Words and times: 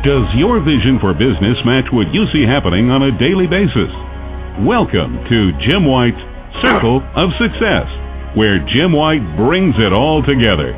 Does 0.00 0.24
your 0.32 0.64
vision 0.64 0.96
for 0.96 1.12
business 1.12 1.60
match 1.68 1.92
what 1.92 2.08
you 2.08 2.24
see 2.32 2.48
happening 2.48 2.88
on 2.88 3.04
a 3.04 3.12
daily 3.20 3.44
basis? 3.44 3.92
Welcome 4.64 5.20
to 5.28 5.52
Jim 5.68 5.84
White's 5.84 6.16
Circle 6.64 7.04
of 7.20 7.28
Success, 7.36 7.84
where 8.32 8.64
Jim 8.72 8.96
White 8.96 9.20
brings 9.36 9.76
it 9.76 9.92
all 9.92 10.24
together. 10.24 10.72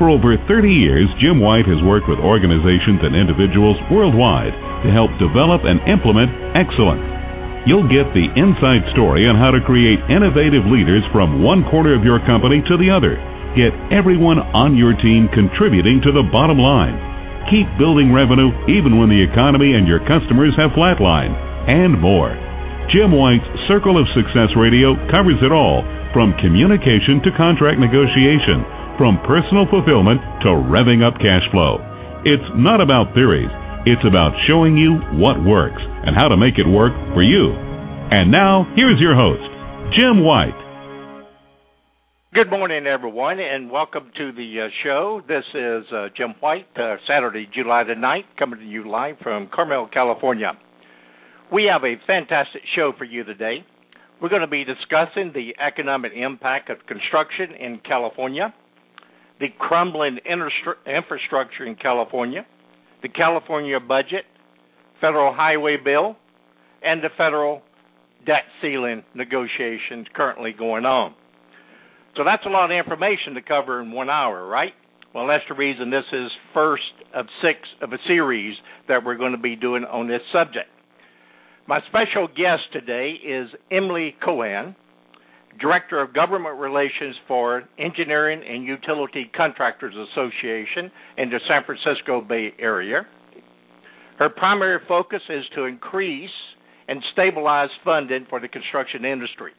For 0.00 0.08
over 0.08 0.40
30 0.48 0.64
years, 0.64 1.12
Jim 1.20 1.44
White 1.44 1.68
has 1.68 1.84
worked 1.84 2.08
with 2.08 2.24
organizations 2.24 3.04
and 3.04 3.12
individuals 3.12 3.76
worldwide 3.92 4.56
to 4.80 4.96
help 4.96 5.12
develop 5.20 5.68
and 5.68 5.84
implement 5.84 6.32
excellence. 6.56 7.04
You'll 7.68 7.92
get 7.92 8.08
the 8.16 8.32
inside 8.32 8.80
story 8.96 9.28
on 9.28 9.36
how 9.36 9.52
to 9.52 9.60
create 9.60 10.00
innovative 10.08 10.64
leaders 10.64 11.04
from 11.12 11.44
one 11.44 11.68
corner 11.68 11.92
of 11.92 12.00
your 12.00 12.24
company 12.24 12.64
to 12.64 12.80
the 12.80 12.88
other. 12.88 13.20
Get 13.52 13.76
everyone 13.92 14.40
on 14.56 14.72
your 14.72 14.96
team 14.96 15.28
contributing 15.36 16.00
to 16.00 16.16
the 16.16 16.24
bottom 16.32 16.56
line 16.56 17.17
keep 17.50 17.66
building 17.80 18.12
revenue 18.12 18.52
even 18.68 18.96
when 19.00 19.08
the 19.08 19.20
economy 19.20 19.76
and 19.76 19.88
your 19.88 20.00
customers 20.04 20.56
have 20.56 20.76
flatlined, 20.76 21.36
and 21.68 22.00
more. 22.00 22.32
Jim 22.92 23.12
White's 23.12 23.44
Circle 23.68 24.00
of 24.00 24.08
Success 24.16 24.48
Radio 24.56 24.96
covers 25.12 25.40
it 25.44 25.52
all 25.52 25.84
from 26.16 26.32
communication 26.40 27.20
to 27.24 27.36
contract 27.36 27.76
negotiation, 27.76 28.64
from 28.96 29.20
personal 29.28 29.68
fulfillment 29.68 30.18
to 30.42 30.50
revving 30.56 31.04
up 31.04 31.20
cash 31.20 31.44
flow. 31.52 31.78
It's 32.24 32.50
not 32.58 32.80
about 32.80 33.14
theories, 33.14 33.52
it's 33.86 34.02
about 34.02 34.34
showing 34.48 34.76
you 34.76 34.98
what 35.20 35.38
works 35.38 35.80
and 35.80 36.16
how 36.16 36.26
to 36.28 36.36
make 36.36 36.58
it 36.58 36.66
work 36.66 36.92
for 37.14 37.22
you. 37.22 37.54
And 38.10 38.32
now, 38.32 38.66
here's 38.74 38.98
your 38.98 39.14
host, 39.14 39.44
Jim 39.94 40.24
White. 40.24 40.57
Good 42.34 42.50
morning, 42.50 42.86
everyone, 42.86 43.40
and 43.40 43.70
welcome 43.70 44.12
to 44.18 44.32
the 44.32 44.66
uh, 44.66 44.68
show. 44.84 45.22
This 45.26 45.44
is 45.54 45.90
uh, 45.90 46.08
Jim 46.14 46.34
White, 46.40 46.66
uh, 46.76 46.96
Saturday, 47.08 47.48
July 47.54 47.84
the 47.84 47.94
9th, 47.94 48.36
coming 48.38 48.58
to 48.58 48.66
you 48.66 48.86
live 48.86 49.16
from 49.22 49.48
Carmel, 49.50 49.88
California. 49.90 50.52
We 51.50 51.70
have 51.72 51.84
a 51.84 51.94
fantastic 52.06 52.60
show 52.76 52.92
for 52.98 53.06
you 53.06 53.24
today. 53.24 53.64
We're 54.20 54.28
going 54.28 54.42
to 54.42 54.46
be 54.46 54.62
discussing 54.62 55.32
the 55.32 55.54
economic 55.58 56.12
impact 56.14 56.68
of 56.68 56.76
construction 56.86 57.52
in 57.58 57.80
California, 57.82 58.52
the 59.40 59.46
crumbling 59.58 60.18
infrastructure 60.26 61.64
in 61.64 61.76
California, 61.76 62.44
the 63.00 63.08
California 63.08 63.80
budget, 63.80 64.26
federal 65.00 65.32
highway 65.32 65.78
bill, 65.82 66.14
and 66.82 67.02
the 67.02 67.08
federal 67.16 67.62
debt 68.26 68.44
ceiling 68.60 69.02
negotiations 69.14 70.06
currently 70.14 70.52
going 70.52 70.84
on. 70.84 71.14
So 72.18 72.24
that's 72.24 72.44
a 72.46 72.48
lot 72.48 72.72
of 72.72 72.76
information 72.76 73.34
to 73.34 73.42
cover 73.42 73.80
in 73.80 73.92
one 73.92 74.10
hour, 74.10 74.44
right? 74.44 74.72
Well, 75.14 75.28
that's 75.28 75.44
the 75.48 75.54
reason 75.54 75.88
this 75.88 76.02
is 76.12 76.28
first 76.52 76.82
of 77.14 77.26
six 77.40 77.60
of 77.80 77.92
a 77.92 77.98
series 78.08 78.56
that 78.88 79.04
we're 79.04 79.16
going 79.16 79.32
to 79.32 79.38
be 79.38 79.54
doing 79.54 79.84
on 79.84 80.08
this 80.08 80.20
subject. 80.32 80.66
My 81.68 81.78
special 81.86 82.26
guest 82.26 82.62
today 82.72 83.12
is 83.24 83.48
Emily 83.70 84.16
Cohen, 84.24 84.74
Director 85.60 86.00
of 86.00 86.12
Government 86.12 86.58
Relations 86.58 87.14
for 87.28 87.62
Engineering 87.78 88.42
and 88.44 88.64
Utility 88.64 89.30
Contractors 89.36 89.94
Association 89.94 90.90
in 91.18 91.30
the 91.30 91.38
San 91.46 91.62
Francisco 91.64 92.20
Bay 92.20 92.52
Area. 92.58 93.06
Her 94.18 94.28
primary 94.28 94.80
focus 94.88 95.22
is 95.30 95.44
to 95.54 95.66
increase 95.66 96.30
and 96.88 97.00
stabilize 97.12 97.70
funding 97.84 98.26
for 98.28 98.40
the 98.40 98.48
construction 98.48 99.04
industry 99.04 99.52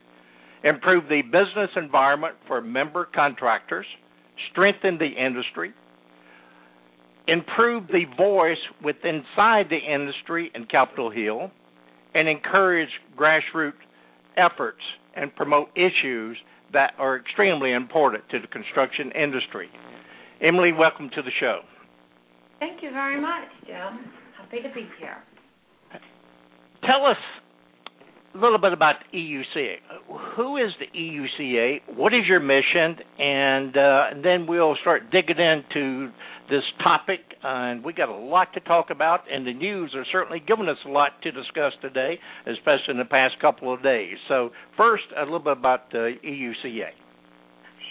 improve 0.64 1.04
the 1.08 1.22
business 1.22 1.70
environment 1.76 2.34
for 2.46 2.60
member 2.60 3.08
contractors, 3.14 3.86
strengthen 4.50 4.98
the 4.98 5.06
industry, 5.06 5.72
improve 7.26 7.86
the 7.88 8.04
voice 8.16 8.58
within 8.82 9.16
inside 9.16 9.66
the 9.70 9.78
industry 9.78 10.50
in 10.54 10.66
Capitol 10.66 11.10
Hill, 11.10 11.50
and 12.14 12.28
encourage 12.28 12.88
grassroots 13.16 13.72
efforts 14.36 14.80
and 15.16 15.34
promote 15.34 15.68
issues 15.76 16.36
that 16.72 16.92
are 16.98 17.16
extremely 17.16 17.72
important 17.72 18.24
to 18.30 18.38
the 18.40 18.46
construction 18.46 19.10
industry. 19.12 19.68
Emily, 20.40 20.72
welcome 20.72 21.10
to 21.14 21.22
the 21.22 21.30
show. 21.40 21.60
Thank 22.58 22.82
you 22.82 22.90
very 22.90 23.20
much, 23.20 23.48
Jim. 23.66 24.10
Happy 24.38 24.62
to 24.62 24.74
be 24.74 24.86
here. 24.98 25.18
Tell 26.82 27.04
us 27.06 27.16
a 28.34 28.38
little 28.38 28.58
bit 28.58 28.72
about 28.72 28.96
EUCA. 29.12 29.74
Who 30.36 30.56
is 30.56 30.70
the 30.78 30.86
EUCA? 30.96 31.96
What 31.96 32.14
is 32.14 32.26
your 32.28 32.40
mission? 32.40 32.96
And, 33.18 33.76
uh, 33.76 34.04
then 34.22 34.46
we'll 34.46 34.76
start 34.80 35.10
digging 35.10 35.38
into 35.38 36.10
this 36.48 36.62
topic. 36.82 37.20
Uh, 37.42 37.48
and 37.48 37.84
we 37.84 37.92
got 37.92 38.08
a 38.08 38.14
lot 38.14 38.52
to 38.54 38.60
talk 38.60 38.90
about, 38.90 39.20
and 39.32 39.46
the 39.46 39.54
news 39.54 39.92
are 39.94 40.04
certainly 40.12 40.42
giving 40.46 40.68
us 40.68 40.76
a 40.86 40.88
lot 40.88 41.20
to 41.22 41.32
discuss 41.32 41.72
today, 41.80 42.18
especially 42.46 42.90
in 42.92 42.98
the 42.98 43.04
past 43.04 43.34
couple 43.40 43.72
of 43.72 43.82
days. 43.82 44.16
So, 44.28 44.50
first, 44.76 45.04
a 45.16 45.22
little 45.22 45.38
bit 45.38 45.56
about 45.56 45.90
the 45.90 46.14
EUCA. 46.24 46.90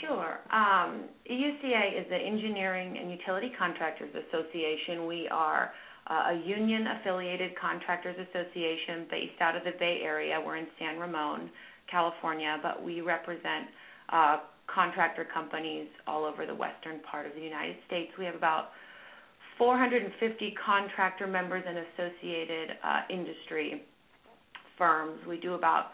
Sure. 0.02 0.40
Um, 0.52 1.06
EUCA 1.30 2.00
is 2.00 2.06
the 2.10 2.16
Engineering 2.16 2.98
and 2.98 3.12
Utility 3.12 3.52
Contractors 3.58 4.14
Association. 4.16 5.08
We 5.08 5.28
are 5.32 5.72
uh, 6.10 6.34
a 6.34 6.42
union 6.46 6.86
affiliated 7.00 7.52
contractors 7.60 8.16
association 8.30 9.06
based 9.10 9.40
out 9.42 9.56
of 9.56 9.64
the 9.64 9.74
Bay 9.80 10.02
Area. 10.04 10.42
We're 10.44 10.58
in 10.58 10.68
San 10.80 10.98
Ramon, 10.98 11.50
California, 11.90 12.58
but 12.64 12.84
we 12.84 13.02
represent 13.02 13.68
uh, 14.12 14.38
contractor 14.74 15.28
companies 15.32 15.88
all 16.08 16.26
over 16.26 16.46
the 16.46 16.56
western 16.56 17.00
part 17.10 17.26
of 17.26 17.34
the 17.36 17.42
United 17.42 17.76
States. 17.88 18.12
We 18.18 18.26
have 18.26 18.36
about 18.36 18.70
450 19.58 20.56
contractor 20.66 21.28
members 21.28 21.64
and 21.68 21.78
associated 21.78 22.72
uh, 22.84 23.02
industry 23.10 23.84
firms. 24.78 25.20
We 25.28 25.38
do 25.40 25.54
about 25.54 25.88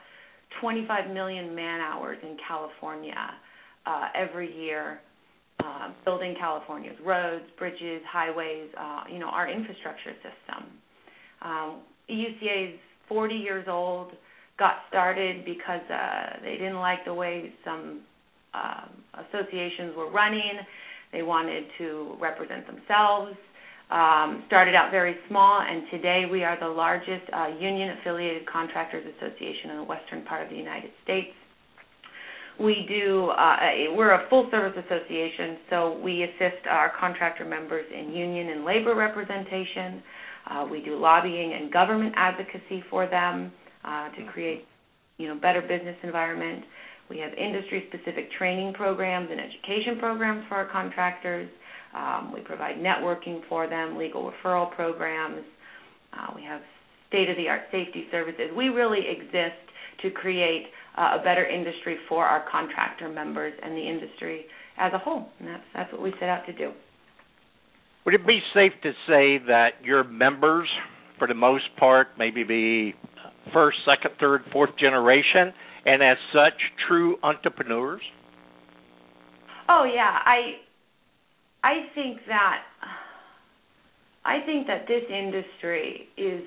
25 0.62 1.12
million 1.12 1.54
man 1.56 1.82
hours 1.82 2.18
in 2.22 2.38
California 2.48 3.32
uh, 3.86 4.10
every 4.16 4.56
year 4.56 5.02
uh, 5.66 5.90
building 6.04 6.36
California's 6.40 6.98
roads, 7.04 7.46
bridges, 7.58 8.02
highways, 8.12 8.70
uh, 8.80 9.04
you 9.12 9.20
know, 9.20 9.28
our 9.28 9.50
infrastructure 9.50 10.14
system. 10.16 10.70
Um, 11.42 11.82
EUCA 12.10 12.74
is 12.74 12.80
40 13.10 13.36
years 13.36 13.66
old, 13.68 14.12
got 14.60 14.76
started 14.90 15.44
because 15.44 15.82
uh, 15.92 16.40
they 16.44 16.54
didn't 16.54 16.80
like 16.80 17.04
the 17.06 17.14
way 17.14 17.52
some 17.64 18.02
uh, 18.54 18.86
associations 19.28 19.96
were 19.98 20.12
running. 20.12 20.60
They 21.12 21.24
wanted 21.24 21.66
to 21.80 22.16
represent 22.20 22.66
themselves. 22.68 23.36
Um, 23.92 24.44
started 24.48 24.74
out 24.74 24.90
very 24.90 25.16
small, 25.30 25.62
and 25.62 25.84
today 25.92 26.24
we 26.30 26.44
are 26.44 26.60
the 26.60 26.68
largest 26.68 27.22
uh, 27.32 27.50
union 27.60 27.98
affiliated 28.00 28.48
contractors 28.48 29.06
association 29.18 29.70
in 29.72 29.78
the 29.78 29.84
western 29.84 30.24
part 30.26 30.44
of 30.44 30.50
the 30.50 30.56
United 30.56 30.90
States. 31.04 31.30
We 32.60 32.86
do. 32.88 33.30
Uh, 33.30 33.58
we're 33.96 34.14
a 34.14 34.30
full 34.30 34.48
service 34.50 34.82
association, 34.86 35.58
so 35.70 36.00
we 36.02 36.24
assist 36.24 36.66
our 36.70 36.92
contractor 37.00 37.44
members 37.44 37.86
in 37.94 38.14
union 38.14 38.50
and 38.50 38.64
labor 38.64 38.96
representation. 38.96 40.02
Uh, 40.50 40.66
we 40.70 40.82
do 40.82 40.98
lobbying 40.98 41.54
and 41.54 41.72
government 41.72 42.14
advocacy 42.16 42.84
for 42.90 43.08
them 43.08 43.52
uh, 43.84 44.10
to 44.12 44.26
create, 44.32 44.66
you 45.18 45.28
know, 45.28 45.36
better 45.36 45.62
business 45.62 45.98
environment. 46.04 46.64
We 47.10 47.20
have 47.20 47.34
industry 47.34 47.88
specific 47.90 48.32
training 48.38 48.74
programs 48.74 49.30
and 49.30 49.40
education 49.40 50.00
programs 50.00 50.46
for 50.48 50.56
our 50.56 50.72
contractors. 50.72 51.50
Um, 51.94 52.32
we 52.34 52.42
provide 52.42 52.78
networking 52.78 53.42
for 53.50 53.68
them, 53.68 53.98
legal 53.98 54.32
referral 54.32 54.74
programs. 54.74 55.44
Uh, 56.14 56.28
we 56.36 56.44
have 56.44 56.62
state 57.10 57.30
of 57.30 57.38
the 57.38 57.48
art 57.48 57.64
safety 57.72 58.06
services. 58.12 58.50
We 58.56 58.70
really 58.70 59.02
exist 59.08 59.60
to 60.02 60.12
create 60.12 60.66
Uh, 60.98 61.18
a 61.20 61.24
better 61.24 61.46
industry 61.46 61.98
for 62.08 62.26
our 62.26 62.46
contractor 62.50 63.10
members 63.10 63.54
and 63.62 63.76
the 63.76 63.82
industry 63.82 64.46
as 64.78 64.94
a 64.94 64.98
whole. 64.98 65.28
And 65.40 65.50
that's 65.50 65.64
that's 65.74 65.92
what 65.92 66.02
we 66.02 66.14
set 66.22 66.30
out 66.30 66.46
to 66.46 66.54
do. 66.54 66.72
Would 68.06 68.14
it 68.14 68.26
be 68.26 68.40
safe 68.54 68.72
to 68.84 68.92
say 69.06 69.40
that 69.48 69.72
your 69.84 70.06
members, 70.06 70.70
for 71.18 71.28
the 71.28 71.34
most 71.34 71.66
part, 71.78 72.08
maybe 72.18 72.44
be 72.44 72.94
first, 73.52 73.78
second, 73.86 74.16
third, 74.22 74.44
fourth 74.54 74.70
generation, 74.80 75.52
and 75.86 76.02
as 76.02 76.18
such, 76.32 76.54
true 76.88 77.18
entrepreneurs? 77.24 78.02
Oh 79.68 79.84
yeah, 79.84 80.20
I 80.24 80.60
I 81.62 81.74
think 81.94 82.20
that 82.28 82.60
I 84.24 84.40
think 84.46 84.68
that 84.68 84.88
this 84.88 85.04
industry 85.10 86.08
is 86.16 86.44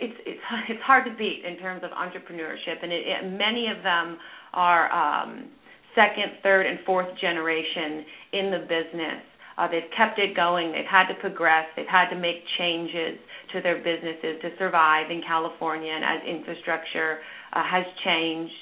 it's 0.00 0.18
it's 0.26 0.40
it's 0.68 0.82
hard 0.82 1.04
to 1.06 1.14
beat 1.16 1.42
in 1.46 1.56
terms 1.58 1.82
of 1.84 1.90
entrepreneurship, 1.90 2.82
and 2.82 2.92
it, 2.92 3.04
it, 3.06 3.32
many 3.32 3.68
of 3.68 3.82
them 3.82 4.18
are 4.52 4.92
um, 4.92 5.48
second, 5.94 6.38
third, 6.42 6.66
and 6.66 6.78
fourth 6.84 7.08
generation 7.20 8.04
in 8.32 8.50
the 8.50 8.60
business. 8.60 9.22
Uh, 9.56 9.66
they've 9.66 9.90
kept 9.96 10.18
it 10.20 10.36
going. 10.36 10.70
They've 10.70 10.86
had 10.88 11.08
to 11.08 11.14
progress. 11.20 11.66
They've 11.74 11.90
had 11.90 12.10
to 12.10 12.16
make 12.16 12.36
changes 12.58 13.18
to 13.52 13.60
their 13.60 13.78
businesses 13.78 14.38
to 14.42 14.50
survive 14.58 15.10
in 15.10 15.20
California, 15.26 15.92
and 15.92 16.04
as 16.04 16.20
infrastructure 16.28 17.18
uh, 17.52 17.62
has 17.64 17.84
changed, 18.04 18.52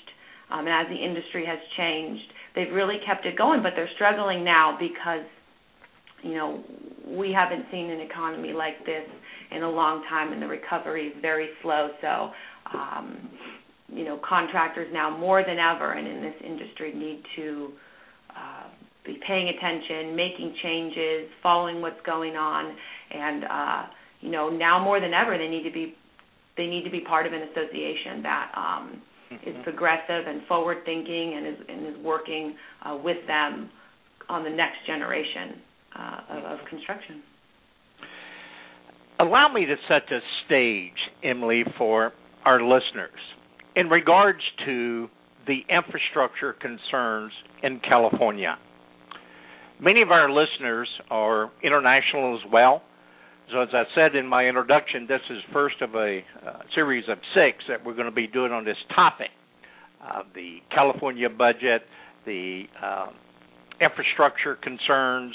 um, 0.50 0.60
and 0.60 0.70
as 0.70 0.86
the 0.88 0.96
industry 0.96 1.44
has 1.44 1.58
changed, 1.76 2.24
they've 2.54 2.72
really 2.72 2.98
kept 3.04 3.26
it 3.26 3.36
going. 3.36 3.62
But 3.62 3.72
they're 3.76 3.90
struggling 3.94 4.42
now 4.44 4.78
because 4.80 5.26
you 6.22 6.34
know 6.34 6.64
we 7.06 7.30
haven't 7.32 7.66
seen 7.70 7.90
an 7.90 8.00
economy 8.00 8.52
like 8.52 8.80
this 8.86 9.04
in 9.50 9.62
a 9.62 9.70
long 9.70 10.02
time, 10.08 10.32
and 10.32 10.42
the 10.42 10.46
recovery 10.46 11.08
is 11.08 11.14
very 11.20 11.48
slow. 11.62 11.90
So, 12.00 12.30
um, 12.76 13.30
you 13.88 14.04
know, 14.04 14.20
contractors 14.28 14.88
now 14.92 15.16
more 15.16 15.44
than 15.44 15.58
ever, 15.58 15.92
and 15.92 16.06
in 16.06 16.20
this 16.22 16.34
industry, 16.44 16.92
need 16.92 17.22
to 17.36 17.72
uh, 18.30 18.68
be 19.04 19.18
paying 19.26 19.48
attention, 19.48 20.16
making 20.16 20.54
changes, 20.62 21.30
following 21.42 21.80
what's 21.80 22.00
going 22.04 22.36
on, 22.36 22.76
and 23.12 23.44
uh, 23.44 23.82
you 24.20 24.30
know, 24.30 24.50
now 24.50 24.82
more 24.82 25.00
than 25.00 25.14
ever, 25.14 25.38
they 25.38 25.48
need 25.48 25.62
to 25.62 25.72
be 25.72 25.94
they 26.56 26.66
need 26.66 26.84
to 26.84 26.90
be 26.90 27.00
part 27.00 27.26
of 27.26 27.32
an 27.32 27.42
association 27.42 28.22
that 28.22 28.50
um, 28.56 29.02
mm-hmm. 29.30 29.50
is 29.50 29.56
progressive 29.62 30.26
and 30.26 30.42
forward 30.46 30.78
thinking 30.84 31.34
and 31.36 31.46
is 31.46 31.66
and 31.68 31.86
is 31.86 32.04
working 32.04 32.56
uh, 32.84 32.96
with 32.96 33.18
them 33.26 33.70
on 34.28 34.42
the 34.42 34.50
next 34.50 34.78
generation 34.86 35.60
uh, 35.96 36.20
of, 36.30 36.44
of 36.44 36.66
construction. 36.68 37.22
Allow 39.18 39.52
me 39.52 39.64
to 39.66 39.76
set 39.88 40.02
the 40.08 40.18
stage, 40.44 40.92
Emily, 41.24 41.64
for 41.78 42.12
our 42.44 42.62
listeners 42.62 43.18
in 43.74 43.88
regards 43.88 44.40
to 44.66 45.08
the 45.46 45.60
infrastructure 45.68 46.52
concerns 46.52 47.32
in 47.62 47.80
California. 47.80 48.58
Many 49.80 50.02
of 50.02 50.10
our 50.10 50.30
listeners 50.30 50.88
are 51.10 51.50
international 51.62 52.36
as 52.36 52.52
well. 52.52 52.82
So, 53.52 53.60
as 53.60 53.68
I 53.72 53.84
said 53.94 54.16
in 54.16 54.26
my 54.26 54.46
introduction, 54.46 55.06
this 55.06 55.20
is 55.30 55.38
first 55.52 55.80
of 55.80 55.94
a 55.94 56.20
uh, 56.44 56.58
series 56.74 57.04
of 57.08 57.18
six 57.34 57.58
that 57.68 57.84
we're 57.84 57.94
going 57.94 58.06
to 58.06 58.14
be 58.14 58.26
doing 58.26 58.50
on 58.52 58.64
this 58.64 58.76
topic 58.94 59.28
uh, 60.06 60.22
the 60.34 60.58
California 60.74 61.28
budget, 61.28 61.82
the 62.24 62.64
uh, 62.82 63.06
infrastructure 63.80 64.56
concerns, 64.56 65.34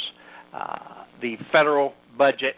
uh, 0.54 0.78
the 1.22 1.36
federal 1.52 1.94
budget. 2.18 2.56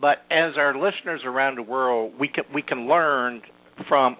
But 0.00 0.18
as 0.30 0.54
our 0.56 0.74
listeners 0.74 1.20
around 1.24 1.56
the 1.56 1.62
world, 1.62 2.14
we 2.18 2.28
can 2.28 2.44
we 2.52 2.62
can 2.62 2.88
learn 2.88 3.42
from 3.88 4.16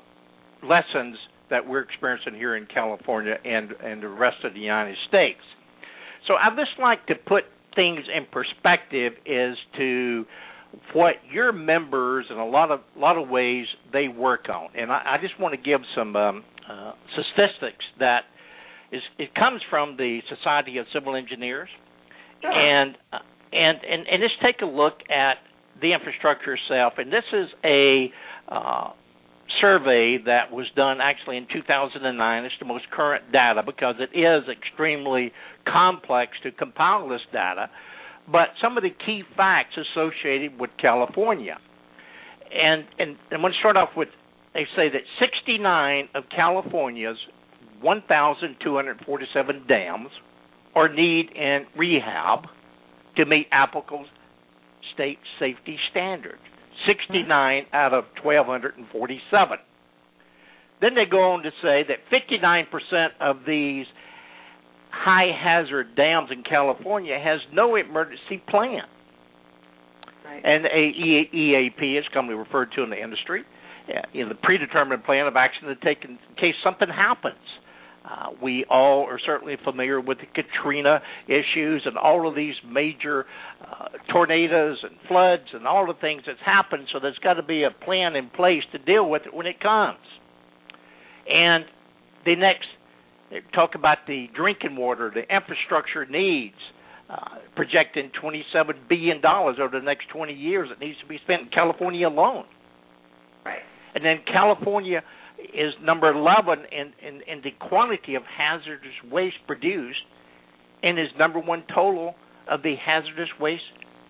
lessons 0.62 1.17
that 1.50 1.67
we're 1.67 1.81
experiencing 1.81 2.35
here 2.35 2.56
in 2.56 2.67
California 2.67 3.35
and 3.44 3.73
and 3.82 4.03
the 4.03 4.09
rest 4.09 4.38
of 4.44 4.55
the 4.55 4.61
United 4.61 4.97
States. 5.09 5.41
So 6.26 6.35
I 6.35 6.50
just 6.50 6.81
like 6.81 7.06
to 7.06 7.15
put 7.15 7.44
things 7.75 8.00
in 8.15 8.26
perspective 8.31 9.12
as 9.26 9.56
to 9.76 10.25
what 10.93 11.15
your 11.31 11.53
members 11.53 12.27
in 12.31 12.37
a 12.37 12.47
lot 12.47 12.70
of 12.70 12.81
lot 12.97 13.19
of 13.19 13.29
ways 13.29 13.67
they 13.93 14.09
work 14.09 14.49
on, 14.49 14.69
and 14.77 14.91
I, 14.91 15.17
I 15.17 15.17
just 15.20 15.38
want 15.38 15.55
to 15.55 15.61
give 15.61 15.81
some 15.97 16.17
um, 16.17 16.44
uh, 16.70 16.93
statistics 17.12 17.85
that 17.99 18.20
is 18.93 19.03
it 19.19 19.35
comes 19.35 19.61
from 19.70 19.97
the 19.97 20.20
Society 20.29 20.79
of 20.79 20.87
Civil 20.93 21.17
Engineers, 21.17 21.69
sure. 22.41 22.50
and 22.50 22.97
uh, 23.12 23.19
and 23.53 23.79
and 23.85 24.06
and 24.09 24.23
let's 24.23 24.35
take 24.43 24.62
a 24.62 24.67
look 24.67 24.94
at 25.11 25.37
the 25.81 25.93
infrastructure 25.93 26.55
itself, 26.55 26.94
and 26.99 27.12
this 27.12 27.25
is 27.32 27.49
a 27.65 28.12
uh, 28.49 28.91
survey 29.61 30.19
that 30.26 30.53
was 30.53 30.67
done 30.76 30.99
actually 31.00 31.37
in 31.37 31.47
2009. 31.53 32.44
It's 32.44 32.55
the 32.59 32.67
most 32.67 32.91
current 32.91 33.32
data 33.32 33.62
because 33.65 33.97
it 33.99 34.17
is 34.17 34.44
extremely 34.49 35.32
complex 35.67 36.32
to 36.43 36.53
compile 36.53 37.09
this 37.09 37.23
data 37.32 37.71
but 38.31 38.49
some 38.62 38.76
of 38.76 38.82
the 38.82 38.91
key 38.91 39.23
facts 39.37 39.76
associated 39.76 40.59
with 40.59 40.71
California. 40.81 41.59
And 42.53 42.85
and 42.99 43.17
I'm 43.31 43.41
going 43.41 43.53
to 43.53 43.59
start 43.59 43.77
off 43.77 43.91
with 43.97 44.09
they 44.55 44.67
say 44.77 44.88
that 44.88 45.03
69 45.20 46.09
of 46.15 46.25
California's 46.35 47.19
1,247 47.81 49.65
dams 49.69 50.09
are 50.75 50.88
need 50.88 51.31
in 51.35 51.67
rehab 51.77 52.47
to 53.17 53.27
meet 53.27 53.47
applicable 53.50 54.06
state 54.94 55.19
safety 55.38 55.79
standards. 55.91 56.41
69 56.87 57.67
out 57.73 57.94
of 57.94 58.05
1,247. 58.23 59.58
Then 60.81 60.94
they 60.94 61.05
go 61.11 61.32
on 61.32 61.43
to 61.43 61.50
say 61.62 61.85
that 61.88 61.99
59% 62.12 63.08
of 63.20 63.38
these 63.46 63.87
high 64.91 65.31
hazard 65.32 65.96
dams 65.96 66.31
in 66.31 66.43
California 66.43 67.19
has 67.19 67.41
no 67.52 67.76
emergency 67.76 68.43
plan. 68.49 68.82
Right. 70.25 70.43
And 70.44 70.67
a 70.67 71.37
EAP 71.37 71.96
is 71.99 72.05
commonly 72.12 72.37
referred 72.37 72.73
to 72.76 72.82
in 72.82 72.91
the 72.91 73.02
industry, 73.02 73.44
uh, 73.88 74.00
you 74.12 74.23
know, 74.23 74.31
the 74.31 74.41
predetermined 74.43 75.05
plan 75.05 75.26
of 75.26 75.37
action 75.37 75.69
to 75.69 75.76
take 75.76 76.05
in 76.05 76.19
case 76.37 76.55
something 76.62 76.88
happens. 76.88 77.37
Uh, 78.05 78.31
we 78.43 78.67
all 78.69 79.06
are 79.09 79.19
certainly 79.25 79.56
familiar 79.65 79.99
with 79.99 80.19
the 80.19 80.27
Katrina 80.27 81.01
issues 81.27 81.83
and 81.87 81.97
all 81.97 82.29
of 82.29 82.35
these 82.35 82.55
major 82.69 83.25
uh, 83.62 83.89
tornadoes 84.12 84.77
and 84.83 84.93
floods 85.09 85.45
and 85.55 85.67
all 85.67 85.87
the 85.87 85.99
things 86.01 86.23
that's 86.27 86.39
happened. 86.45 86.87
So 86.93 87.01
there's 87.01 87.19
got 87.23 87.35
to 87.35 87.43
be 87.43 87.62
a 87.62 87.71
plan 87.71 88.15
in 88.15 88.29
place 88.29 88.62
to 88.73 88.79
deal 88.79 89.09
with 89.09 89.23
it 89.25 89.33
when 89.33 89.47
it 89.47 89.59
comes. 89.59 89.99
And 91.27 91.65
the 92.27 92.37
next 92.37 92.67
they 93.31 93.41
talk 93.55 93.75
about 93.75 93.99
the 94.06 94.27
drinking 94.37 94.77
water, 94.77 95.11
the 95.12 95.23
infrastructure 95.35 96.06
needs, 96.06 96.55
uh, 97.09 97.39
projecting 97.56 98.11
$27 98.23 98.89
billion 98.89 99.21
over 99.25 99.71
the 99.73 99.85
next 99.85 100.09
20 100.11 100.33
years 100.33 100.69
that 100.69 100.79
needs 100.79 100.99
to 101.01 101.06
be 101.06 101.19
spent 101.25 101.43
in 101.43 101.49
California 101.49 102.06
alone. 102.06 102.45
Right. 103.45 103.61
And 103.95 104.05
then 104.05 104.21
California 104.31 105.03
is 105.52 105.75
number 105.82 106.11
11 106.11 106.64
in, 106.73 106.93
in, 107.06 107.20
in 107.26 107.43
the 107.43 107.50
quantity 107.69 108.14
of 108.14 108.23
hazardous 108.25 108.94
waste 109.11 109.37
produced 109.46 110.00
and 110.82 110.99
is 110.99 111.08
number 111.19 111.41
one 111.41 111.64
total 111.75 112.14
of 112.50 112.62
the 112.62 112.75
hazardous 112.85 113.29
waste 113.41 113.62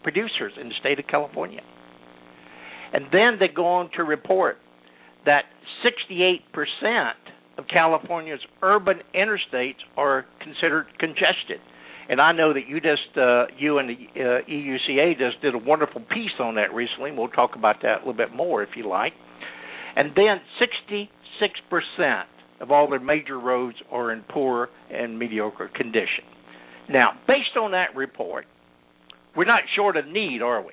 producers 0.02 0.52
in 0.60 0.68
the 0.68 0.74
state 0.80 0.98
of 0.98 1.06
California. 1.06 1.60
And 2.92 3.06
then 3.10 3.38
they 3.40 3.48
go 3.48 3.66
on 3.66 3.90
to 3.96 4.04
report 4.04 4.58
that 5.26 5.44
68% 5.84 6.40
of 7.58 7.64
California's 7.72 8.40
urban 8.62 9.00
interstates 9.14 9.82
are 9.96 10.26
considered 10.42 10.86
congested. 10.98 11.60
And 12.08 12.20
I 12.20 12.32
know 12.32 12.52
that 12.52 12.68
you 12.68 12.80
just, 12.80 13.16
uh, 13.16 13.46
you 13.58 13.78
and 13.78 13.88
the 13.88 13.94
uh, 13.94 14.50
EUCA 14.50 15.18
just 15.18 15.40
did 15.40 15.54
a 15.54 15.58
wonderful 15.58 16.02
piece 16.02 16.38
on 16.38 16.56
that 16.56 16.74
recently. 16.74 17.12
We'll 17.12 17.28
talk 17.28 17.56
about 17.56 17.76
that 17.82 17.96
a 17.96 17.98
little 18.00 18.12
bit 18.12 18.34
more 18.34 18.62
if 18.62 18.70
you 18.76 18.88
like. 18.88 19.12
And 19.96 20.10
then 20.14 20.40
66% 21.40 22.22
of 22.60 22.70
all 22.70 22.88
their 22.88 23.00
major 23.00 23.38
roads 23.38 23.76
are 23.90 24.12
in 24.12 24.22
poor 24.22 24.68
and 24.90 25.18
mediocre 25.18 25.70
condition. 25.74 26.24
Now, 26.88 27.12
based 27.26 27.56
on 27.60 27.72
that 27.72 27.96
report, 27.96 28.46
we're 29.36 29.44
not 29.44 29.62
short 29.74 29.96
of 29.96 30.06
need, 30.06 30.42
are 30.42 30.62
we? 30.62 30.72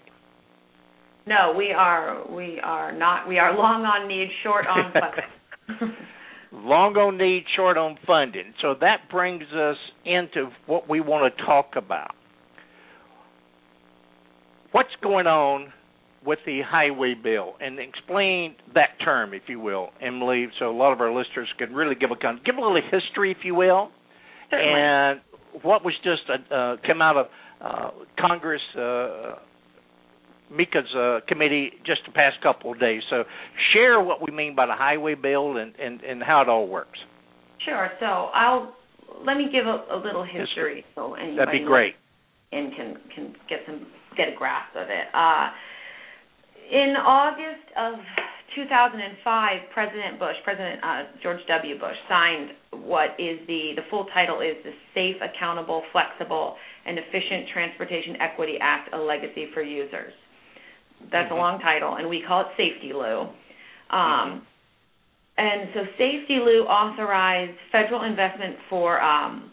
No, 1.25 1.53
we 1.57 1.71
are. 1.71 2.29
We 2.31 2.59
are 2.63 2.91
not. 2.91 3.27
We 3.27 3.37
are 3.39 3.55
long 3.55 3.83
on 3.83 4.07
need, 4.07 4.29
short 4.43 4.65
on 4.67 4.91
funds. 5.79 5.93
long 6.51 6.95
on 6.95 7.17
need, 7.17 7.43
short 7.55 7.77
on 7.77 7.97
funding. 8.05 8.53
So 8.61 8.75
that 8.81 9.09
brings 9.09 9.43
us 9.53 9.77
into 10.05 10.49
what 10.65 10.89
we 10.89 10.99
want 10.99 11.33
to 11.35 11.45
talk 11.45 11.75
about. 11.75 12.15
What's 14.71 14.89
going 15.03 15.27
on 15.27 15.73
with 16.25 16.39
the 16.45 16.61
highway 16.65 17.13
bill? 17.21 17.53
And 17.59 17.79
explain 17.79 18.55
that 18.73 18.99
term, 19.03 19.33
if 19.33 19.43
you 19.47 19.59
will, 19.59 19.89
Emily, 20.01 20.47
so 20.59 20.69
a 20.69 20.75
lot 20.75 20.93
of 20.93 21.01
our 21.01 21.13
listeners 21.13 21.49
can 21.57 21.73
really 21.73 21.95
give 21.95 22.11
a 22.11 22.15
give 22.15 22.55
a 22.55 22.61
little 22.61 22.81
history, 22.91 23.31
if 23.31 23.43
you 23.43 23.55
will, 23.55 23.89
and 24.51 25.21
what 25.61 25.83
was 25.83 25.93
just 26.03 26.21
uh, 26.29 26.53
uh, 26.53 26.77
come 26.85 27.01
out 27.01 27.17
of 27.17 27.25
uh, 27.61 27.91
Congress. 28.19 28.61
Uh, 28.77 29.35
Mica's 30.51 30.83
uh, 30.97 31.19
committee 31.29 31.71
just 31.85 32.01
the 32.05 32.11
past 32.11 32.35
couple 32.43 32.73
of 32.73 32.79
days. 32.79 33.01
So 33.09 33.23
share 33.73 34.01
what 34.01 34.21
we 34.21 34.35
mean 34.35 34.53
by 34.53 34.65
the 34.65 34.75
highway 34.75 35.15
bill 35.15 35.55
and, 35.55 35.73
and, 35.79 36.01
and 36.01 36.21
how 36.21 36.41
it 36.41 36.49
all 36.49 36.67
works. 36.67 36.99
Sure. 37.63 37.89
So 38.01 38.05
I'll 38.05 38.75
let 39.25 39.37
me 39.37 39.47
give 39.49 39.65
a, 39.65 39.95
a 39.95 39.97
little 39.97 40.23
history, 40.25 40.83
history. 40.83 40.85
so 40.93 41.13
anybody 41.13 41.37
that'd 41.37 41.61
be 41.61 41.65
great 41.65 41.95
and 42.51 42.75
can 42.75 42.97
can 43.15 43.35
get 43.47 43.59
some 43.65 43.87
get 44.17 44.29
a 44.29 44.35
grasp 44.35 44.75
of 44.75 44.89
it. 44.89 45.07
Uh, 45.13 45.49
in 46.71 46.95
August 46.95 47.67
of 47.75 47.99
2005, 48.55 49.59
President 49.73 50.19
Bush, 50.19 50.35
President 50.43 50.79
uh, 50.83 51.03
George 51.21 51.39
W. 51.47 51.79
Bush, 51.79 51.95
signed 52.07 52.51
what 52.71 53.11
is 53.19 53.39
the 53.47 53.75
the 53.75 53.83
full 53.89 54.05
title 54.13 54.39
is 54.39 54.55
the 54.63 54.71
Safe, 54.95 55.17
Accountable, 55.21 55.83
Flexible, 55.91 56.55
and 56.85 56.97
Efficient 56.97 57.47
Transportation 57.53 58.15
Equity 58.19 58.55
Act: 58.61 58.93
A 58.93 58.97
Legacy 58.97 59.47
for 59.53 59.61
Users. 59.61 60.13
That's 61.11 61.27
mm-hmm. 61.27 61.33
a 61.35 61.37
long 61.37 61.59
title, 61.59 61.95
and 61.95 62.09
we 62.09 62.23
call 62.25 62.41
it 62.41 62.47
SAFETEA-LU. 62.57 63.27
Um, 63.95 64.47
and 65.37 65.69
so 65.73 65.79
SAFETEA-LU 65.99 66.63
authorized 66.67 67.57
federal 67.71 68.03
investment 68.03 68.55
for 68.69 69.01
um, 69.01 69.51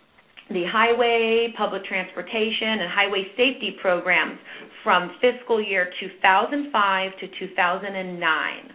the 0.51 0.65
highway, 0.71 1.53
public 1.57 1.85
transportation, 1.85 2.81
and 2.81 2.91
highway 2.91 3.25
safety 3.37 3.77
programs 3.81 4.39
from 4.83 5.11
fiscal 5.21 5.63
year 5.63 5.91
2005 6.01 7.13
to 7.21 7.27
2009. 7.39 8.75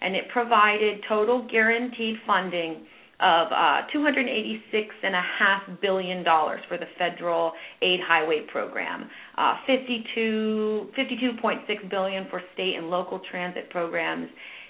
And 0.00 0.14
it 0.14 0.24
provided 0.32 1.00
total 1.08 1.46
guaranteed 1.50 2.16
funding 2.26 2.86
of 3.20 3.48
uh, 3.50 3.82
$286.5 3.94 5.80
billion 5.80 6.22
for 6.24 6.76
the 6.76 6.84
federal 6.98 7.52
aid 7.80 8.00
highway 8.06 8.44
program, 8.52 9.08
uh, 9.38 9.54
52, 9.66 10.88
52.6 10.98 11.90
billion 11.90 12.26
for 12.28 12.42
state 12.52 12.74
and 12.76 12.90
local 12.90 13.20
transit 13.30 13.70
programs, 13.70 14.28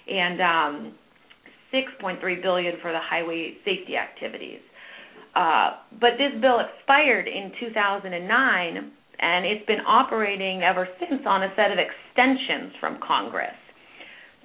and 0.08 0.40
um, 0.40 0.94
6.3 1.74 2.42
billion 2.42 2.74
for 2.80 2.92
the 2.92 3.00
highway 3.00 3.54
safety 3.64 3.96
activities. 3.96 4.60
Uh, 5.36 5.72
but 6.00 6.12
this 6.16 6.32
bill 6.40 6.60
expired 6.60 7.28
in 7.28 7.52
2009, 7.60 8.92
and 9.18 9.46
it's 9.46 9.66
been 9.66 9.80
operating 9.86 10.62
ever 10.62 10.88
since 10.98 11.20
on 11.26 11.42
a 11.42 11.48
set 11.54 11.70
of 11.70 11.78
extensions 11.78 12.72
from 12.80 12.98
Congress. 13.06 13.54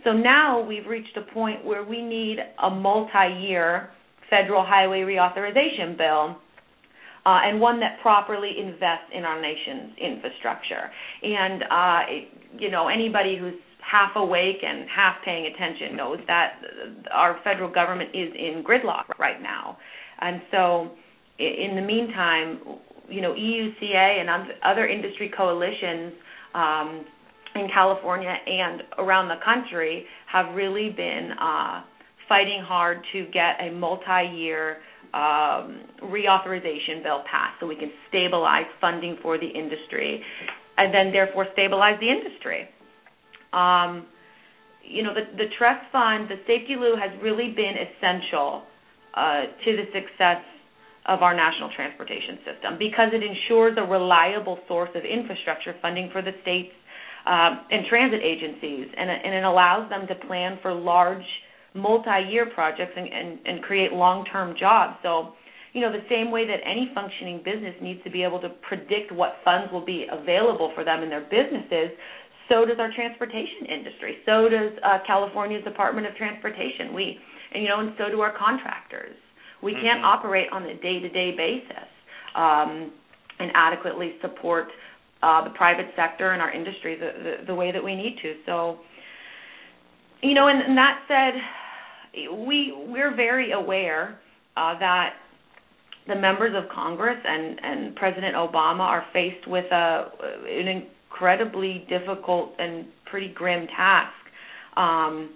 So 0.03 0.11
now 0.11 0.61
we've 0.61 0.85
reached 0.85 1.15
a 1.15 1.33
point 1.33 1.63
where 1.63 1.85
we 1.85 2.01
need 2.01 2.39
a 2.61 2.69
multi-year 2.69 3.89
federal 4.29 4.65
highway 4.65 5.01
reauthorization 5.01 5.97
bill. 5.97 6.37
Uh, 7.23 7.37
and 7.45 7.61
one 7.61 7.79
that 7.79 7.99
properly 8.01 8.49
invests 8.57 9.13
in 9.13 9.23
our 9.23 9.39
nation's 9.39 9.95
infrastructure. 9.99 10.89
And 11.21 11.63
uh, 11.69 11.99
you 12.57 12.71
know, 12.71 12.87
anybody 12.87 13.37
who's 13.39 13.53
half 13.79 14.15
awake 14.15 14.57
and 14.65 14.89
half 14.89 15.17
paying 15.23 15.45
attention 15.53 15.95
knows 15.95 16.17
that 16.25 16.53
our 17.13 17.39
federal 17.43 17.71
government 17.71 18.09
is 18.15 18.29
in 18.33 18.63
gridlock 18.63 19.19
right 19.19 19.39
now. 19.39 19.77
And 20.21 20.41
so, 20.51 20.91
in 21.39 21.75
the 21.75 21.81
meantime, 21.81 22.59
you 23.09 23.21
know, 23.21 23.33
EUCA 23.33 24.21
and 24.21 24.29
other 24.63 24.87
industry 24.87 25.31
coalitions 25.35 26.13
um, 26.53 27.05
in 27.55 27.67
California 27.73 28.33
and 28.45 28.83
around 28.99 29.27
the 29.27 29.43
country 29.43 30.05
have 30.31 30.55
really 30.55 30.89
been 30.89 31.31
uh, 31.39 31.81
fighting 32.29 32.63
hard 32.65 32.99
to 33.11 33.25
get 33.33 33.59
a 33.59 33.71
multi-year 33.71 34.77
um, 35.13 35.81
reauthorization 36.03 37.03
bill 37.03 37.23
passed 37.29 37.59
so 37.59 37.67
we 37.67 37.75
can 37.75 37.91
stabilize 38.07 38.65
funding 38.79 39.17
for 39.21 39.37
the 39.37 39.47
industry 39.47 40.23
and 40.77 40.93
then 40.93 41.11
therefore 41.11 41.47
stabilize 41.51 41.99
the 41.99 42.07
industry. 42.07 42.69
Um, 43.51 44.05
you 44.83 45.03
know, 45.03 45.13
the, 45.13 45.35
the 45.35 45.49
trust 45.57 45.83
fund, 45.91 46.29
the 46.29 46.39
SAFETEA-LU 46.47 46.95
has 46.95 47.11
really 47.21 47.53
been 47.53 47.73
essential 47.75 48.63
to 49.15 49.69
the 49.75 49.85
success 49.93 50.43
of 51.07 51.23
our 51.23 51.35
national 51.35 51.69
transportation 51.75 52.37
system 52.45 52.77
because 52.77 53.09
it 53.11 53.23
ensures 53.23 53.73
a 53.77 53.81
reliable 53.81 54.59
source 54.67 54.89
of 54.93 55.03
infrastructure 55.03 55.73
funding 55.81 56.09
for 56.11 56.21
the 56.21 56.31
states 56.41 56.71
um, 57.25 57.65
and 57.69 57.85
transit 57.89 58.21
agencies, 58.23 58.87
and, 58.97 59.09
and 59.09 59.33
it 59.33 59.43
allows 59.43 59.89
them 59.89 60.07
to 60.07 60.15
plan 60.27 60.57
for 60.61 60.73
large 60.73 61.25
multi-year 61.73 62.49
projects 62.53 62.93
and, 62.95 63.07
and, 63.07 63.39
and 63.45 63.63
create 63.63 63.93
long-term 63.93 64.55
jobs. 64.59 64.97
So, 65.03 65.33
you 65.73 65.81
know, 65.81 65.91
the 65.91 66.03
same 66.09 66.31
way 66.31 66.45
that 66.47 66.59
any 66.65 66.91
functioning 66.93 67.41
business 67.45 67.75
needs 67.81 68.03
to 68.03 68.09
be 68.09 68.23
able 68.23 68.41
to 68.41 68.49
predict 68.67 69.11
what 69.11 69.35
funds 69.45 69.71
will 69.71 69.85
be 69.85 70.05
available 70.11 70.71
for 70.75 70.83
them 70.83 71.03
in 71.03 71.09
their 71.09 71.21
businesses, 71.21 71.95
so 72.49 72.65
does 72.65 72.77
our 72.79 72.91
transportation 72.93 73.69
industry. 73.69 74.17
So 74.25 74.49
does 74.49 74.73
uh, 74.83 74.97
California's 75.07 75.63
Department 75.63 76.07
of 76.07 76.15
Transportation. 76.15 76.93
We, 76.93 77.17
and 77.51 77.63
you 77.63 77.69
know, 77.69 77.79
and 77.79 77.93
so 77.97 78.09
do 78.09 78.21
our 78.21 78.35
contractors. 78.37 79.15
We 79.61 79.73
mm-hmm. 79.73 79.81
can't 79.81 80.03
operate 80.05 80.47
on 80.51 80.63
a 80.63 80.75
day-to-day 80.75 81.35
basis 81.37 81.89
um, 82.35 82.91
and 83.39 83.51
adequately 83.53 84.13
support 84.21 84.67
uh, 85.23 85.43
the 85.43 85.51
private 85.51 85.87
sector 85.95 86.31
and 86.31 86.41
our 86.41 86.51
industry 86.51 86.97
the, 86.97 87.11
the, 87.23 87.45
the 87.47 87.55
way 87.55 87.71
that 87.71 87.83
we 87.83 87.95
need 87.95 88.17
to. 88.21 88.35
So, 88.45 88.79
you 90.23 90.33
know, 90.33 90.47
and, 90.47 90.61
and 90.61 90.77
that 90.77 90.99
said, 91.07 91.33
we 92.45 92.73
we're 92.75 93.15
very 93.15 93.51
aware 93.51 94.19
uh, 94.57 94.77
that 94.79 95.13
the 96.07 96.15
members 96.15 96.53
of 96.55 96.69
Congress 96.73 97.17
and 97.23 97.59
and 97.63 97.95
President 97.95 98.35
Obama 98.35 98.81
are 98.81 99.05
faced 99.13 99.47
with 99.47 99.65
a 99.71 100.09
an 100.47 100.67
incredibly 100.67 101.85
difficult 101.89 102.53
and 102.59 102.85
pretty 103.05 103.29
grim 103.33 103.67
task. 103.67 104.13
Um, 104.77 105.31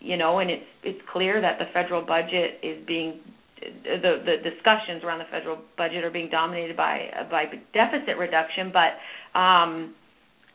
you 0.00 0.16
know, 0.16 0.38
and 0.38 0.50
it's 0.50 0.66
it's 0.82 1.00
clear 1.12 1.40
that 1.40 1.58
the 1.58 1.66
federal 1.72 2.02
budget 2.02 2.58
is 2.62 2.84
being 2.86 3.20
the 3.60 4.22
the 4.24 4.36
discussions 4.42 5.04
around 5.04 5.18
the 5.18 5.30
federal 5.30 5.58
budget 5.76 6.04
are 6.04 6.10
being 6.10 6.30
dominated 6.30 6.76
by 6.76 7.08
by 7.30 7.44
deficit 7.72 8.16
reduction, 8.18 8.72
but 8.72 9.38
um, 9.38 9.94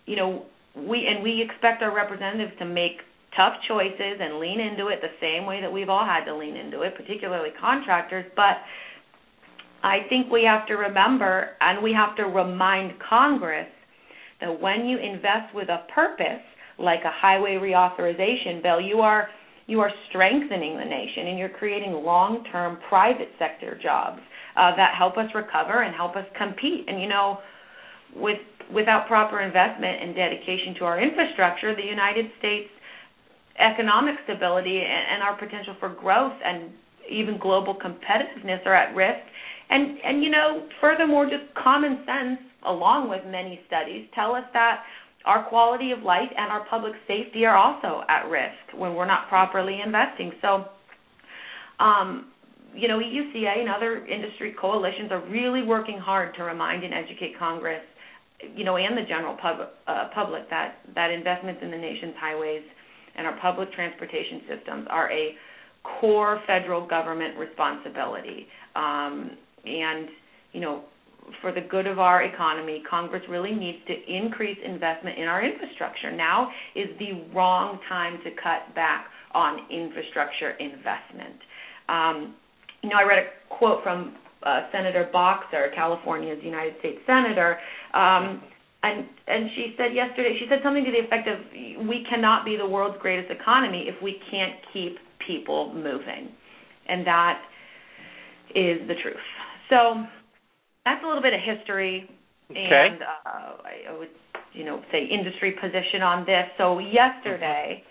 you 0.06 0.16
know 0.16 0.46
we 0.76 1.08
and 1.08 1.24
we 1.24 1.42
expect 1.42 1.82
our 1.82 1.96
representatives 1.96 2.54
to 2.60 2.66
make 2.66 3.00
tough 3.36 3.54
choices 3.68 4.20
and 4.20 4.40
lean 4.40 4.60
into 4.60 4.88
it 4.88 5.00
the 5.02 5.14
same 5.22 5.46
way 5.46 5.62
that 5.62 5.72
we've 5.72 5.90
all 5.90 6.06
had 6.06 6.26
to 6.26 6.36
lean 6.36 6.56
into 6.56 6.82
it, 6.82 6.96
particularly 6.96 7.50
contractors. 7.60 8.26
But 8.36 8.58
I 9.84 10.00
think 10.10 10.32
we 10.32 10.44
have 10.44 10.66
to 10.68 10.76
remember 10.76 11.52
and 11.62 11.84
we 11.84 11.94
have 11.94 12.16
to 12.18 12.24
remind 12.24 12.94
Congress 13.08 13.68
that 14.42 14.60
when 14.60 14.86
you 14.86 14.98
invest 14.98 15.54
with 15.54 15.70
a 15.70 15.86
purpose, 15.94 16.42
like 16.78 17.02
a 17.06 17.12
highway 17.12 17.54
reauthorization 17.54 18.62
bill, 18.62 18.82
you 18.82 19.00
are 19.00 19.30
you 19.68 19.80
are 19.80 19.92
strengthening 20.10 20.78
the 20.78 20.86
nation 20.86 21.28
and 21.28 21.40
you're 21.40 21.50
creating 21.50 21.92
long-term 21.92 22.78
private 22.88 23.30
sector 23.40 23.80
jobs 23.82 24.20
uh, 24.56 24.76
that 24.76 24.94
help 24.96 25.18
us 25.18 25.26
recover 25.34 25.82
and 25.82 25.96
help 25.96 26.16
us 26.16 26.26
compete. 26.38 26.86
And 26.88 27.02
you 27.02 27.08
know, 27.08 27.40
with 28.16 28.38
without 28.74 29.08
proper 29.08 29.42
investment 29.42 30.02
and 30.02 30.16
dedication 30.16 30.76
to 30.80 30.86
our 30.86 31.02
infrastructure, 31.02 31.76
the 31.76 31.84
United 31.84 32.26
States 32.40 32.70
economic 33.60 34.16
stability 34.26 34.80
and, 34.80 35.16
and 35.16 35.24
our 35.24 35.38
potential 35.38 35.76
for 35.80 35.90
growth 35.90 36.34
and 36.44 36.72
even 37.10 37.38
global 37.40 37.76
competitiveness 37.76 38.66
are 38.66 38.76
at 38.76 38.96
risk. 38.96 39.22
And 39.70 39.98
and 40.04 40.24
you 40.24 40.30
know, 40.30 40.68
furthermore, 40.82 41.26
just 41.26 41.54
common 41.56 42.04
sense, 42.06 42.40
along 42.66 43.10
with 43.10 43.22
many 43.26 43.60
studies, 43.68 44.08
tell 44.14 44.36
us 44.36 44.44
that 44.54 44.84
our 45.26 45.44
quality 45.50 45.92
of 45.92 46.04
life 46.04 46.30
and 46.38 46.52
our 46.52 46.66
public 46.70 46.94
safety 47.08 47.46
are 47.46 47.58
also 47.58 48.04
at 48.08 48.30
risk 48.30 48.78
when 48.78 48.94
we're 48.94 49.08
not 49.08 49.28
properly 49.28 49.80
investing. 49.84 50.32
So, 50.42 50.66
um, 51.80 52.32
you 52.74 52.88
know, 52.88 53.00
EUCA 53.00 53.60
and 53.60 53.70
other 53.70 54.06
industry 54.06 54.54
coalitions 54.60 55.12
are 55.12 55.26
really 55.30 55.64
working 55.64 55.98
hard 55.98 56.36
to 56.36 56.44
remind 56.44 56.84
and 56.84 56.94
educate 56.94 57.38
Congress, 57.40 57.82
you 58.56 58.64
know, 58.64 58.78
and 58.78 58.98
the 58.98 59.04
general 59.08 59.38
pub, 59.42 59.70
uh, 59.88 60.10
public 60.14 60.50
that 60.50 60.80
that 60.94 61.10
investments 61.10 61.62
in 61.64 61.72
the 61.72 61.78
nation's 61.78 62.16
highways 62.20 62.64
and 63.16 63.26
our 63.26 63.40
public 63.40 63.72
transportation 63.74 64.42
systems 64.50 64.88
are 64.90 65.10
a 65.12 65.36
core 66.00 66.42
federal 66.46 66.86
government 66.86 67.38
responsibility. 67.38 68.48
Um, 68.76 69.32
and 69.66 70.10
you 70.52 70.62
know, 70.62 70.84
for 71.42 71.52
the 71.52 71.62
good 71.62 71.88
of 71.88 72.00
our 72.00 72.24
economy, 72.24 72.84
Congress 72.90 73.24
really 73.30 73.54
needs 73.54 73.80
to 73.88 73.94
increase 74.08 74.58
investment 74.64 75.18
in 75.18 75.26
our 75.26 75.44
infrastructure. 75.44 76.12
Now 76.12 76.50
is 76.76 76.88
the 77.00 77.24
wrong 77.34 77.80
time 77.90 78.20
to 78.24 78.32
cut 78.32 78.74
back 78.76 79.08
on 79.34 79.60
infrastructure 79.72 80.52
investment. 80.52 81.40
Um, 81.90 82.36
you 82.82 82.90
know, 82.90 82.98
I 82.98 83.04
read 83.04 83.20
a 83.20 83.56
quote 83.56 83.84
from 83.84 84.16
uh, 84.44 84.62
Senator 84.72 85.10
Boxer, 85.12 85.72
California's 85.76 86.40
United 86.44 86.76
States 86.80 87.00
Senator, 87.06 87.58
um, 87.94 88.42
and 88.84 89.06
and 89.28 89.50
she 89.56 89.74
said 89.78 89.96
yesterday, 89.96 90.38
she 90.40 90.46
said 90.48 90.60
something 90.64 90.86
to 90.86 90.92
the 90.92 91.00
effect 91.00 91.28
of, 91.28 91.40
"We 91.88 92.06
cannot 92.10 92.46
be 92.46 92.56
the 92.56 92.68
world's 92.68 93.02
greatest 93.02 93.32
economy 93.32 93.86
if 93.88 94.02
we 94.04 94.22
can't 94.30 94.56
keep 94.72 94.98
people 95.26 95.74
moving," 95.74 96.30
and 96.88 97.06
that 97.08 97.42
is 98.54 98.88
the 98.88 98.94
truth. 99.02 99.16
So 99.70 100.06
that's 100.86 101.04
a 101.04 101.08
little 101.08 101.22
bit 101.22 101.34
of 101.34 101.42
history 101.42 102.08
okay. 102.52 102.88
and 102.92 103.02
uh, 103.02 103.90
I 103.92 103.98
would 103.98 104.10
you 104.54 104.64
know 104.64 104.82
say 104.92 105.06
industry 105.06 105.54
position 105.60 106.02
on 106.02 106.26
this. 106.26 106.46
So 106.58 106.80
yesterday, 106.80 107.84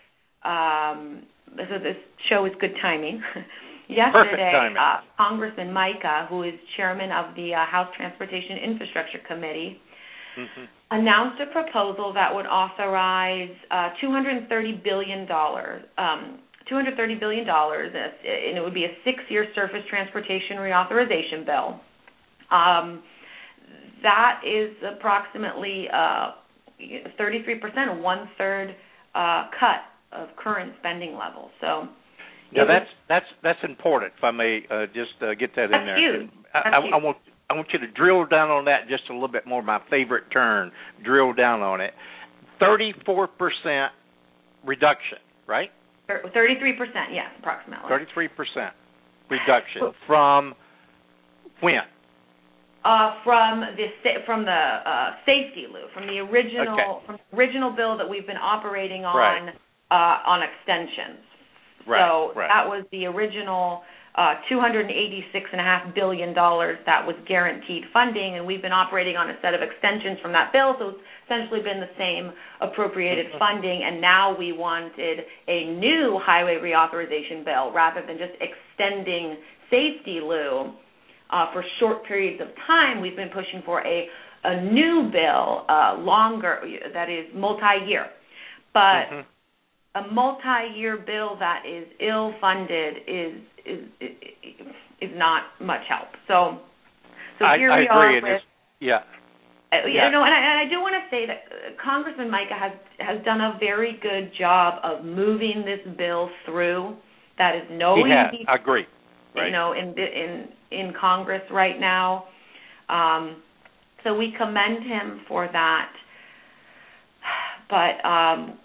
um, 0.45 1.25
so 1.57 1.79
this 1.79 1.97
show 2.29 2.45
is 2.47 2.53
good 2.61 2.75
timing. 2.81 3.23
yesterday, 3.89 4.75
uh, 4.79 5.01
Congressman 5.17 5.73
Mica, 5.73 6.27
who 6.29 6.43
is 6.43 6.55
chairman 6.77 7.11
of 7.13 7.35
the 7.37 7.55
uh, 7.55 7.67
House 7.67 7.89
Transportation 7.97 8.59
Infrastructure 8.65 9.21
Committee, 9.27 9.77
mm-hmm. 10.39 10.65
announced 10.91 11.41
a 11.43 11.53
proposal 11.53 12.13
that 12.15 12.35
would 12.35 12.47
authorize 12.47 13.55
uh, 13.71 13.91
230 14.01 14.81
billion 14.85 15.27
dollars. 15.27 15.83
Um, 15.99 16.39
$230 16.73 17.21
billion, 17.21 17.47
and 17.47 18.57
it 18.57 18.63
would 18.63 18.73
be 18.73 18.85
a 18.85 18.95
six 19.05 19.19
year 19.29 19.47
surface 19.55 19.85
transportation 19.91 20.57
reauthorization 20.57 21.45
bill. 21.45 21.79
Um, 22.51 23.03
that 24.03 24.41
is 24.45 24.77
approximately 24.97 25.87
uh, 25.93 26.33
33%, 27.19 28.03
one 28.03 28.29
third 28.37 28.75
uh, 29.15 29.49
cut 29.59 29.83
of 30.13 30.29
current 30.37 30.73
spending 30.81 31.17
levels. 31.17 31.51
So. 31.61 31.89
Yeah, 32.53 32.65
that's 32.69 32.91
that's 33.09 33.27
that's 33.43 33.59
important. 33.65 34.13
If 34.17 34.23
I 34.23 34.31
may 34.31 34.61
uh, 34.71 34.87
just 34.87 35.21
uh, 35.21 35.35
get 35.35 35.57
that 35.57 35.65
in 35.65 35.71
there, 35.71 35.99
huge. 35.99 36.31
I, 36.53 36.59
I, 36.59 36.79
I, 36.93 37.03
want 37.03 37.17
I 37.51 37.55
want 37.55 37.67
you 37.73 37.81
to 37.81 37.89
drill 37.89 38.27
down 38.27 38.51
on 38.51 38.67
that 38.67 38.87
just 38.89 39.11
a 39.11 39.13
little 39.13 39.29
bit 39.29 39.45
more. 39.45 39.61
My 39.61 39.81
favorite 39.91 40.31
term, 40.33 40.71
drill 41.05 41.33
down 41.33 41.63
on 41.63 41.81
it. 41.81 41.95
Thirty-four 42.61 43.27
percent 43.27 43.91
reduction, 44.65 45.19
right? 45.49 45.71
Thirty-three 46.07 46.75
percent, 46.75 47.11
yes, 47.13 47.27
approximately. 47.41 47.89
Thirty-three 47.89 48.29
percent, 48.29 48.75
reduction 49.31 49.91
from 50.07 50.55
when? 51.61 51.81
Uh, 52.85 53.17
from 53.25 53.61
the 53.81 53.87
from 54.27 54.45
the 54.45 54.51
uh, 54.53 55.17
SAFETEA-LU, 55.27 55.89
from 55.95 56.07
the 56.07 56.19
original 56.21 56.77
Okay. 56.79 57.07
from 57.07 57.17
the 57.17 57.37
original 57.37 57.71
bill 57.75 57.97
that 57.97 58.07
we've 58.09 58.27
been 58.27 58.37
operating 58.37 59.07
on 59.07 59.17
Right. 59.17 59.55
uh, 59.91 60.29
on 60.31 60.43
extensions. 60.43 61.25
Right, 61.87 62.01
So 62.01 62.33
right. 62.37 62.49
that 62.49 62.69
was 62.69 62.85
the 62.93 63.07
original 63.07 63.83
uh, 64.17 64.35
$286.5 64.51 65.95
billion 65.95 66.33
that 66.35 67.03
was 67.07 67.17
guaranteed 67.27 67.85
funding, 67.93 68.37
and 68.37 68.47
we've 68.47 68.63
been 68.63 68.73
operating 68.73 69.17
on 69.17 69.29
a 69.31 69.35
set 69.43 69.55
of 69.55 69.61
extensions 69.63 70.21
from 70.21 70.33
that 70.33 70.53
bill, 70.53 70.77
so 70.79 70.89
it's 70.91 70.99
essentially 71.27 71.61
been 71.61 71.81
the 71.81 71.91
same 71.99 72.33
appropriated 72.61 73.27
Mm-hmm. 73.27 73.39
funding, 73.39 73.83
and 73.83 74.01
now 74.01 74.37
we 74.39 74.53
wanted 74.53 75.21
a 75.49 75.65
new 75.81 76.21
highway 76.23 76.57
reauthorization 76.63 77.45
bill 77.45 77.73
rather 77.73 78.05
than 78.07 78.17
just 78.19 78.33
extending 78.41 79.37
SAFETEA-LU 79.73 80.73
uh, 81.35 81.53
for 81.53 81.65
short 81.81 81.99
periods 82.07 82.41
of 82.41 82.49
time. 82.67 83.01
We've 83.03 83.17
been 83.17 83.35
pushing 83.41 83.61
for 83.67 83.79
a 83.87 83.99
a 84.47 84.61
new 84.61 85.09
bill, 85.11 85.65
uh, 85.71 85.97
longer 86.01 86.61
that 86.93 87.09
is 87.09 87.25
multi-year, 87.35 88.07
but 88.75 89.09
Mhm. 89.11 89.25
a 89.95 90.03
multi-year 90.21 90.99
bill 90.99 91.31
that 91.37 91.65
is 91.65 91.87
ill-funded 91.99 92.93
is 93.07 93.35
is 93.65 93.81
is, 94.01 94.13
is 95.01 95.11
not 95.17 95.45
much 95.61 95.81
help. 95.89 96.09
So, 96.29 96.61
so 97.39 97.47
here 97.57 97.73
I 97.73 97.79
we 97.81 97.87
agree. 97.89 98.19
are 98.19 98.21
with. 98.23 98.43
yeah. 98.81 98.97
Uh, 99.73 99.87
Yeah. 99.87 100.05
You 100.05 100.11
know, 100.13 100.23
and 100.27 100.35
I, 100.39 100.41
and 100.51 100.59
I 100.65 100.67
do 100.73 100.77
want 100.87 100.95
to 101.03 101.05
say 101.15 101.23
that 101.31 101.41
uh, 101.51 101.83
Congressman 101.83 102.31
Mica 102.31 102.55
has 102.65 102.73
has 103.01 103.19
done 103.25 103.41
a 103.41 103.57
very 103.59 103.93
good 104.09 104.27
job 104.35 104.71
of 104.85 105.05
moving 105.23 105.65
this 105.65 105.81
bill 105.97 106.31
through. 106.45 106.83
That 107.39 107.53
is 107.57 107.65
no 107.71 107.97
he 107.97 108.11
has. 108.11 108.35
I 108.47 108.55
agree. 108.57 108.87
Right. 109.35 109.47
you 109.47 109.53
know 109.53 109.73
in 109.73 109.87
in 109.99 110.31
in 110.79 110.93
Congress 110.99 111.43
right 111.51 111.79
now. 111.79 112.25
Um, 112.89 113.43
so 114.03 114.15
we 114.15 114.35
commend 114.37 114.85
him 114.85 115.23
for 115.27 115.49
that. 115.51 115.91
But 117.71 118.07
um, 118.07 118.59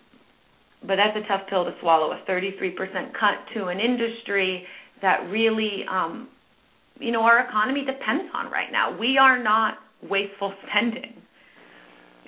but 0.82 0.96
that's 0.96 1.18
a 1.18 1.28
tough 1.28 1.48
pill 1.50 1.66
to 1.66 1.72
swallow. 1.82 2.12
A 2.12 2.30
33% 2.30 2.76
cut 3.14 3.54
to 3.54 3.68
an 3.68 3.80
industry 3.80 4.66
that 5.02 5.30
really, 5.30 5.84
um, 5.92 6.30
you 7.00 7.12
know, 7.12 7.22
our 7.22 7.48
economy 7.48 7.82
depends 7.82 8.26
on 8.34 8.52
right 8.52 8.72
now. 8.72 8.98
We 8.98 9.18
are 9.18 9.42
not 9.42 9.76
wasteful 10.10 10.54
spending, 10.68 11.14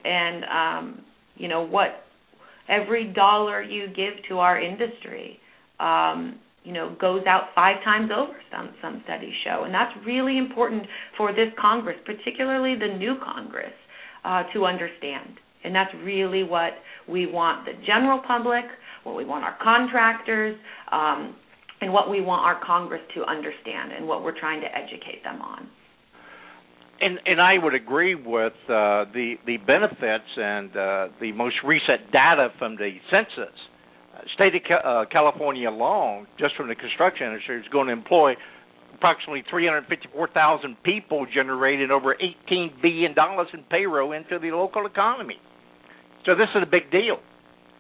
and 0.04 0.46
um, 0.46 1.02
you 1.36 1.48
know 1.48 1.62
what? 1.62 2.04
Every 2.70 3.12
dollar 3.14 3.62
you 3.62 3.88
give 3.88 4.14
to 4.30 4.40
our 4.40 4.62
industry, 4.62 5.40
um, 5.80 6.40
you 6.64 6.74
know, 6.74 6.96
goes 7.00 7.24
out 7.28 7.50
five 7.56 7.84
times 7.84 8.12
over. 8.16 8.34
Some 8.52 8.70
some 8.82 9.02
studies 9.06 9.34
show, 9.44 9.64
and 9.64 9.74
that's 9.74 9.94
really 10.06 10.38
important 10.38 10.84
for 11.18 11.32
this 11.32 11.50
Congress, 11.60 11.98
particularly 12.06 12.76
the 12.76 12.98
new 12.98 13.16
Congress, 13.24 13.74
uh, 14.24 14.44
to 14.54 14.66
understand. 14.66 15.40
And 15.64 15.76
that's 15.76 15.94
really 16.04 16.44
what 16.44 16.74
we 17.08 17.26
want 17.26 17.66
the 17.66 17.74
general 17.86 18.22
public, 18.28 18.66
what 19.04 19.16
we 19.16 19.26
want 19.26 19.44
our 19.44 19.58
contractors, 19.62 20.58
um, 20.92 21.36
and 21.82 21.92
what 21.92 22.10
we 22.10 22.22
want 22.22 22.46
our 22.46 22.64
Congress 22.64 23.02
to 23.16 23.24
understand, 23.24 23.92
and 23.92 24.08
what 24.08 24.24
we're 24.24 24.40
trying 24.40 24.62
to 24.62 24.68
educate 24.68 25.24
them 25.24 25.42
on. 25.42 25.68
And 27.02 27.20
and 27.26 27.42
I 27.42 27.58
would 27.58 27.74
agree 27.74 28.14
with 28.14 28.54
uh, 28.66 29.06
the 29.14 29.36
the 29.48 29.58
benefits 29.66 30.30
and 30.38 30.70
uh, 30.78 31.08
the 31.20 31.32
most 31.32 31.56
recent 31.66 32.12
data 32.12 32.50
from 32.60 32.76
the 32.76 32.92
census. 33.10 33.58
State 34.36 34.56
of 34.56 34.62
Ca- 34.68 34.76
uh, 34.88 35.06
California 35.12 35.70
alone, 35.70 36.28
just 36.40 36.56
from 36.56 36.68
the 36.68 36.76
construction 36.76 37.28
industry, 37.28 37.60
is 37.60 37.66
going 37.72 37.88
to 37.88 37.94
employ 37.94 38.34
approximately 38.96 39.44
354,000 39.50 40.76
people, 40.84 41.26
generating 41.34 41.92
over 41.92 42.16
18 42.16 42.74
billion 42.82 43.14
dollars 43.16 43.48
in 43.54 43.64
payroll 43.70 44.12
into 44.12 44.38
the 44.40 44.52
local 44.52 44.86
economy. 44.86 45.38
So 46.26 46.36
this 46.36 46.50
is 46.56 46.62
a 46.62 46.70
big 46.70 46.92
deal. 46.92 47.18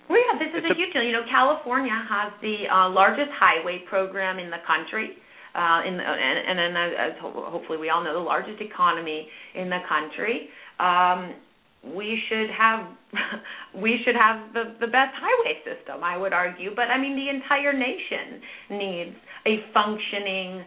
Well, 0.09 0.17
yeah, 0.19 0.39
this 0.39 0.49
is 0.57 0.63
a 0.65 0.73
a- 0.73 0.75
huge 0.75 0.93
deal. 0.93 1.03
You 1.03 1.11
know, 1.13 1.25
California 1.29 1.93
has 1.93 2.33
the 2.41 2.65
uh, 2.67 2.89
largest 2.89 3.29
highway 3.37 3.83
program 3.87 4.39
in 4.39 4.49
the 4.49 4.57
country, 4.65 5.11
uh, 5.53 5.81
in 5.87 5.97
the, 5.97 6.03
and, 6.03 6.37
and 6.49 6.55
then 6.59 6.71
as, 6.75 6.91
as 6.97 7.11
ho- 7.21 7.45
hopefully 7.51 7.77
we 7.77 7.89
all 7.89 8.03
know, 8.03 8.13
the 8.13 8.19
largest 8.19 8.59
economy 8.61 9.27
in 9.55 9.69
the 9.69 9.79
country. 9.87 10.49
Um, 10.79 11.35
we 11.83 12.21
should 12.29 12.49
have 12.49 12.87
we 13.75 13.99
should 14.05 14.15
have 14.15 14.53
the 14.53 14.75
the 14.79 14.87
best 14.87 15.13
highway 15.15 15.59
system, 15.65 16.03
I 16.03 16.17
would 16.17 16.33
argue. 16.33 16.75
But 16.75 16.89
I 16.89 16.99
mean, 16.99 17.15
the 17.15 17.29
entire 17.29 17.73
nation 17.73 18.41
needs 18.69 19.15
a 19.45 19.63
functioning 19.73 20.63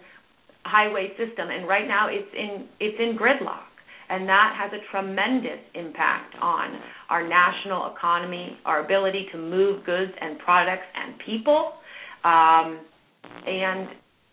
highway 0.64 1.08
system, 1.16 1.50
and 1.50 1.68
right 1.68 1.86
now 1.86 2.08
it's 2.08 2.32
in 2.34 2.68
it's 2.80 2.96
in 2.98 3.16
gridlock 3.16 3.74
and 4.08 4.28
that 4.28 4.54
has 4.58 4.70
a 4.72 4.90
tremendous 4.90 5.60
impact 5.74 6.34
on 6.40 6.78
our 7.08 7.26
national 7.26 7.94
economy, 7.96 8.58
our 8.64 8.84
ability 8.84 9.26
to 9.32 9.38
move 9.38 9.84
goods 9.84 10.12
and 10.20 10.38
products 10.40 10.86
and 10.94 11.14
people. 11.24 11.72
Um, 12.24 12.80
and 13.46 13.88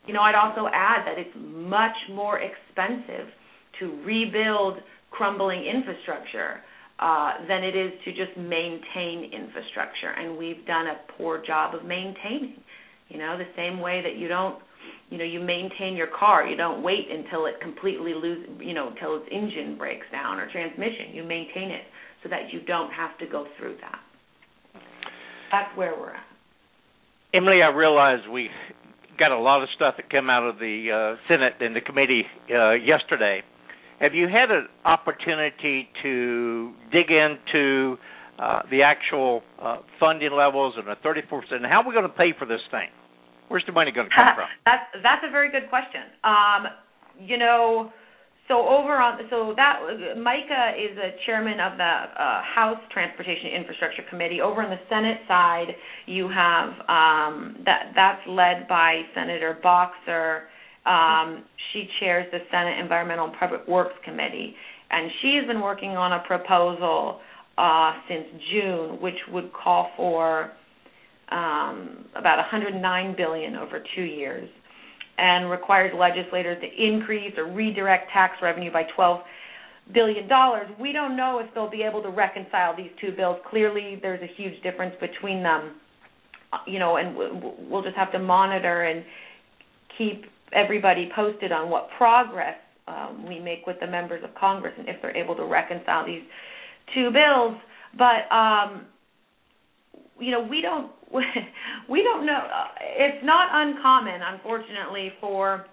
you 0.08 0.14
know, 0.14 0.22
I'd 0.22 0.36
also 0.36 0.68
add 0.74 1.06
that 1.06 1.18
it's 1.18 1.36
much 1.36 1.96
more 2.12 2.40
expensive 2.40 3.28
to 3.80 4.04
rebuild 4.04 4.80
crumbling 5.12 5.64
infrastructure 5.66 6.62
than 7.48 7.64
it 7.64 7.76
is 7.76 7.92
to 8.06 8.12
just 8.12 8.38
maintain 8.38 9.32
infrastructure, 9.34 10.12
and 10.18 10.38
we've 10.38 10.66
done 10.66 10.88
a 10.88 10.98
poor 11.18 11.44
job 11.46 11.76
of 11.76 11.84
maintaining. 11.84 12.56
You 13.10 13.18
know, 13.18 13.38
the 13.38 13.50
same 13.56 13.80
way 13.80 14.02
that 14.02 14.18
you 14.18 14.28
don't 14.28 14.60
you 15.10 15.18
know 15.18 15.26
you 15.26 15.42
maintain 15.42 15.96
your 15.96 16.08
car 16.08 16.48
you 16.48 16.56
don't 16.56 16.82
wait 16.82 17.06
until 17.12 17.46
it 17.46 17.56
completely 17.62 18.14
lose 18.14 18.48
you 18.60 18.74
know 18.74 18.88
until 18.88 19.18
its 19.18 19.26
engine 19.30 19.78
breaks 19.78 20.06
down 20.12 20.40
or 20.40 20.50
transmission 20.52 21.14
you 21.14 21.22
maintain 21.22 21.70
it 21.70 21.84
so 22.24 22.30
that 22.30 22.52
you 22.52 22.62
don't 22.62 22.90
have 22.92 23.16
to 23.20 23.28
go 23.28 23.46
through 23.60 23.76
that 23.82 24.00
that's 25.52 25.78
where 25.78 25.94
we're 26.00 26.16
at 26.16 26.24
Emily, 27.34 27.62
I 27.64 27.70
realize 27.70 28.20
we 28.30 28.50
got 29.18 29.32
a 29.32 29.40
lot 29.40 29.64
of 29.64 29.70
stuff 29.76 29.96
that 29.96 30.10
came 30.10 30.30
out 30.30 30.44
of 30.44 30.60
the 30.60 31.16
uh, 31.16 31.22
Senate 31.30 31.54
and 31.62 31.74
the 31.74 31.80
committee 31.80 32.24
uh, 32.54 32.72
yesterday. 32.72 33.42
Have 34.02 34.16
you 34.16 34.28
had 34.28 34.50
an 34.50 34.68
opportunity 34.84 35.88
to 36.02 36.74
dig 36.92 37.12
into 37.12 37.98
uh, 38.40 38.62
the 38.72 38.82
actual 38.82 39.44
uh, 39.62 39.78
funding 40.00 40.32
levels 40.34 40.74
and 40.76 40.88
the 40.88 40.96
34%? 41.08 41.54
And 41.54 41.66
how 41.66 41.82
are 41.82 41.88
we 41.88 41.94
going 41.94 42.10
to 42.10 42.10
pay 42.10 42.34
for 42.38 42.46
this 42.48 42.62
thing? 42.72 42.90
Where's 43.48 43.64
the 43.68 43.74
money 43.74 43.92
going 43.92 44.10
to 44.10 44.16
come 44.16 44.34
from? 44.34 44.48
that's 44.66 44.88
that's 45.04 45.22
a 45.28 45.30
very 45.30 45.52
good 45.52 45.70
question 45.70 46.08
um 46.24 46.68
you 47.20 47.38
know 47.38 47.92
so 48.48 48.68
over 48.68 48.96
on 49.00 49.20
so 49.30 49.54
that 49.56 49.80
Mica 50.18 50.74
is 50.76 50.98
a 50.98 51.16
chairman 51.26 51.60
of 51.60 51.78
the 51.78 51.84
uh, 51.84 52.42
House 52.44 52.80
Transportation 52.92 53.52
Infrastructure 53.56 54.04
Committee. 54.10 54.42
Over 54.42 54.62
on 54.62 54.70
the 54.70 54.80
Senate 54.90 55.20
side, 55.26 55.68
you 56.06 56.28
have 56.28 56.70
um, 56.90 57.56
that 57.64 57.94
that's 57.96 58.20
led 58.28 58.68
by 58.68 59.04
Senator 59.16 59.58
Boxer. 59.64 60.50
Um, 60.86 61.44
she 61.72 61.88
chairs 62.00 62.26
the 62.32 62.40
Senate 62.52 62.80
Environmental 62.80 63.26
and 63.26 63.36
Public 63.40 63.68
Works 63.68 63.96
Committee, 64.04 64.56
and 64.90 65.12
she 65.22 65.36
has 65.40 65.48
been 65.48 65.62
working 65.62 65.92
on 65.92 66.14
a 66.14 66.24
proposal 66.26 67.20
uh, 67.58 67.94
since 68.08 68.26
June, 68.52 69.02
which 69.02 69.18
would 69.32 69.52
call 69.54 69.92
for 69.96 70.52
um, 71.32 72.06
about 72.16 72.38
109 72.38 73.16
billion 73.16 73.56
over 73.56 73.84
two 73.96 74.04
years 74.04 74.50
and 75.18 75.50
requires 75.52 75.94
legislators 75.98 76.58
to 76.62 76.84
increase 76.84 77.34
or 77.38 77.52
redirect 77.54 78.12
tax 78.12 78.34
revenue 78.42 78.72
by 78.72 78.84
12 78.96 79.22
billion 79.94 80.28
dollars. 80.28 80.68
We 80.80 80.92
don't 80.92 81.16
know 81.16 81.40
if 81.40 81.54
they'll 81.54 81.70
be 81.70 81.84
able 81.84 82.02
to 82.04 82.10
reconcile 82.10 82.76
these 82.76 82.92
two 83.00 83.12
bills. 83.16 83.38
Clearly, 83.50 84.00
there's 84.02 84.22
a 84.22 84.42
huge 84.42 84.62
difference 84.64 84.96
between 85.00 85.44
them. 85.44 85.76
Uh, 86.52 86.58
You 86.66 86.80
know, 86.80 86.98
and 86.98 87.16
we'll 87.70 87.84
just 87.84 87.96
have 87.96 88.12
to 88.14 88.20
monitor 88.20 88.84
and 88.84 89.04
keep 89.98 90.26
everybody 90.54 91.10
posted 91.16 91.52
on 91.52 91.70
what 91.70 91.90
progress 91.98 92.56
um, 92.88 93.26
we 93.28 93.40
make 93.40 93.66
with 93.68 93.78
the 93.80 93.88
members 93.88 94.24
of 94.24 94.34
Congress 94.36 94.74
and 94.78 94.90
if 94.90 94.96
they're 95.02 95.16
able 95.16 95.36
to 95.36 95.46
reconcile 95.46 96.06
these 96.06 96.24
two 96.94 97.10
bills. 97.12 97.58
But 97.98 98.34
um, 98.34 98.86
you 100.20 100.32
know, 100.32 100.42
we 100.42 100.62
don't 100.62 100.92
we 101.90 102.04
don't 102.04 102.26
know. 102.26 102.40
Uh, 102.40 102.68
it's 102.80 103.26
not 103.26 103.50
uncommon, 103.52 104.22
unfortunately, 104.22 105.12
for 105.20 105.66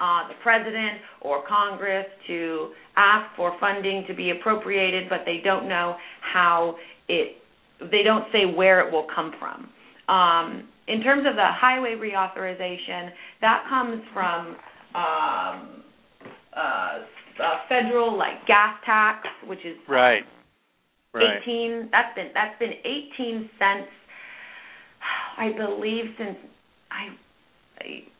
uh, 0.00 0.28
the 0.28 0.34
president 0.42 1.00
or 1.22 1.42
Congress 1.46 2.06
to 2.26 2.70
ask 2.96 3.34
for 3.36 3.56
funding 3.58 4.04
to 4.08 4.14
be 4.14 4.30
appropriated, 4.30 5.08
but 5.08 5.20
they 5.24 5.40
don't 5.42 5.68
know 5.68 5.96
how 6.20 6.76
it. 7.08 7.36
They 7.80 8.02
don't 8.02 8.24
say 8.32 8.44
where 8.44 8.86
it 8.86 8.92
will 8.92 9.06
come 9.14 9.32
from. 9.38 9.68
Um, 10.14 10.68
in 10.88 11.02
terms 11.02 11.24
of 11.28 11.36
the 11.36 11.46
highway 11.46 11.94
reauthorization, 11.94 13.10
that 13.40 13.64
comes 13.68 14.02
from 14.12 14.56
um, 14.94 15.82
uh, 16.56 16.98
federal 17.68 18.16
like 18.16 18.46
gas 18.46 18.76
tax, 18.84 19.28
which 19.46 19.64
is 19.64 19.76
Right. 19.88 20.24
Right. 21.14 21.38
18 21.42 21.88
that's 21.90 22.14
been 22.14 22.30
that's 22.34 22.58
been 22.58 22.74
18 22.84 23.48
cents 23.58 23.88
I 25.38 25.52
believe 25.56 26.04
since 26.18 26.36
I 26.90 27.08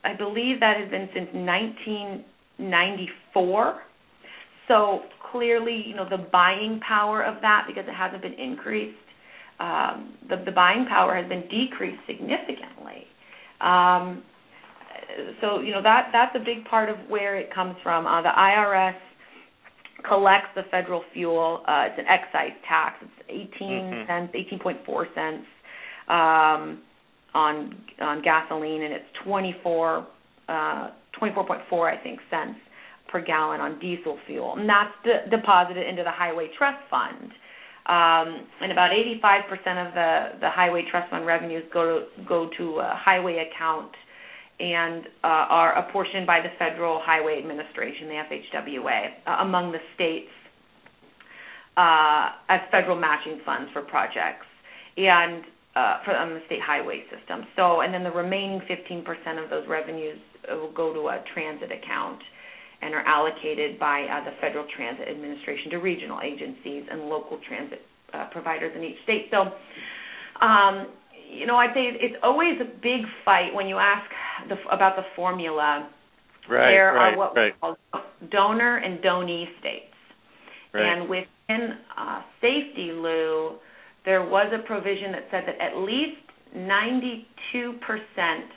I 0.05 0.15
believe 0.17 0.61
that 0.61 0.79
has 0.81 0.89
been 0.91 1.11
since 1.13 1.29
1994. 1.35 3.83
So 4.69 5.03
clearly, 5.33 5.83
you 5.87 5.97
know, 5.97 6.09
the 6.09 6.19
buying 6.31 6.79
power 6.87 7.25
of 7.25 7.41
that, 7.43 7.65
because 7.67 7.89
it 7.89 7.95
hasn't 7.95 8.23
been 8.23 8.35
increased, 8.35 8.97
um, 9.61 10.15
the, 10.29 10.37
the 10.45 10.53
buying 10.53 10.87
power 10.87 11.17
has 11.17 11.29
been 11.29 11.43
decreased 11.49 12.01
significantly. 12.07 13.07
Um, 13.61 14.23
so 15.41 15.61
you 15.61 15.73
know 15.73 15.83
that 15.83 16.11
that's 16.13 16.35
a 16.37 16.45
big 16.45 16.65
part 16.65 16.89
of 16.89 16.97
where 17.09 17.37
it 17.37 17.53
comes 17.53 17.77
from. 17.83 18.07
Uh, 18.07 18.23
the 18.23 18.29
IRS 18.29 18.95
collects 20.07 20.49
the 20.55 20.63
federal 20.71 21.03
fuel. 21.13 21.63
Uh, 21.67 21.87
it's 21.87 21.99
an 21.99 22.07
excise 22.07 22.57
tax. 22.69 22.97
It's 23.03 23.51
18 23.59 23.69
mm-hmm. 23.69 24.07
cents, 24.07 24.33
18.4 24.63 25.15
cents 25.15 25.47
um, 26.09 26.83
on 27.35 27.77
on 28.01 28.23
gasoline, 28.23 28.83
and 28.83 28.93
it's 28.93 29.07
24 29.25 30.07
uh, 30.49 30.91
24.4 31.21 31.99
I 31.99 32.03
think 32.03 32.21
cents 32.31 32.59
per 33.09 33.23
gallon 33.23 33.61
on 33.61 33.79
diesel 33.81 34.19
fuel, 34.27 34.55
and 34.57 34.69
that's 34.69 34.93
de- 35.05 35.31
deposited 35.37 35.87
into 35.87 36.05
the 36.05 36.11
Highway 36.11 36.49
Trust 36.57 36.79
Fund. 36.91 37.33
Um, 37.89 38.45
and 38.61 38.71
about 38.71 38.91
85% 38.91 39.89
of 39.89 39.95
the 39.95 40.41
the 40.41 40.51
Highway 40.51 40.85
Trust 40.91 41.11
Fund 41.11 41.25
revenues 41.27 41.65
go 41.73 42.01
to, 42.01 42.25
go 42.29 42.51
to 42.59 42.79
a 42.81 42.95
highway 42.95 43.49
account 43.49 43.93
and 44.61 45.07
uh, 45.25 45.27
are 45.49 45.79
apportioned 45.79 46.27
by 46.27 46.41
the 46.41 46.51
Federal 46.59 47.01
Highway 47.03 47.39
Administration, 47.39 48.09
the 48.09 48.15
FHWA, 48.15 49.07
uh, 49.27 49.43
among 49.43 49.73
the 49.73 49.79
states 49.95 50.29
uh, 51.79 52.31
as 52.49 52.61
federal 52.71 52.99
matching 52.99 53.41
funds 53.47 53.71
for 53.73 53.83
projects 53.83 54.47
and 54.97 55.45
uh, 55.77 56.03
for 56.05 56.17
on 56.17 56.35
the 56.35 56.41
state 56.47 56.61
highway 56.61 57.05
system. 57.15 57.47
So, 57.55 57.83
and 57.83 57.95
then 57.95 58.03
the 58.03 58.11
remaining 58.11 58.61
15% 58.69 59.43
of 59.43 59.49
those 59.49 59.65
revenues 59.69 60.19
will 60.51 60.73
go 60.73 60.93
to 60.93 61.09
a 61.09 61.23
transit 61.33 61.71
account 61.71 62.21
and 62.83 62.95
are 62.95 63.05
allocated 63.07 63.79
by 63.79 64.03
uh, 64.03 64.25
the 64.25 64.37
Federal 64.41 64.67
Transit 64.77 65.09
Administration 65.09 65.71
to 65.71 65.77
regional 65.79 66.21
agencies 66.23 66.85
and 66.91 67.03
local 67.03 67.39
transit 67.49 67.83
providers 68.33 68.73
in 68.77 68.83
each 68.85 68.97
state. 69.05 69.29
So. 69.31 69.53
Um, 70.45 70.87
you 71.31 71.47
know, 71.47 71.57
I'd 71.57 71.75
say 71.75 71.93
it's 72.01 72.17
always 72.23 72.59
a 72.61 72.65
big 72.65 73.03
fight 73.25 73.53
when 73.53 73.67
you 73.67 73.77
ask 73.79 74.09
the, 74.49 74.57
about 74.73 74.97
the 74.97 75.03
formula. 75.15 75.91
Right, 76.49 76.71
there 76.71 76.95
right, 76.95 77.13
are 77.13 77.19
what 77.19 77.37
right. 77.37 77.53
we 77.53 77.61
call 77.61 77.77
donor 78.31 78.79
and 78.79 79.01
donee 79.01 79.45
states. 79.61 79.93
Right. 80.73 80.85
And 80.85 81.09
within 81.09 81.77
uh, 81.97 82.23
SAFETEA-LU, 82.43 83.59
there 84.05 84.23
was 84.23 84.51
a 84.55 84.67
provision 84.67 85.13
that 85.13 85.29
said 85.31 85.45
that 85.47 85.61
at 85.61 85.77
least 85.77 86.17
92% 86.57 87.25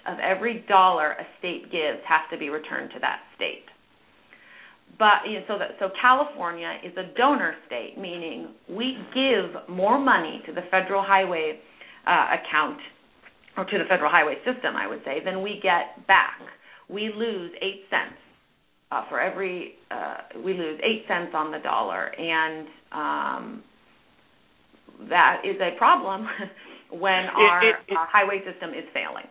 of 0.07 0.19
every 0.19 0.63
dollar 0.69 1.11
a 1.11 1.25
state 1.39 1.63
gives 1.71 1.99
has 2.07 2.21
to 2.31 2.37
be 2.37 2.49
returned 2.49 2.91
to 2.93 2.99
that 3.01 3.19
state. 3.35 3.65
But 5.01 5.27
you 5.27 5.39
know, 5.39 5.45
so 5.47 5.57
that 5.57 5.69
so 5.79 5.89
California 5.99 6.77
is 6.85 6.93
a 6.95 7.17
donor 7.17 7.55
state, 7.65 7.97
meaning 7.97 8.49
we 8.69 8.95
give 9.15 9.67
more 9.67 9.97
money 9.97 10.43
to 10.45 10.53
the 10.53 10.61
federal 10.69 11.01
highway 11.01 11.57
uh, 12.05 12.35
account 12.37 12.77
or 13.57 13.65
to 13.65 13.77
the 13.79 13.85
federal 13.89 14.11
highway 14.11 14.35
system, 14.45 14.75
I 14.75 14.85
would 14.85 15.01
say, 15.03 15.17
than 15.25 15.41
we 15.41 15.59
get 15.63 16.05
back. 16.05 16.37
We 16.87 17.11
lose 17.15 17.51
eight 17.63 17.85
cents 17.89 18.19
uh, 18.91 19.09
for 19.09 19.19
every. 19.19 19.73
Uh, 19.89 20.17
we 20.45 20.53
lose 20.53 20.79
eight 20.83 21.05
cents 21.07 21.31
on 21.33 21.51
the 21.51 21.57
dollar, 21.57 22.13
and 22.15 22.67
um, 22.91 23.63
that 25.09 25.41
is 25.43 25.55
a 25.59 25.75
problem 25.79 26.27
when 26.91 27.31
our 27.31 27.63
it, 27.63 27.75
it, 27.87 27.97
uh, 27.97 28.05
highway 28.07 28.39
system 28.45 28.71
is 28.71 28.85
failing. 28.93 29.25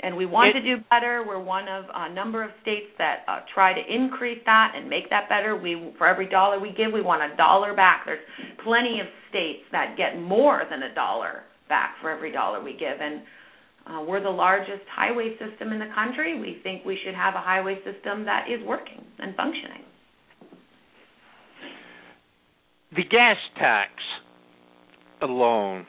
And 0.00 0.16
we 0.16 0.26
want 0.26 0.54
to 0.54 0.60
do 0.60 0.82
better. 0.90 1.24
We're 1.26 1.42
one 1.42 1.68
of 1.68 1.84
a 1.92 2.12
number 2.12 2.44
of 2.44 2.50
states 2.62 2.92
that 2.98 3.24
uh, 3.26 3.40
try 3.54 3.72
to 3.72 3.80
increase 3.80 4.40
that 4.44 4.72
and 4.76 4.88
make 4.88 5.08
that 5.10 5.28
better. 5.28 5.56
We, 5.56 5.94
for 5.98 6.06
every 6.06 6.28
dollar 6.28 6.60
we 6.60 6.72
give, 6.76 6.92
we 6.92 7.02
want 7.02 7.22
a 7.22 7.34
dollar 7.36 7.74
back. 7.74 8.02
There's 8.04 8.20
plenty 8.62 9.00
of 9.00 9.06
states 9.30 9.64
that 9.72 9.96
get 9.96 10.20
more 10.20 10.62
than 10.70 10.82
a 10.82 10.94
dollar 10.94 11.42
back 11.68 11.96
for 12.00 12.10
every 12.10 12.30
dollar 12.30 12.62
we 12.62 12.72
give. 12.72 13.00
And 13.00 13.22
uh, 13.86 14.04
we're 14.06 14.22
the 14.22 14.28
largest 14.28 14.82
highway 14.94 15.36
system 15.38 15.72
in 15.72 15.78
the 15.78 15.90
country. 15.94 16.38
We 16.38 16.60
think 16.62 16.84
we 16.84 16.98
should 17.04 17.14
have 17.14 17.34
a 17.34 17.40
highway 17.40 17.76
system 17.76 18.24
that 18.26 18.46
is 18.50 18.64
working 18.66 19.02
and 19.18 19.34
functioning. 19.34 19.82
The 22.94 23.04
gas 23.04 23.36
tax 23.58 23.90
alone, 25.22 25.86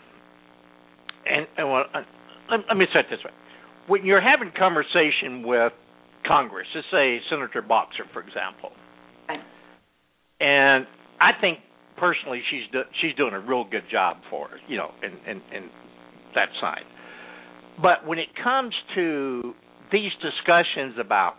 and, 1.30 1.48
and 1.58 1.70
well, 1.70 1.86
uh, 1.94 2.02
let, 2.50 2.60
let 2.70 2.78
me 2.78 2.86
set 2.94 3.06
this 3.10 3.20
way: 3.24 3.32
when 3.88 4.06
you're 4.06 4.22
having 4.22 4.52
conversation 4.58 5.46
with 5.46 5.74
Congress, 6.26 6.68
let's 6.76 6.88
say 6.92 7.20
Senator 7.30 7.62
Boxer, 7.62 8.04
for 8.13 8.22
example, 8.22 8.72
and 10.40 10.86
I 11.20 11.32
think 11.40 11.60
personally 11.98 12.42
she's 12.50 12.63
do, 12.72 12.82
she's 13.02 13.16
doing 13.16 13.34
a 13.34 13.40
real 13.40 13.66
good 13.70 13.84
job 13.92 14.18
for 14.30 14.46
us, 14.46 14.60
you 14.68 14.78
know, 14.78 14.92
in, 15.02 15.12
in 15.30 15.42
in 15.56 15.70
that 16.36 16.50
side. 16.62 16.86
But 17.82 18.08
when 18.08 18.20
it 18.20 18.30
comes 18.44 18.74
to 18.96 19.54
these 19.92 20.12
discussions 20.22 20.96
about 21.00 21.36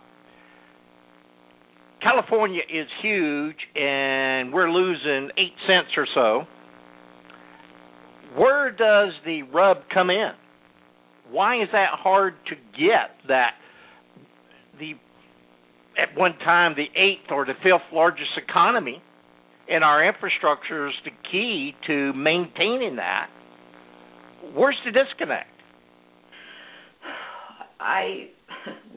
California 2.01 2.61
is 2.61 2.87
huge 3.01 3.57
and 3.75 4.53
we're 4.53 4.71
losing 4.71 5.29
eight 5.37 5.53
cents 5.67 5.89
or 5.97 6.07
so, 6.15 6.47
where 8.35 8.71
does 8.71 9.13
the 9.25 9.43
rub 9.43 9.77
come 9.93 10.09
in? 10.09 10.31
Why 11.31 11.61
is 11.61 11.69
that 11.71 11.89
hard 11.91 12.33
to 12.47 12.55
get 12.55 13.27
that 13.27 13.51
the 14.79 14.93
at 16.01 16.17
one 16.17 16.37
time 16.39 16.75
the 16.75 16.87
eighth 16.99 17.31
or 17.31 17.45
the 17.45 17.53
fifth 17.61 17.93
largest 17.93 18.31
economy 18.37 19.01
and 19.69 19.83
our 19.83 20.05
infrastructure 20.07 20.87
is 20.87 20.93
the 21.05 21.11
key 21.31 21.73
to 21.87 22.13
maintaining 22.13 22.95
that. 22.95 23.29
Where's 24.55 24.77
the 24.85 24.91
disconnect? 24.91 25.49
I 27.79 28.29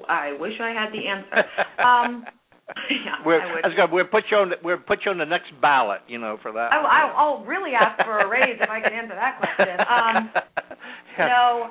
I 0.08 0.36
wish 0.40 0.54
I 0.60 0.70
had 0.70 0.92
the 0.92 1.06
answer. 1.06 1.82
Um, 1.84 2.24
yeah, 2.90 3.16
we're, 3.26 3.40
I 3.40 3.54
would. 3.54 3.64
I 3.64 3.76
gonna, 3.76 3.92
we'll 3.92 4.06
put 4.06 4.24
you 4.30 4.36
on. 4.38 4.50
The, 4.50 4.56
we'll 4.62 4.78
put 4.78 5.00
you 5.04 5.10
on 5.10 5.18
the 5.18 5.26
next 5.26 5.52
ballot. 5.60 6.00
You 6.08 6.18
know, 6.18 6.38
for 6.42 6.52
that. 6.52 6.72
I, 6.72 6.78
I, 6.78 7.12
I'll 7.16 7.44
really 7.44 7.72
ask 7.74 8.02
for 8.04 8.18
a 8.20 8.28
raise 8.28 8.56
if 8.60 8.70
I 8.70 8.80
can 8.80 8.92
answer 8.92 9.14
that 9.14 9.38
question. 9.38 9.76
Um, 9.80 10.30
yeah. 11.18 11.26
no. 11.26 11.70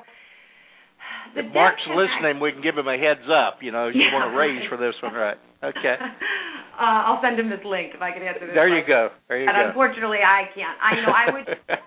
The 1.34 1.48
if 1.48 1.54
Mark's 1.54 1.82
listening, 1.88 2.40
we 2.40 2.52
can 2.52 2.60
give 2.62 2.76
him 2.76 2.88
a 2.88 2.98
heads 2.98 3.24
up. 3.32 3.58
You 3.62 3.72
know, 3.72 3.88
you 3.88 4.02
Yeah, 4.02 4.12
want 4.12 4.34
a 4.34 4.36
raise 4.38 4.68
for 4.68 4.76
this 4.76 4.94
one, 5.02 5.14
right? 5.14 5.38
Okay. 5.64 5.96
Uh, 5.98 7.00
I'll 7.08 7.22
send 7.22 7.38
him 7.40 7.48
this 7.48 7.64
link 7.64 7.92
if 7.94 8.02
I 8.02 8.12
can 8.12 8.22
answer 8.22 8.46
this. 8.46 8.54
There 8.54 8.68
you 8.68 8.84
question. 8.84 9.08
go. 9.08 9.16
There 9.28 9.38
you 9.40 9.48
and 9.48 9.56
go. 9.56 9.68
unfortunately, 9.68 10.18
I 10.20 10.44
can't. 10.54 10.76
I 10.82 10.90
you 10.96 11.02
know 11.06 11.12
I 11.12 11.26
would 11.32 11.46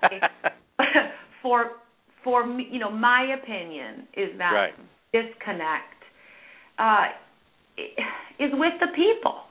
say 0.10 0.20
for 1.42 1.72
for 2.24 2.46
me, 2.46 2.68
you 2.72 2.80
know 2.80 2.90
my 2.90 3.36
opinion 3.38 4.08
is 4.18 4.30
that 4.40 4.52
Right. 4.52 4.74
disconnect 5.14 5.94
uh, 6.80 7.06
is 8.40 8.52
with 8.54 8.74
the 8.80 8.88
people. 8.96 9.42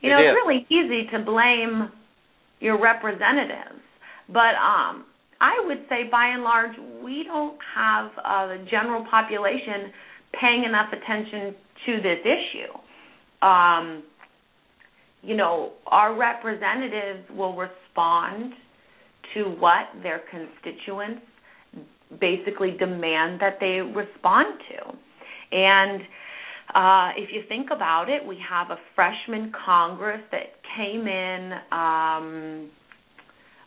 You 0.00 0.10
It 0.10 0.12
know, 0.12 0.20
is. 0.20 0.26
it's 0.26 0.38
really 0.44 0.66
easy 0.68 1.10
to 1.10 1.18
blame 1.24 1.90
your 2.60 2.80
representatives, 2.80 3.80
but 4.28 4.54
um, 4.56 5.06
I 5.40 5.62
would 5.66 5.84
say 5.88 6.04
by 6.10 6.28
and 6.28 6.42
large 6.42 6.76
we 7.02 7.24
don't 7.24 7.56
have 7.74 8.10
uh, 8.24 8.46
the 8.48 8.66
general 8.70 9.04
population 9.10 9.92
paying 10.40 10.64
enough 10.64 10.92
attention 10.92 11.54
to 11.86 11.96
this 12.02 12.18
issue. 12.24 13.46
Um, 13.46 14.04
you 15.22 15.36
know, 15.36 15.72
our 15.86 16.16
representatives 16.16 17.28
will 17.36 17.56
respond 17.56 18.54
to 19.34 19.44
what 19.44 19.86
their 20.02 20.22
constituents 20.30 21.22
basically 22.20 22.72
demand 22.78 23.40
that 23.40 23.58
they 23.60 23.80
respond 23.80 24.58
to. 24.70 24.96
And 25.52 26.02
uh, 26.74 27.10
if 27.16 27.30
you 27.32 27.42
think 27.48 27.68
about 27.70 28.08
it, 28.08 28.24
we 28.24 28.38
have 28.48 28.70
a 28.70 28.76
freshman 28.94 29.52
Congress 29.64 30.20
that 30.30 30.54
came 30.76 31.06
in, 31.06 31.52
um, 31.72 32.70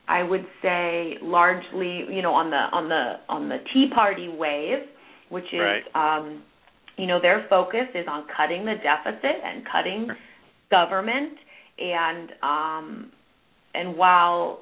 I 0.07 0.23
would 0.23 0.45
say, 0.61 1.17
largely, 1.21 2.05
you 2.09 2.21
know, 2.21 2.33
on 2.33 2.49
the 2.49 2.57
on 2.57 2.89
the 2.89 3.13
on 3.29 3.49
the 3.49 3.57
Tea 3.73 3.89
Party 3.93 4.29
wave, 4.29 4.87
which 5.29 5.45
is, 5.53 5.59
Right. 5.59 5.83
um, 5.95 6.43
you 6.97 7.07
know, 7.07 7.19
their 7.21 7.45
focus 7.49 7.87
is 7.95 8.05
on 8.07 8.25
cutting 8.35 8.65
the 8.65 8.75
deficit 8.75 9.37
and 9.43 9.65
cutting 9.65 10.09
government 10.69 11.33
and 11.79 12.29
um 12.41 13.11
and 13.73 13.95
while 13.95 14.59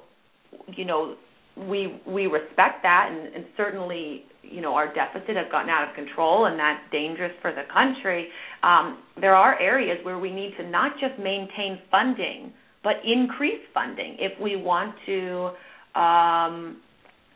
you 0.75 0.85
know 0.85 1.15
we 1.57 2.01
we 2.07 2.27
respect 2.27 2.83
that 2.83 3.09
and, 3.11 3.35
and 3.35 3.45
certainly 3.57 4.23
you 4.41 4.61
know 4.61 4.73
our 4.73 4.93
deficit 4.93 5.35
has 5.35 5.45
gotten 5.51 5.69
out 5.69 5.87
of 5.87 5.95
control 5.95 6.45
and 6.45 6.59
that's 6.59 6.81
dangerous 6.91 7.33
for 7.41 7.51
the 7.51 7.63
country. 7.73 8.27
Um 8.63 8.99
there 9.19 9.35
are 9.35 9.59
areas 9.59 9.97
where 10.03 10.19
we 10.19 10.31
need 10.31 10.53
to 10.57 10.67
not 10.69 10.93
just 10.99 11.19
maintain 11.19 11.79
funding 11.89 12.53
but 12.83 12.93
increase 13.05 13.61
funding 13.73 14.17
if 14.19 14.39
we 14.41 14.55
want 14.55 14.95
to 15.05 15.51
um 15.99 16.77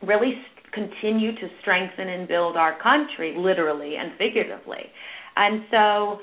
really 0.01 0.33
s- 0.33 0.71
continue 0.73 1.31
to 1.33 1.47
strengthen 1.61 2.09
and 2.09 2.27
build 2.27 2.57
our 2.57 2.81
country 2.81 3.33
literally 3.37 3.95
and 3.95 4.11
figuratively. 4.17 4.83
And 5.35 5.63
so, 5.71 6.19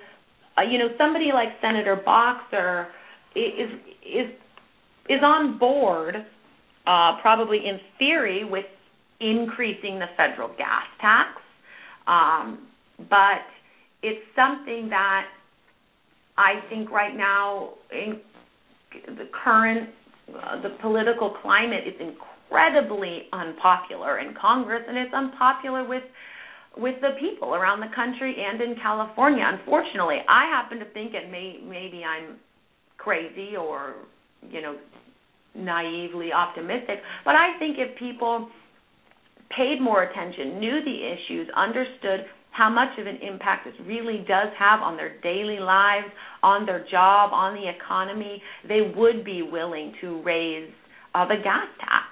uh, 0.59 0.63
you 0.71 0.79
know, 0.79 0.89
somebody 0.99 1.31
like 1.33 1.49
Senator 1.61 1.97
Boxer 2.05 2.89
is 3.35 3.71
is 4.05 4.31
is 5.09 5.21
on 5.23 5.59
board, 5.59 6.17
uh, 6.87 7.21
probably 7.21 7.59
in 7.59 7.79
theory, 7.99 8.45
with 8.45 8.67
increasing 9.21 9.99
the 9.99 10.07
federal 10.17 10.49
gas 10.57 10.85
tax, 11.01 11.29
um, 12.07 12.67
but 13.09 13.47
it's 14.03 14.25
something 14.35 14.89
that 14.91 15.27
I 16.37 16.55
think 16.69 16.91
right 16.91 17.17
now 17.17 17.75
in 17.93 18.21
the 19.07 19.29
current 19.45 19.91
uh, 20.29 20.63
the 20.63 20.71
political 20.81 21.37
climate 21.43 21.85
is 21.87 21.95
incredibly 22.01 23.23
unpopular 23.33 24.19
in 24.19 24.35
Congress, 24.41 24.83
and 24.89 24.97
it's 24.97 25.13
unpopular 25.13 25.87
with 25.87 26.05
with 26.77 26.95
the 27.03 27.11
people 27.21 27.55
around 27.55 27.81
the 27.81 27.95
country 27.95 28.35
and 28.39 28.61
in 28.63 28.75
California. 28.83 29.45
Unfortunately, 29.47 30.19
I 30.27 30.47
happen 30.47 30.79
to 30.79 30.87
think, 30.93 31.13
and 31.13 31.31
may, 31.31 31.59
maybe 31.63 32.03
I'm 32.03 32.39
crazy 32.97 33.57
or 33.57 33.95
you 34.51 34.63
know 34.63 34.77
naively 35.55 36.33
optimistic, 36.33 37.01
but 37.25 37.35
I 37.35 37.59
think 37.59 37.77
if 37.79 37.99
people 37.99 38.49
paid 39.57 39.81
more 39.81 40.03
attention, 40.05 40.59
knew 40.59 40.81
the 40.85 41.13
issues, 41.13 41.49
understood 41.57 42.27
how 42.53 42.69
much 42.69 42.99
of 42.99 43.07
an 43.07 43.19
impact 43.23 43.65
this 43.65 43.75
really 43.87 44.19
does 44.29 44.49
have 44.59 44.81
on 44.81 44.97
their 44.97 45.21
daily 45.21 45.59
lives, 45.59 46.07
on 46.43 46.67
their 46.67 46.87
job, 46.91 47.33
on 47.33 47.55
the 47.55 47.69
economy, 47.69 48.43
they 48.69 48.93
would 48.95 49.25
be 49.25 49.43
willing 49.43 49.95
to 50.01 50.23
raise 50.23 50.71
uh, 51.15 51.27
the 51.27 51.37
gas 51.43 51.67
tax. 51.81 52.05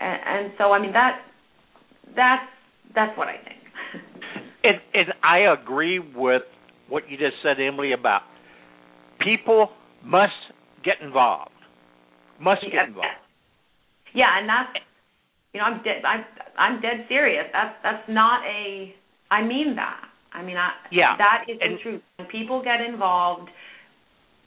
And, 0.00 0.20
and 0.26 0.52
so, 0.58 0.72
I 0.72 0.80
mean 0.80 0.92
that 0.92 1.22
that's 2.14 2.44
that's 2.94 3.16
what 3.16 3.28
I 3.28 3.36
think. 3.36 4.04
and, 4.64 4.76
and 4.92 5.06
I 5.22 5.52
agree 5.52 5.98
with 5.98 6.42
what 6.88 7.10
you 7.10 7.16
just 7.16 7.36
said, 7.42 7.60
Emily, 7.60 7.92
about 7.92 8.22
people 9.20 9.70
must 10.04 10.32
get 10.84 10.94
involved. 11.02 11.50
Must 12.40 12.62
get 12.62 12.88
involved. 12.88 13.08
Yeah, 14.14 14.38
and 14.38 14.48
that's 14.48 14.84
you 15.52 15.60
know 15.60 15.66
I'm 15.66 15.82
dead 15.82 16.04
I'm 16.04 16.24
I'm 16.58 16.80
dead 16.80 17.06
serious. 17.08 17.46
That's 17.52 17.74
that's 17.82 18.08
not 18.08 18.44
a 18.44 18.94
I 19.30 19.42
mean 19.42 19.76
that. 19.76 20.02
I 20.32 20.42
mean, 20.42 20.56
I, 20.56 20.70
yeah, 20.92 21.16
that 21.16 21.44
is 21.48 21.56
and, 21.60 21.78
the 21.78 21.82
truth. 21.82 22.02
When 22.16 22.28
people 22.28 22.62
get 22.62 22.80
involved, 22.80 23.48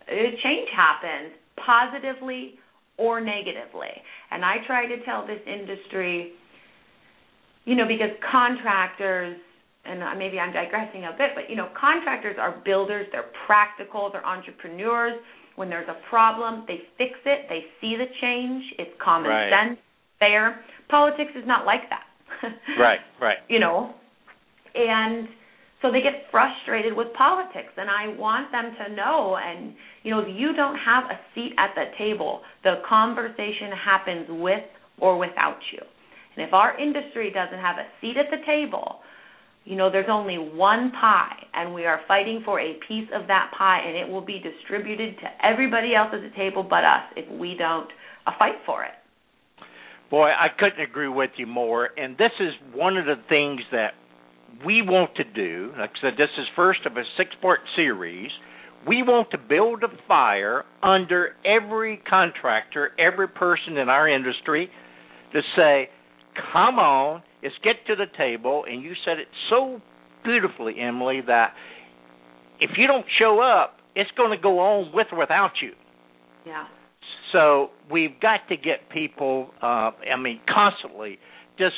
uh, 0.08 0.14
change 0.44 0.70
happens 0.76 1.34
positively 1.66 2.60
or 2.98 3.22
negatively. 3.22 3.90
And 4.32 4.46
I 4.46 4.58
try 4.68 4.86
to 4.86 5.04
tell 5.06 5.26
this 5.26 5.40
industry, 5.48 6.34
you 7.66 7.76
know, 7.76 7.88
because 7.88 8.12
contractors, 8.32 9.38
and 9.86 10.04
uh, 10.04 10.14
maybe 10.16 10.40
I'm 10.40 10.54
digressing 10.54 11.06
a 11.06 11.16
bit, 11.18 11.32
but 11.34 11.50
you 11.50 11.56
know, 11.56 11.70
contractors 11.80 12.36
are 12.40 12.62
builders. 12.64 13.08
They're 13.12 13.32
practical. 13.48 14.10
They're 14.12 14.26
entrepreneurs. 14.26 15.20
When 15.60 15.68
there's 15.68 15.90
a 15.90 16.00
problem, 16.10 16.64
they 16.70 16.80
fix 16.98 17.20
it. 17.26 17.48
They 17.50 17.68
see 17.82 17.98
the 18.00 18.08
change. 18.22 18.64
It's 18.80 18.96
common 19.04 19.30
right. 19.30 19.52
sense, 19.52 19.78
fair. 20.18 20.64
Politics 20.88 21.32
is 21.36 21.44
not 21.46 21.66
like 21.66 21.82
that. 21.90 22.08
right, 22.80 23.00
right. 23.20 23.40
You 23.50 23.60
know, 23.60 23.94
and 24.74 25.28
so 25.82 25.92
they 25.92 26.00
get 26.00 26.32
frustrated 26.32 26.96
with 26.96 27.08
politics 27.18 27.72
and 27.78 27.90
i 27.90 28.08
want 28.20 28.52
them 28.52 28.76
to 28.76 28.94
know 28.94 29.38
and 29.40 29.74
you 30.04 30.12
know 30.12 30.20
if 30.20 30.28
you 30.28 30.52
don't 30.54 30.76
have 30.76 31.06
a 31.06 31.18
seat 31.34 31.54
at 31.58 31.72
the 31.76 31.86
table 31.98 32.42
the 32.66 32.76
conversation 32.88 33.72
happens 33.72 34.28
with 34.30 34.64
or 35.00 35.18
without 35.18 35.60
you 35.72 35.80
and 36.36 36.46
if 36.46 36.54
our 36.54 36.78
industry 36.78 37.32
doesn't 37.32 37.60
have 37.60 37.78
a 37.78 37.88
seat 38.02 38.16
at 38.18 38.30
the 38.30 38.44
table 38.46 39.00
you 39.70 39.76
know 39.76 39.90
there's 39.92 40.10
only 40.10 40.38
one 40.38 40.92
pie 41.00 41.46
and 41.54 41.74
we 41.74 41.86
are 41.86 42.02
fighting 42.08 42.42
for 42.44 42.60
a 42.60 42.74
piece 42.88 43.08
of 43.14 43.28
that 43.28 43.52
pie 43.58 43.82
and 43.86 43.96
it 43.96 44.12
will 44.12 44.26
be 44.26 44.40
distributed 44.40 45.16
to 45.18 45.46
everybody 45.46 45.96
else 45.96 46.10
at 46.14 46.22
the 46.22 46.36
table 46.36 46.64
but 46.64 46.84
us 46.84 47.04
if 47.16 47.30
we 47.40 47.56
don't 47.58 47.90
uh, 48.28 48.32
fight 48.38 48.56
for 48.66 48.84
it 48.84 48.92
boy 50.10 50.28
i 50.28 50.48
couldn't 50.58 50.82
agree 50.82 51.08
with 51.08 51.32
you 51.38 51.46
more 51.46 51.90
and 51.98 52.18
this 52.18 52.32
is 52.40 52.52
one 52.74 52.98
of 52.98 53.06
the 53.06 53.16
things 53.30 53.62
that 53.72 53.94
we 54.66 54.82
want 54.82 55.16
to 55.16 55.24
do, 55.24 55.72
like 55.78 55.92
I 55.98 56.02
said, 56.02 56.14
this 56.18 56.30
is 56.38 56.46
first 56.56 56.82
of 56.86 56.98
a 56.98 57.04
six 57.18 57.32
part 57.42 57.60
series. 57.76 58.30
We 58.88 59.04
want 59.04 59.32
to 59.32 59.38
build 59.38 59.84
a 59.84 59.90
fire 60.08 60.64
under 60.82 61.36
every 61.46 62.02
contractor, 62.10 62.92
every 62.98 63.28
person 63.28 63.78
in 63.78 63.90
our 63.90 64.08
industry 64.08 64.70
to 65.34 65.42
say, 65.56 65.90
come 66.54 66.80
on, 66.80 67.22
let's 67.44 67.56
get 67.64 67.86
to 67.88 67.96
the 67.96 68.06
table. 68.18 68.64
And 68.70 68.84
you 68.84 68.94
said 69.06 69.20
it 69.20 69.28
so 69.50 69.82
beautifully, 70.24 70.76
Emily, 70.80 71.22
that 71.28 71.54
if 72.60 72.72
you 72.78 72.88
don't 72.88 73.06
show 73.20 73.40
up, 73.42 73.78
it's 73.96 74.12
going 74.18 74.32
to 74.32 74.42
go 74.42 74.60
on 74.60 74.92
with 74.94 75.08
or 75.12 75.20
without 75.20 75.52
you. 75.62 75.72
Yeah. 76.46 76.66
So 77.32 77.70
we've 77.92 78.20
got 78.22 78.48
to 78.50 78.58
get 78.58 78.90
people, 78.92 79.50
uh, 79.62 79.92
I 79.92 80.18
mean, 80.20 80.40
constantly 80.52 81.20
just 81.58 81.76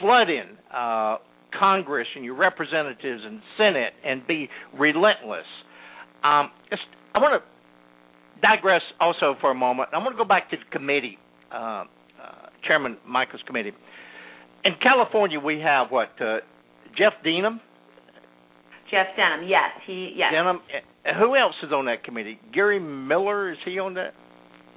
flooding 0.00 0.58
uh, 0.72 1.16
Congress 1.58 2.08
and 2.14 2.24
your 2.24 2.36
representatives 2.36 3.22
and 3.24 3.40
Senate 3.56 3.92
and 4.04 4.26
be 4.26 4.48
relentless. 4.78 5.46
Um, 6.22 6.50
I 7.14 7.18
want 7.18 7.42
to 7.42 8.40
digress 8.40 8.82
also 9.00 9.36
for 9.40 9.50
a 9.50 9.54
moment. 9.54 9.90
I 9.92 9.98
want 9.98 10.14
to 10.14 10.18
go 10.18 10.28
back 10.28 10.50
to 10.50 10.56
the 10.56 10.76
committee, 10.76 11.18
uh, 11.52 11.56
uh, 11.56 11.84
Chairman 12.66 12.98
Michael's 13.06 13.42
committee. 13.46 13.72
In 14.64 14.72
California, 14.82 15.38
we 15.38 15.60
have 15.60 15.90
what 15.90 16.10
uh, 16.20 16.38
Jeff 16.96 17.12
Denham. 17.22 17.60
Jeff 18.90 19.06
Denham, 19.16 19.46
yes, 19.48 19.70
he 19.86 20.14
yes. 20.16 20.32
Denham. 20.32 20.60
Uh, 21.04 21.18
who 21.18 21.36
else 21.36 21.54
is 21.62 21.72
on 21.72 21.86
that 21.86 22.04
committee? 22.04 22.38
Gary 22.52 22.80
Miller 22.80 23.52
is 23.52 23.58
he 23.64 23.78
on 23.78 23.94
that? 23.94 24.14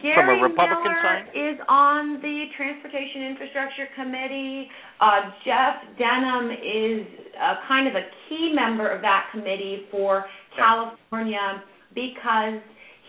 Gary 0.01 0.15
from 0.15 0.29
a 0.29 0.43
Republican 0.43 0.91
Miller 0.91 1.23
side? 1.23 1.27
is 1.33 1.57
on 1.67 2.21
the 2.21 2.45
Transportation 2.55 3.23
Infrastructure 3.31 3.87
Committee. 3.95 4.67
Uh, 4.99 5.31
Jeff 5.45 5.97
Denham 5.97 6.51
is 6.51 7.07
a, 7.39 7.67
kind 7.67 7.87
of 7.87 7.95
a 7.95 8.05
key 8.27 8.51
member 8.53 8.89
of 8.89 9.01
that 9.01 9.27
committee 9.31 9.87
for 9.89 10.25
California 10.55 11.63
because 11.95 12.59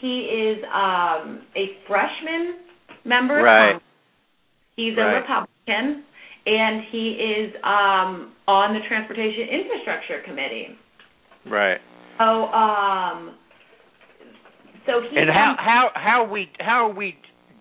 he 0.01 0.31
is 0.31 0.65
um, 0.73 1.43
a 1.57 1.77
freshman 1.87 2.63
member. 3.05 3.43
Right. 3.43 3.77
Of 3.77 3.83
He's 4.77 4.97
right. 4.97 5.11
a 5.11 5.21
Republican, 5.21 6.05
and 6.49 6.83
he 6.91 7.11
is 7.11 7.55
um, 7.63 8.33
on 8.49 8.73
the 8.73 8.81
Transportation 8.89 9.49
Infrastructure 9.53 10.23
Committee. 10.25 10.69
Right. 11.47 11.79
So, 12.19 12.25
um, 12.25 13.37
so 14.87 15.03
he 15.11 15.19
and 15.19 15.29
how 15.29 15.55
how 15.59 15.89
how 15.95 16.25
are 16.25 16.29
we 16.29 16.49
how 16.59 16.89
are 16.89 16.95
we 16.95 17.17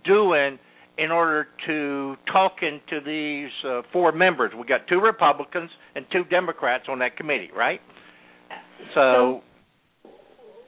doing 0.06 0.58
in 0.98 1.12
order 1.12 1.48
to 1.68 2.16
talk 2.32 2.58
into 2.62 3.04
these 3.06 3.52
uh, 3.68 3.82
four 3.92 4.14
members? 4.14 4.52
We 4.58 4.66
got 4.66 4.88
two 4.88 5.00
Republicans 5.00 5.70
and 5.96 6.06
two 6.12 6.24
Democrats 6.24 6.86
on 6.90 7.00
that 7.00 7.18
committee, 7.18 7.50
right? 7.56 7.82
So, 8.96 9.42
so 10.06 10.12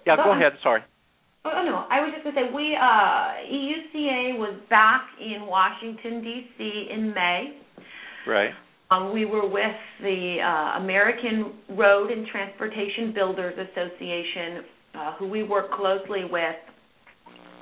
yeah, 0.05 0.17
go 0.17 0.33
ahead. 0.33 0.53
Sorry. 0.61 0.81
Oh 1.45 1.63
no, 1.65 1.85
I 1.89 2.01
was 2.01 2.11
just 2.13 2.23
going 2.23 2.35
to 2.35 2.41
say 2.41 2.53
we 2.53 2.75
uh, 2.75 3.39
EUCA 3.47 4.37
was 4.37 4.59
back 4.69 5.03
in 5.21 5.47
Washington 5.47 6.21
D.C. 6.21 6.89
in 6.93 7.13
May. 7.13 7.57
Right. 8.29 8.51
Um, 8.91 9.13
we 9.13 9.25
were 9.25 9.47
with 9.47 9.75
the 10.01 10.37
uh, 10.43 10.81
American 10.81 11.53
Road 11.77 12.11
and 12.11 12.25
Transportation 12.27 13.13
Builders 13.13 13.53
Association 13.53 14.63
uh, 14.95 15.13
who 15.17 15.27
we 15.27 15.43
work 15.43 15.71
closely 15.71 16.25
with 16.25 16.55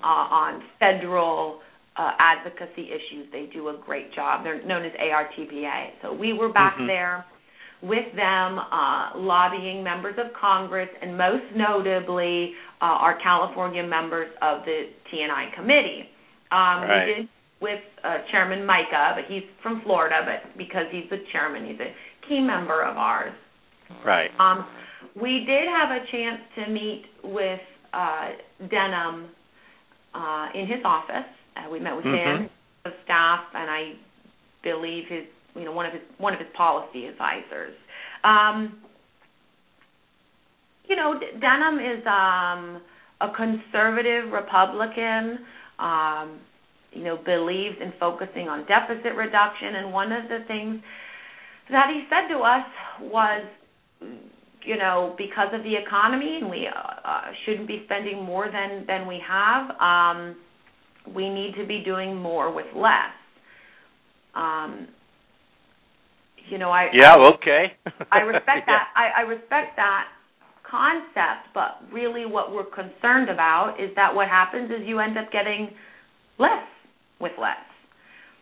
uh, 0.04 0.08
on 0.08 0.64
federal 0.80 1.60
uh, 1.98 2.12
advocacy 2.20 2.90
issues. 2.90 3.28
They 3.32 3.50
do 3.52 3.70
a 3.70 3.78
great 3.86 4.14
job. 4.14 4.44
They're 4.44 4.66
known 4.66 4.86
as 4.86 4.92
ARTBA. 4.94 5.88
So 6.02 6.14
we 6.14 6.34
were 6.34 6.52
back 6.54 6.76
mm-hmm. 6.76 6.88
there 6.88 7.26
with 7.82 8.06
them, 8.16 8.60
uh, 8.60 9.18
lobbying 9.18 9.84
members 9.84 10.16
of 10.18 10.28
Congress, 10.40 10.90
and 11.02 11.18
most 11.18 11.44
notably 11.56 12.54
uh, 12.82 12.86
our 12.86 13.20
California 13.22 13.84
members 13.86 14.30
of 14.42 14.64
the 14.66 14.86
T&I 15.12 15.52
committee. 15.56 16.10
Um, 16.52 16.88
right. 16.88 17.06
We 17.06 17.14
did 17.14 17.30
with 17.62 17.80
uh, 18.04 18.18
Chairman 18.32 18.66
Mica, 18.66 19.14
but 19.16 19.26
he's 19.28 19.44
from 19.64 19.82
Florida, 19.84 20.22
but 20.26 20.58
because 20.58 20.86
he's 20.92 21.10
the 21.10 21.18
chairman, 21.32 21.66
he's 21.66 21.80
a 21.80 21.92
key 22.28 22.40
member 22.40 22.84
of 22.84 22.98
ours. 22.98 23.34
Right. 24.06 24.30
Um, 24.40 24.66
we 25.20 25.46
did 25.46 25.68
have 25.68 25.90
a 25.90 26.06
chance 26.12 26.42
to 26.56 26.72
meet 26.72 27.04
with 27.24 27.60
uh, 27.94 28.30
Denham 28.70 29.30
uh, 30.14 30.48
in 30.54 30.68
his 30.68 30.80
office. 30.86 31.26
Uh, 31.56 31.70
we 31.72 31.80
met 31.80 31.96
with 31.96 32.06
mm-hmm. 32.06 32.44
him, 32.44 32.50
the 32.84 32.92
staff, 33.04 33.40
and 33.54 33.70
I 33.70 33.94
believe 34.64 35.06
his, 35.10 35.24
you 35.56 35.66
know, 35.66 35.72
one 35.72 35.86
of 35.86 35.94
his 35.94 36.02
one 36.18 36.34
of 36.34 36.40
his 36.40 36.50
policy 36.56 37.06
advisors. 37.06 37.74
Um, 38.24 38.80
you 40.88 40.96
know, 40.96 41.20
Denham 41.20 41.80
is 41.80 42.06
um, 42.06 42.82
a 43.22 43.34
conservative 43.36 44.32
Republican. 44.32 45.40
Um, 45.80 46.40
you 46.98 47.04
know, 47.04 47.18
believes 47.18 47.78
in 47.82 47.94
focusing 48.00 48.50
on 48.50 48.66
deficit 48.66 49.16
reduction, 49.16 49.76
and 49.76 49.94
one 49.94 50.12
of 50.12 50.28
the 50.30 50.40
things 50.48 50.82
that 51.70 51.90
he 51.94 52.04
said 52.10 52.34
to 52.34 52.40
us 52.40 52.66
was 53.02 53.44
you 54.68 54.78
know, 54.78 55.16
because 55.18 55.48
of 55.54 55.64
the 55.64 55.74
economy, 55.76 56.40
and 56.42 56.50
we 56.50 56.68
uh, 56.68 57.22
shouldn't 57.46 57.68
be 57.68 57.84
spending 57.86 58.22
more 58.22 58.52
than 58.52 58.86
than 58.86 59.08
we 59.08 59.22
have. 59.26 59.72
Um, 59.80 60.36
we 61.16 61.30
need 61.30 61.56
to 61.56 61.66
be 61.66 61.82
doing 61.86 62.16
more 62.16 62.54
with 62.54 62.66
less. 62.76 63.16
Um, 64.36 64.90
you 66.50 66.58
know, 66.58 66.70
I 66.70 66.90
yeah, 66.94 67.16
okay. 67.16 67.78
I 68.12 68.20
respect 68.20 68.68
that. 68.68 68.90
I, 68.96 69.20
I 69.20 69.22
respect 69.22 69.78
that 69.78 70.08
concept, 70.70 71.48
but 71.54 71.80
really, 71.94 72.26
what 72.26 72.54
we're 72.54 72.66
concerned 72.66 73.30
about 73.30 73.78
is 73.80 73.92
that 73.96 74.14
what 74.14 74.28
happens 74.28 74.70
is 74.70 74.86
you 74.86 75.00
end 75.00 75.18
up 75.18 75.32
getting 75.32 75.70
less 76.38 76.68
with 77.20 77.34
less. 77.40 77.56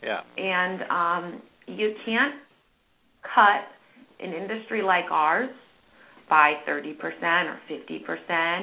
Yeah. 0.03 0.21
And 0.37 0.81
um, 0.89 1.41
you 1.67 1.93
can't 2.05 2.35
cut 3.33 4.25
an 4.25 4.33
industry 4.33 4.81
like 4.81 5.05
ours 5.11 5.49
by 6.29 6.53
30% 6.67 6.95
or 7.45 7.59
50% 7.69 8.61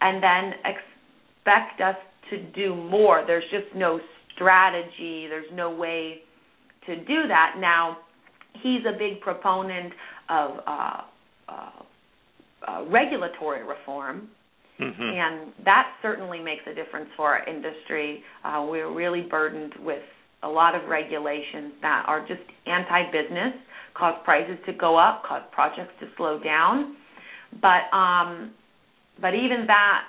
and 0.00 0.22
then 0.22 0.52
expect 0.64 1.80
us 1.80 1.96
to 2.30 2.42
do 2.52 2.74
more. 2.74 3.24
There's 3.26 3.44
just 3.50 3.74
no 3.74 4.00
strategy, 4.34 5.26
there's 5.28 5.50
no 5.52 5.70
way 5.70 6.18
to 6.86 6.96
do 6.96 7.28
that. 7.28 7.54
Now, 7.58 7.98
he's 8.62 8.82
a 8.86 8.98
big 8.98 9.20
proponent 9.20 9.92
of 10.28 10.50
uh, 10.66 11.00
uh, 11.48 11.70
uh, 12.66 12.84
regulatory 12.88 13.64
reform. 13.64 14.28
Mm-hmm. 14.80 15.02
And 15.02 15.52
that 15.64 15.92
certainly 16.02 16.40
makes 16.40 16.62
a 16.70 16.74
difference 16.74 17.08
for 17.16 17.28
our 17.34 17.48
industry. 17.48 18.22
Uh, 18.44 18.66
we're 18.68 18.92
really 18.92 19.22
burdened 19.22 19.74
with 19.80 20.02
a 20.42 20.48
lot 20.48 20.74
of 20.74 20.88
regulations 20.88 21.72
that 21.82 22.04
are 22.06 22.20
just 22.26 22.40
anti 22.66 23.10
business 23.12 23.52
cause 23.94 24.14
prices 24.24 24.56
to 24.66 24.72
go 24.72 24.98
up, 24.98 25.22
cause 25.28 25.42
projects 25.52 25.92
to 26.00 26.06
slow 26.16 26.40
down. 26.42 26.96
But 27.60 27.94
um, 27.96 28.52
but 29.20 29.34
even 29.34 29.66
that 29.66 30.02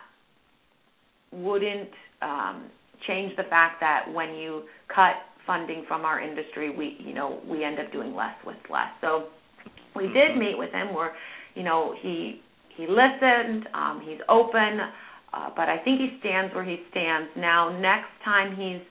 wouldn't 1.32 1.89
um, 2.21 2.69
change 3.08 3.36
the 3.36 3.43
fact 3.43 3.82
that 3.82 4.06
when 4.13 4.34
you 4.36 4.63
cut 4.88 5.15
funding 5.45 5.84
from 5.88 6.06
our 6.06 6.21
industry, 6.21 6.76
we 6.76 6.97
you 6.99 7.13
know 7.13 7.41
we 7.47 7.63
end 7.63 7.80
up 7.80 7.91
doing 7.91 8.15
less 8.15 8.36
with 8.45 8.58
less. 8.71 8.89
So 9.02 9.26
we 9.95 10.08
did 10.08 10.32
Mm-hmm. 10.32 10.39
meet 10.39 10.58
with 10.58 10.71
him 10.71 10.93
where 10.93 11.13
you 11.56 11.63
know 11.63 11.93
he 12.02 12.41
he 12.75 12.88
listened, 12.88 13.67
um, 13.73 14.01
he's 14.05 14.19
open, 14.29 14.79
uh, 15.33 15.49
but 15.55 15.69
I 15.69 15.77
think 15.83 15.99
he 15.99 16.17
stands 16.19 16.53
where 16.53 16.63
he 16.63 16.77
stands 16.91 17.29
now. 17.38 17.77
Next 17.79 18.09
time 18.23 18.55
he's 18.55 18.81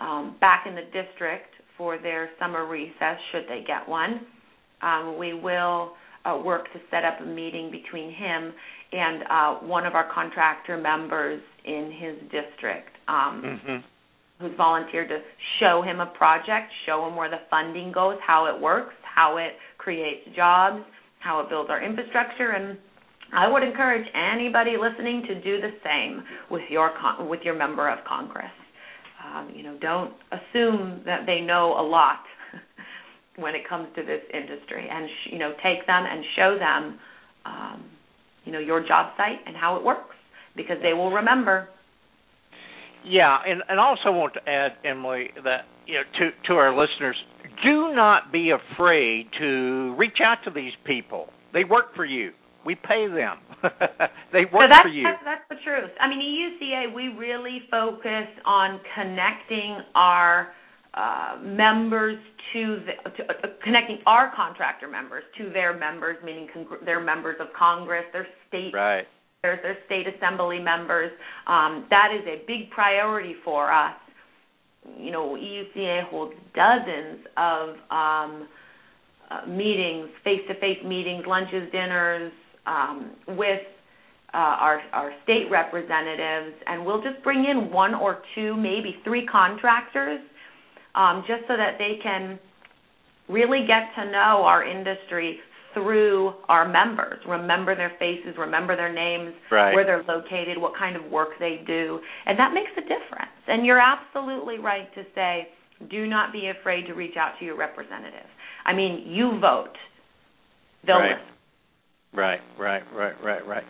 um, 0.00 0.36
back 0.40 0.66
in 0.66 0.74
the 0.74 0.84
district 0.92 1.54
for 1.76 1.98
their 1.98 2.30
summer 2.38 2.66
recess, 2.66 3.18
should 3.30 3.44
they 3.48 3.64
get 3.66 3.88
one. 3.88 4.20
Um, 4.82 5.16
we 5.18 5.34
will 5.34 5.92
uh, 6.24 6.40
work 6.44 6.64
to 6.72 6.78
set 6.90 7.04
up 7.04 7.20
a 7.20 7.24
meeting 7.24 7.70
between 7.70 8.12
him 8.12 8.52
and 8.92 9.22
uh, 9.28 9.54
one 9.66 9.86
of 9.86 9.94
our 9.94 10.12
contractor 10.12 10.76
members 10.76 11.42
in 11.64 11.92
his 11.98 12.16
district 12.30 12.90
um, 13.08 13.42
Mm-hmm. 13.44 13.76
who's 14.44 14.56
volunteered 14.56 15.08
to 15.08 15.18
show 15.60 15.82
him 15.82 16.00
a 16.00 16.06
project, 16.06 16.70
show 16.86 17.06
him 17.06 17.16
where 17.16 17.30
the 17.30 17.40
funding 17.50 17.92
goes, 17.92 18.16
how 18.26 18.46
it 18.46 18.60
works, 18.60 18.94
how 19.02 19.36
it 19.38 19.52
creates 19.78 20.28
jobs, 20.36 20.82
how 21.20 21.40
it 21.40 21.48
builds 21.48 21.70
our 21.70 21.82
infrastructure, 21.82 22.50
and 22.50 22.76
I 23.32 23.48
would 23.48 23.62
encourage 23.62 24.06
anybody 24.14 24.72
listening 24.80 25.22
to 25.26 25.34
do 25.40 25.60
the 25.60 25.70
same 25.82 26.22
with 26.50 26.62
your 26.68 26.92
con- 27.00 27.28
with 27.28 27.40
your 27.44 27.56
member 27.56 27.88
of 27.88 28.04
Congress. 28.04 28.52
Um, 29.24 29.50
you 29.54 29.62
know, 29.62 29.78
don't 29.80 30.12
assume 30.30 31.02
that 31.06 31.24
they 31.26 31.40
know 31.40 31.74
a 31.78 31.82
lot 31.82 32.20
when 33.36 33.54
it 33.54 33.66
comes 33.68 33.88
to 33.96 34.02
this 34.02 34.20
industry, 34.34 34.86
and 34.90 35.08
sh- 35.08 35.32
you 35.32 35.38
know, 35.38 35.52
take 35.62 35.86
them 35.86 36.04
and 36.04 36.24
show 36.36 36.58
them, 36.58 36.98
um, 37.46 37.84
you 38.44 38.52
know, 38.52 38.58
your 38.58 38.86
job 38.86 39.12
site 39.16 39.38
and 39.46 39.56
how 39.56 39.76
it 39.76 39.84
works, 39.84 40.16
because 40.54 40.76
they 40.82 40.92
will 40.92 41.10
remember. 41.10 41.68
Yeah, 43.04 43.38
and 43.46 43.62
and 43.68 43.80
also 43.80 44.12
want 44.12 44.34
to 44.34 44.48
add, 44.48 44.72
Emily, 44.84 45.30
that 45.42 45.62
you 45.86 45.94
know 45.94 46.02
to 46.18 46.48
to 46.48 46.54
our 46.54 46.70
listeners, 46.76 47.16
do 47.64 47.94
not 47.94 48.30
be 48.30 48.50
afraid 48.50 49.28
to 49.38 49.94
reach 49.96 50.18
out 50.22 50.38
to 50.44 50.50
these 50.50 50.72
people. 50.84 51.28
They 51.54 51.64
work 51.64 51.94
for 51.96 52.04
you. 52.04 52.32
We 52.64 52.76
pay 52.76 53.08
them. 53.08 53.38
they 54.32 54.44
work 54.52 54.64
so 54.64 54.68
that's, 54.68 54.82
for 54.82 54.88
you. 54.88 55.04
That's, 55.04 55.22
that's 55.24 55.44
the 55.48 55.56
truth. 55.64 55.90
I 56.00 56.08
mean, 56.08 56.20
EUCA, 56.20 56.94
we 56.94 57.08
really 57.08 57.62
focus 57.70 58.28
on 58.44 58.80
connecting 58.94 59.78
our 59.94 60.52
uh, 60.94 61.38
members 61.42 62.18
to, 62.52 62.80
the, 62.86 63.10
to 63.10 63.30
uh, 63.30 63.48
connecting 63.64 63.98
our 64.06 64.32
contractor 64.36 64.88
members 64.88 65.24
to 65.38 65.50
their 65.50 65.76
members, 65.76 66.16
meaning 66.24 66.48
congr- 66.54 66.84
their 66.84 67.00
members 67.00 67.36
of 67.40 67.48
Congress, 67.58 68.04
their 68.12 68.26
state, 68.48 68.72
right. 68.74 69.06
their, 69.42 69.58
their 69.62 69.78
state 69.86 70.06
assembly 70.06 70.58
members. 70.58 71.10
Um, 71.46 71.86
that 71.90 72.08
is 72.14 72.26
a 72.26 72.44
big 72.46 72.70
priority 72.70 73.34
for 73.44 73.72
us. 73.72 73.94
You 74.98 75.12
know, 75.12 75.30
EUCA 75.30 76.10
holds 76.10 76.34
dozens 76.54 77.26
of 77.36 77.68
um, 77.90 78.48
uh, 79.30 79.46
meetings, 79.48 80.08
face-to-face 80.24 80.84
meetings, 80.84 81.24
lunches, 81.26 81.70
dinners 81.72 82.32
um, 82.66 83.10
with 83.28 83.60
uh, 84.34 84.36
our 84.36 84.80
our 84.92 85.12
state 85.24 85.50
representatives, 85.50 86.54
and 86.66 86.84
we'll 86.84 87.02
just 87.02 87.22
bring 87.22 87.44
in 87.44 87.70
one 87.70 87.94
or 87.94 88.22
two, 88.34 88.56
maybe 88.56 88.96
three 89.04 89.26
contractors, 89.26 90.20
um, 90.94 91.24
just 91.26 91.42
so 91.48 91.56
that 91.56 91.76
they 91.78 91.98
can 92.02 92.38
really 93.28 93.66
get 93.66 93.94
to 93.96 94.10
know 94.10 94.42
our 94.44 94.64
industry 94.66 95.38
through 95.74 96.34
our 96.48 96.68
members. 96.68 97.18
Remember 97.26 97.74
their 97.74 97.92
faces, 97.98 98.36
remember 98.38 98.76
their 98.76 98.92
names, 98.92 99.32
Right. 99.50 99.74
where 99.74 99.84
they're 99.84 100.02
located, 100.02 100.58
what 100.58 100.74
kind 100.76 100.96
of 100.96 101.04
work 101.10 101.38
they 101.38 101.62
do, 101.66 102.00
and 102.26 102.38
that 102.38 102.52
makes 102.52 102.70
a 102.76 102.82
difference. 102.82 103.32
And 103.46 103.64
you're 103.64 103.80
absolutely 103.80 104.58
right 104.58 104.92
to 104.94 105.04
say, 105.14 105.48
do 105.88 106.06
not 106.06 106.32
be 106.32 106.48
afraid 106.48 106.86
to 106.86 106.94
reach 106.94 107.16
out 107.16 107.38
to 107.38 107.44
your 107.44 107.56
representative. 107.56 108.26
I 108.64 108.72
mean, 108.72 109.04
you 109.06 109.38
vote. 109.40 109.76
They'll 110.84 110.98
Right. 110.98 111.16
listen. 111.18 111.31
Right, 112.14 112.40
right, 112.58 112.82
right, 112.94 113.14
right, 113.24 113.46
right. 113.46 113.64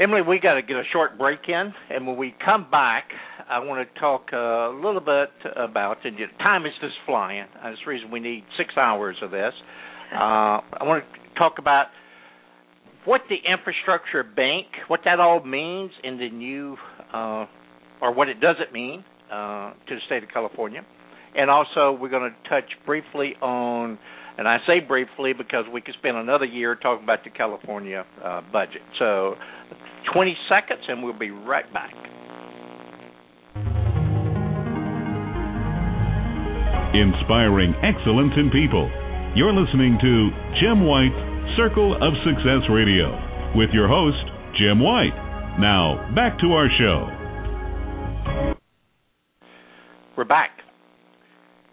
Emily, 0.00 0.22
we 0.22 0.38
got 0.38 0.54
to 0.54 0.62
get 0.62 0.76
a 0.76 0.84
short 0.92 1.18
break 1.18 1.40
in, 1.48 1.72
and 1.90 2.06
when 2.06 2.16
we 2.16 2.32
come 2.44 2.70
back, 2.70 3.08
I 3.50 3.58
want 3.58 3.86
to 3.86 4.00
talk 4.00 4.30
a 4.32 4.70
little 4.72 5.00
bit 5.00 5.30
about. 5.56 5.96
And 6.04 6.16
time 6.38 6.66
is 6.66 6.72
just 6.80 6.94
flying. 7.04 7.46
That's 7.60 7.78
the 7.84 7.90
reason 7.90 8.12
we 8.12 8.20
need 8.20 8.44
six 8.56 8.74
hours 8.76 9.16
of 9.22 9.32
this. 9.32 9.52
Uh, 10.14 10.62
I 10.70 10.82
want 10.82 11.02
to 11.02 11.38
talk 11.38 11.54
about 11.58 11.86
what 13.04 13.22
the 13.28 13.36
infrastructure 13.50 14.22
bank, 14.22 14.66
what 14.86 15.00
that 15.04 15.18
all 15.18 15.42
means 15.42 15.90
in 16.04 16.16
the 16.16 16.30
new, 16.30 16.76
uh, 17.12 17.46
or 18.00 18.14
what 18.14 18.28
it 18.28 18.40
doesn't 18.40 18.72
mean 18.72 19.04
uh, 19.32 19.72
to 19.88 19.96
the 19.96 20.00
state 20.06 20.22
of 20.22 20.28
California, 20.32 20.82
and 21.34 21.50
also 21.50 21.98
we're 22.00 22.08
going 22.08 22.30
to 22.30 22.48
touch 22.48 22.70
briefly 22.86 23.34
on 23.42 23.98
and 24.38 24.46
I 24.46 24.58
say 24.66 24.78
briefly 24.78 25.32
because 25.32 25.64
we 25.72 25.80
could 25.80 25.96
spend 25.98 26.16
another 26.16 26.44
year 26.44 26.76
talking 26.76 27.02
about 27.02 27.24
the 27.24 27.30
California 27.30 28.06
uh, 28.24 28.40
budget. 28.52 28.82
So, 29.00 29.34
20 30.14 30.36
seconds, 30.48 30.80
and 30.86 31.02
we'll 31.02 31.18
be 31.18 31.32
right 31.32 31.66
back. 31.74 31.92
Inspiring 36.94 37.74
excellence 37.82 38.32
in 38.36 38.50
people. 38.50 38.88
You're 39.34 39.52
listening 39.52 39.98
to 40.00 40.30
Jim 40.62 40.86
White's 40.86 41.56
Circle 41.56 41.96
of 41.96 42.14
Success 42.24 42.62
Radio 42.70 43.10
with 43.56 43.70
your 43.72 43.88
host, 43.88 44.22
Jim 44.56 44.78
White. 44.78 45.14
Now, 45.58 46.14
back 46.14 46.38
to 46.38 46.52
our 46.52 46.68
show. 46.78 47.10
We're 50.16 50.24
back. 50.24 50.50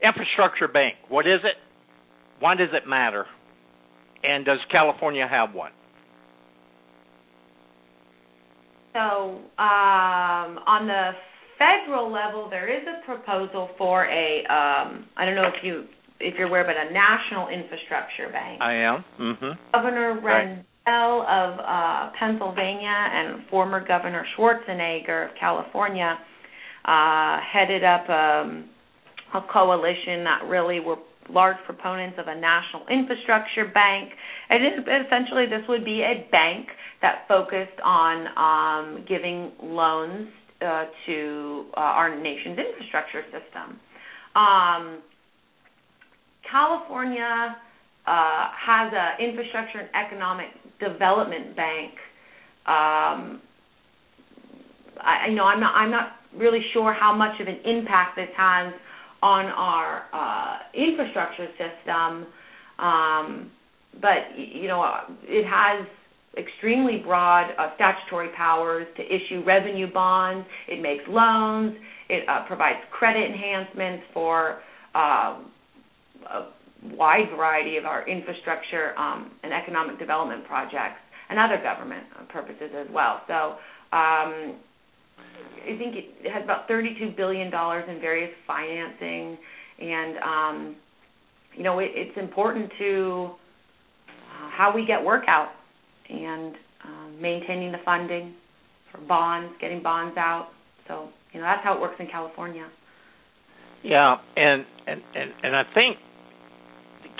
Infrastructure 0.03 0.67
Bank. 0.67 0.95
What 1.09 1.27
is 1.27 1.39
it? 1.43 1.57
Why 2.39 2.55
does 2.55 2.69
it 2.73 2.87
matter? 2.87 3.25
And 4.23 4.45
does 4.45 4.59
California 4.71 5.27
have 5.29 5.53
one? 5.53 5.71
So, 8.93 9.41
um, 9.59 10.59
on 10.65 10.87
the 10.87 11.11
federal 11.59 12.11
level, 12.11 12.49
there 12.49 12.71
is 12.71 12.85
a 12.87 13.05
proposal 13.05 13.69
for 13.77 14.05
a 14.05 14.39
um, 14.47 15.05
I 15.17 15.25
don't 15.25 15.35
know 15.35 15.47
if 15.47 15.63
you 15.63 15.85
if 16.19 16.35
you're 16.37 16.47
aware, 16.47 16.63
but 16.63 16.75
a 16.77 16.93
national 16.93 17.49
infrastructure 17.49 18.31
bank. 18.31 18.61
I 18.61 18.73
am. 18.73 19.03
Mm-hmm. 19.19 19.51
Governor 19.73 20.19
Right. 20.21 20.63
Rendell 20.87 21.21
of 21.27 21.59
uh, 21.59 22.11
Pennsylvania 22.17 22.87
and 22.87 23.47
former 23.49 23.85
Governor 23.85 24.25
Schwarzenegger 24.37 25.29
of 25.29 25.35
California 25.39 26.17
uh, 26.85 27.37
headed 27.51 27.83
up 27.83 28.09
um, 28.09 28.69
a 29.33 29.41
coalition 29.51 30.23
that 30.23 30.43
really 30.47 30.79
were 30.79 30.97
large 31.29 31.57
proponents 31.65 32.17
of 32.19 32.27
a 32.27 32.35
national 32.35 32.87
infrastructure 32.87 33.65
bank. 33.73 34.11
And 34.49 34.63
essentially, 35.05 35.45
this 35.45 35.67
would 35.67 35.83
be 35.85 36.01
a 36.01 36.27
bank 36.31 36.67
that 37.01 37.25
focused 37.27 37.79
on 37.83 38.27
um, 38.37 39.05
giving 39.07 39.51
loans 39.61 40.29
uh, 40.61 40.85
to 41.05 41.65
uh, 41.75 41.79
our 41.79 42.15
nation's 42.15 42.57
infrastructure 42.57 43.23
system. 43.25 43.79
Um, 44.35 45.01
California 46.49 47.55
uh, 48.07 48.47
has 48.55 48.93
an 48.93 49.27
infrastructure 49.27 49.79
and 49.79 49.89
economic 49.95 50.47
development 50.79 51.55
bank. 51.55 51.91
Um, 52.67 53.41
I, 55.01 55.27
you 55.29 55.35
know, 55.35 55.43
I'm 55.43 55.59
not 55.59 55.75
I'm 55.75 55.91
not 55.91 56.13
really 56.37 56.61
sure 56.73 56.93
how 56.93 57.15
much 57.15 57.39
of 57.39 57.47
an 57.47 57.59
impact 57.65 58.15
this 58.15 58.29
has 58.37 58.73
on 59.25 59.45
our 59.47 60.05
uh, 60.13 60.57
infrastructure 60.77 61.47
system, 61.57 62.27
um, 62.77 63.49
but 63.99 64.37
you 64.37 64.67
know, 64.67 64.85
it 65.23 65.45
has 65.49 65.87
extremely 66.37 67.01
broad 67.03 67.49
uh, 67.57 67.73
statutory 67.73 68.29
powers 68.37 68.85
to 68.97 69.03
issue 69.03 69.43
revenue 69.43 69.91
bonds. 69.91 70.45
It 70.67 70.79
makes 70.79 71.03
loans. 71.07 71.75
It 72.07 72.29
uh, 72.29 72.45
provides 72.45 72.77
credit 72.91 73.31
enhancements 73.31 74.03
for 74.13 74.59
uh, 74.93 75.39
a 76.29 76.51
wide 76.83 77.29
variety 77.35 77.77
of 77.77 77.85
our 77.85 78.07
infrastructure 78.07 78.95
um, 78.99 79.31
and 79.41 79.51
economic 79.51 79.97
development 79.97 80.45
projects 80.45 81.01
and 81.31 81.39
other 81.39 81.57
government 81.63 82.03
purposes 82.29 82.69
as 82.77 82.87
well. 82.93 83.21
So 83.27 83.55
um, 83.97 84.59
I 85.65 85.77
think 85.77 85.95
it 85.95 86.31
has 86.31 86.43
about 86.43 86.69
$32 86.69 87.17
billion 87.17 87.47
in 87.47 88.01
various 88.01 88.31
financing, 88.45 89.37
and 89.79 90.17
um, 90.17 90.75
you 91.55 91.63
know 91.63 91.79
it, 91.79 91.89
it's 91.93 92.17
important 92.17 92.71
to 92.77 93.31
uh, 94.07 94.49
how 94.55 94.71
we 94.73 94.85
get 94.85 95.03
work 95.03 95.23
out 95.27 95.49
and 96.09 96.55
um, 96.83 97.21
maintaining 97.21 97.71
the 97.71 97.79
funding 97.83 98.35
for 98.91 98.99
bonds, 99.07 99.53
getting 99.59 99.81
bonds 99.81 100.15
out. 100.17 100.49
So 100.87 101.09
you 101.33 101.39
know 101.39 101.45
that's 101.45 101.63
how 101.63 101.73
it 101.73 101.81
works 101.81 101.95
in 101.99 102.07
California. 102.07 102.67
Yeah, 103.83 104.17
and 104.35 104.65
and 104.85 105.01
and, 105.15 105.31
and 105.43 105.55
I 105.55 105.63
think 105.73 105.97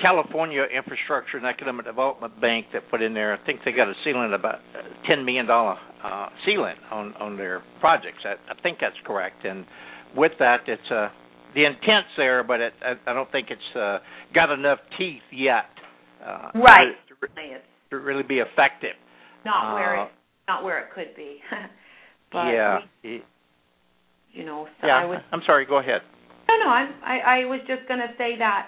California 0.02 0.64
Infrastructure 0.76 1.38
and 1.38 1.46
Economic 1.46 1.86
Development 1.86 2.39
Bank 2.39 2.68
that 2.74 2.89
put 2.91 3.02
in 3.02 3.14
there, 3.14 3.34
I 3.34 3.43
think 3.46 3.62
they 3.66 3.72
got 3.72 3.88
a 3.88 3.93
ceiling 4.04 4.26
of 4.26 4.34
about 4.34 4.60
ten 5.08 5.26
million 5.26 5.48
dollar 5.48 5.78
uh, 6.06 6.30
ceiling 6.45 6.76
on 6.91 7.14
on 7.16 7.38
their 7.38 7.64
projects. 7.80 8.20
I, 8.24 8.34
I 8.51 8.62
think 8.62 8.78
that's 8.82 8.95
correct, 9.06 9.45
and 9.45 9.66
with 10.16 10.34
that, 10.39 10.62
it's 10.68 10.91
uh, 10.91 11.10
the 11.56 11.66
intent's 11.66 12.10
there, 12.18 12.43
but 12.43 12.60
it, 12.60 12.74
I, 12.82 13.10
I 13.10 13.14
don't 13.14 13.32
think 13.32 13.47
it's 13.49 13.76
uh, 13.76 13.99
got 14.34 14.51
enough 14.51 14.80
teeth 14.97 15.24
yet. 15.32 15.66
Uh, 16.26 16.51
right. 16.56 16.93
To, 17.10 17.28
to, 17.28 17.60
to 17.91 17.95
really 17.97 18.24
be 18.24 18.39
effective. 18.39 18.95
Not 19.45 19.76
where 19.76 20.03
it 20.03 20.10
not 20.47 20.64
where 20.64 20.80
it 20.80 20.88
could 20.93 21.16
be. 21.16 21.38
but 22.32 22.45
yeah. 22.45 22.80
We, 23.03 23.24
you 24.32 24.45
know, 24.45 24.68
so 24.82 24.88
yeah. 24.88 24.97
I 24.97 25.06
was. 25.06 25.20
I'm 25.32 25.41
sorry. 25.45 25.66
Go 25.66 25.80
ahead. 25.80 26.01
No, 26.49 26.56
no. 26.66 26.70
I'm, 26.70 26.93
I 27.03 27.41
I 27.41 27.45
was 27.45 27.62
just 27.68 27.88
going 27.88 27.99
to 27.99 28.14
say 28.18 28.38
that. 28.38 28.68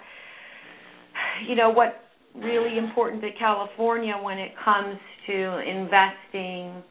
You 1.47 1.55
know 1.55 1.69
what's 1.69 1.95
really 2.35 2.77
important 2.77 3.21
to 3.23 3.29
California 3.37 4.13
when 4.21 4.37
it 4.37 4.51
comes 4.63 4.97
to 5.27 5.59
investing 5.59 6.83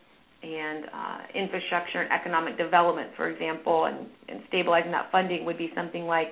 and 0.55 0.85
uh, 0.87 1.19
infrastructure 1.35 2.01
and 2.01 2.13
economic 2.13 2.57
development, 2.57 3.11
for 3.17 3.29
example, 3.29 3.87
and, 3.87 4.07
and 4.29 4.43
stabilizing 4.49 4.93
that 4.93 5.11
funding 5.11 5.45
would 5.45 5.59
be 5.59 5.71
something 5.75 6.05
like, 6.05 6.29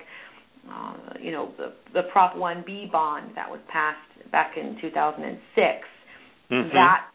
uh, 0.71 0.93
you 1.19 1.31
know, 1.31 1.51
the, 1.57 1.73
the 1.93 2.03
Prop 2.11 2.35
1B 2.35 2.91
bond 2.91 3.31
that 3.35 3.49
was 3.49 3.59
passed 3.71 4.31
back 4.31 4.57
in 4.57 4.77
2006. 4.81 5.39
Mm-hmm. 6.51 6.69
That 6.73 7.07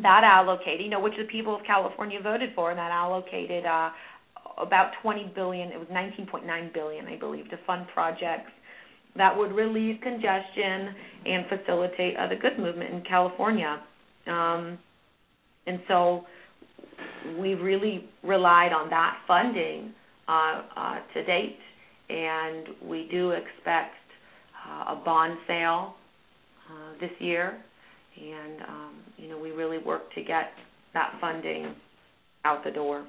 that 0.00 0.22
allocated, 0.24 0.80
you 0.80 0.90
know, 0.90 1.00
which 1.00 1.14
the 1.18 1.24
people 1.24 1.56
of 1.56 1.62
California 1.66 2.20
voted 2.22 2.50
for, 2.54 2.70
and 2.70 2.78
that 2.78 2.92
allocated 2.92 3.66
uh, 3.66 3.90
about 4.56 4.92
20 5.02 5.32
billion. 5.34 5.72
It 5.72 5.78
was 5.78 5.88
19.9 5.88 6.72
billion, 6.72 7.06
I 7.06 7.18
believe, 7.18 7.50
to 7.50 7.58
fund 7.66 7.86
projects 7.92 8.52
that 9.16 9.36
would 9.36 9.52
relieve 9.52 10.00
congestion 10.00 10.94
and 11.26 11.44
facilitate 11.48 12.16
uh, 12.16 12.28
the 12.28 12.36
goods 12.36 12.56
movement 12.58 12.94
in 12.94 13.02
California. 13.02 13.82
Um, 14.26 14.78
and 15.68 15.80
so 15.86 16.24
we 17.38 17.54
really 17.54 18.04
relied 18.24 18.72
on 18.72 18.88
that 18.90 19.18
funding 19.26 19.92
uh, 20.26 20.62
uh, 20.76 20.94
to 21.14 21.24
date, 21.24 21.58
and 22.08 22.68
we 22.82 23.08
do 23.10 23.30
expect 23.30 23.94
uh, 24.68 24.94
a 24.94 25.02
bond 25.04 25.38
sale 25.46 25.94
uh, 26.70 27.00
this 27.00 27.10
year, 27.18 27.58
and 28.16 28.62
um, 28.62 28.94
you 29.16 29.28
know 29.28 29.38
we 29.38 29.50
really 29.50 29.78
work 29.78 30.12
to 30.14 30.22
get 30.22 30.50
that 30.94 31.12
funding 31.20 31.74
out 32.44 32.64
the 32.64 32.70
door. 32.70 33.04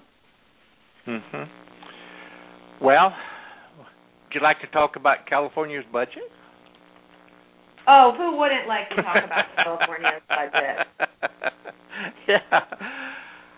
Mhm. 1.08 1.48
Well, 2.82 3.14
would 3.78 4.34
you 4.34 4.42
like 4.42 4.60
to 4.62 4.68
talk 4.68 4.96
about 4.96 5.26
California's 5.28 5.86
budget? 5.92 6.32
Oh, 7.92 8.14
who 8.16 8.38
wouldn't 8.38 8.68
like 8.68 8.88
to 8.90 9.02
talk 9.02 9.18
about 9.26 9.46
California's 9.56 10.22
budget? 10.30 10.86
yeah. 12.28 12.60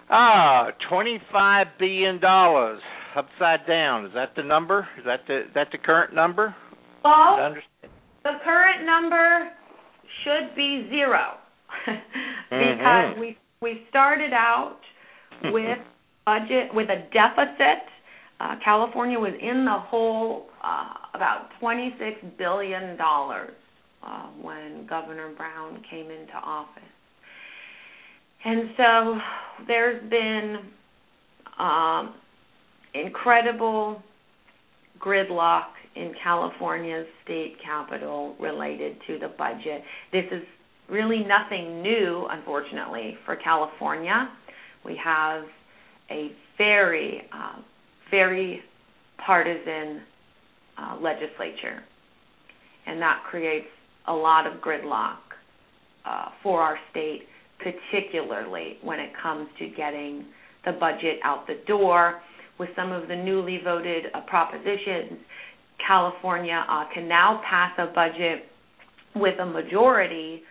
Ah, 0.10 0.68
twenty-five 0.90 1.68
billion 1.78 2.22
dollars 2.22 2.82
upside 3.16 3.68
down. 3.68 4.06
Is 4.06 4.12
that 4.14 4.32
the 4.38 4.44
number? 4.44 4.88
Is 4.98 5.04
that 5.06 5.22
the 5.28 5.42
is 5.42 5.54
that 5.54 5.68
the 5.74 5.78
current 5.78 6.16
number? 6.16 6.56
Well, 7.04 7.56
the 8.24 8.32
current 8.46 8.86
number 8.86 9.50
should 10.24 10.56
be 10.56 10.88
0 10.90 11.18
because 11.86 11.98
mm-hmm. 12.52 13.20
we 13.20 13.38
we 13.62 13.82
started 13.90 14.32
out 14.34 14.80
with 15.46 15.78
budget 16.26 16.74
with 16.74 16.90
a 16.90 17.04
deficit. 17.12 17.84
Uh, 18.40 18.56
California 18.64 19.20
was 19.20 19.34
in 19.42 19.66
the 19.66 19.78
hole 19.90 20.48
uh, 20.64 21.16
about 21.16 21.50
twenty-six 21.60 22.18
billion 22.38 22.98
dollars 22.98 23.52
uh, 24.06 24.28
when 24.42 24.88
Governor 24.88 25.34
Brown 25.36 25.82
came 25.90 26.10
into 26.12 26.34
office. 26.34 26.84
And 28.44 28.70
so 28.76 29.18
there's 29.68 30.10
been 30.10 30.58
um, 31.60 32.16
incredible 32.94 34.02
gridlock 35.00 35.68
in 35.96 36.14
California's 36.24 37.08
state 37.24 37.56
capital 37.64 38.36
related 38.40 38.96
to 39.08 39.20
the 39.20 39.28
budget. 39.38 39.84
This 40.12 40.26
is 40.32 40.44
really 40.90 41.24
nothing 41.24 41.82
new, 41.82 42.28
unfortunately, 42.30 43.18
for 43.26 43.36
California. 43.36 44.30
We 44.86 45.00
have 45.04 45.44
a 46.10 46.32
very, 46.58 47.22
uh, 47.34 47.62
very 48.10 48.62
partisan 49.26 50.02
uh, 50.78 50.98
legislature, 51.02 51.82
and 52.88 53.02
that 53.02 53.24
creates 53.30 53.68
a 54.08 54.14
lot 54.14 54.48
of 54.48 54.62
gridlock 54.62 55.18
uh, 56.06 56.26
for 56.42 56.62
our 56.62 56.78
state, 56.90 57.22
particularly 57.60 58.78
when 58.84 59.00
it 59.00 59.12
comes 59.22 59.48
to 59.60 59.68
getting 59.70 60.26
the 60.66 60.72
budget 60.74 61.20
out 61.24 61.48
the 61.48 61.60
door. 61.68 62.22
With 62.60 62.70
some 62.76 62.92
of 62.92 63.08
the 63.08 63.16
newly 63.16 63.60
voted 63.64 64.06
uh, 64.14 64.22
propositions, 64.22 65.20
California 65.86 66.64
uh, 66.70 66.86
can 66.94 67.08
now 67.08 67.42
pass 67.50 67.72
a 67.78 67.88
budget 67.88 68.46
with 69.16 69.40
a 69.40 69.46
majority, 69.46 70.42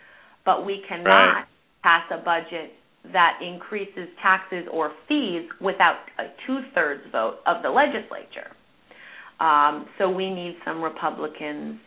but 0.45 0.67
we 0.67 0.83
cannot 0.89 1.11
right. 1.11 1.45
pass 1.83 2.03
a 2.11 2.19
budget 2.19 2.73
that 3.13 3.39
increases 3.43 4.09
taxes 4.23 4.67
or 4.73 4.93
fees 5.09 5.49
without 5.61 6.01
a 6.19 6.25
two 6.47 6.61
thirds 6.75 7.03
vote 7.13 7.39
of 7.47 7.63
the 7.63 7.71
legislature. 7.71 8.51
Um, 9.41 9.87
so 9.99 10.11
we 10.11 10.29
need 10.29 10.57
some 10.65 10.83
Republicans 10.83 11.79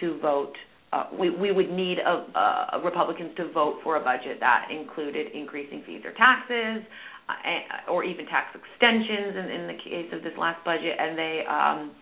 to 0.00 0.18
vote 0.20 0.54
uh, 0.92 1.04
we, 1.18 1.30
we 1.30 1.52
would 1.52 1.70
need 1.70 1.98
a, 1.98 2.26
uh, 2.38 2.80
Republicans 2.84 3.30
to 3.36 3.50
vote 3.52 3.80
for 3.82 3.96
a 3.96 4.04
budget 4.04 4.38
that 4.40 4.68
included 4.70 5.26
increasing 5.34 5.82
fees 5.86 6.02
or 6.04 6.12
taxes, 6.12 6.86
uh, 7.28 7.90
or 7.90 8.04
even 8.04 8.24
tax 8.26 8.54
extensions. 8.54 9.36
In, 9.36 9.50
in 9.50 9.66
the 9.66 9.78
case 9.82 10.08
of 10.12 10.22
this 10.22 10.32
last 10.38 10.64
budget, 10.64 10.94
and 10.98 11.18
they 11.18 11.42
um, 11.48 11.92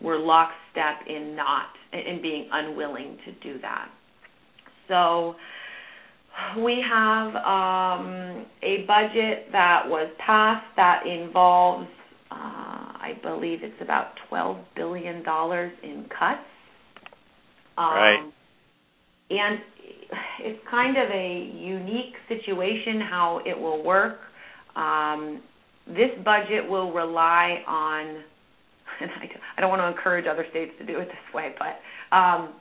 were 0.00 0.18
lockstep 0.18 1.06
in 1.08 1.34
not 1.34 1.66
in 1.92 2.22
being 2.22 2.48
unwilling 2.52 3.18
to 3.24 3.32
do 3.42 3.60
that. 3.60 3.88
So 4.88 5.34
we 6.62 6.82
have 6.88 7.34
um, 7.34 8.46
a 8.62 8.84
budget 8.86 9.50
that 9.52 9.82
was 9.86 10.08
passed 10.24 10.66
that 10.76 11.04
involves, 11.06 11.88
uh, 12.30 12.34
I 12.34 13.18
believe 13.22 13.58
it's 13.62 13.82
about 13.82 14.12
twelve 14.28 14.58
billion 14.76 15.24
dollars 15.24 15.72
in 15.82 16.06
cuts 16.16 16.46
um, 17.78 17.94
right. 17.94 18.32
And 19.30 19.58
it's 20.40 20.60
kind 20.70 20.96
of 20.96 21.08
a 21.10 21.50
unique 21.54 22.14
situation 22.28 23.00
how 23.00 23.40
it 23.46 23.58
will 23.58 23.82
work. 23.84 24.18
Um, 24.76 25.40
this 25.86 26.10
budget 26.24 26.68
will 26.68 26.92
rely 26.92 27.62
on, 27.66 28.22
and 29.00 29.10
I, 29.10 29.28
I 29.56 29.60
don't 29.60 29.70
want 29.70 29.80
to 29.82 29.86
encourage 29.86 30.26
other 30.26 30.46
states 30.50 30.72
to 30.78 30.86
do 30.86 30.98
it 30.98 31.06
this 31.06 31.34
way, 31.34 31.54
but 31.58 32.16
um, 32.16 32.54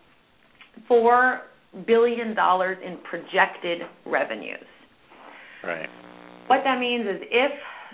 four 0.87 1.41
billion 1.85 2.35
dollars 2.35 2.77
in 2.85 2.97
projected 3.09 3.81
revenues. 4.05 4.65
Right. 5.63 5.89
What 6.47 6.61
that 6.63 6.79
means 6.79 7.05
is 7.05 7.21
if 7.29 7.51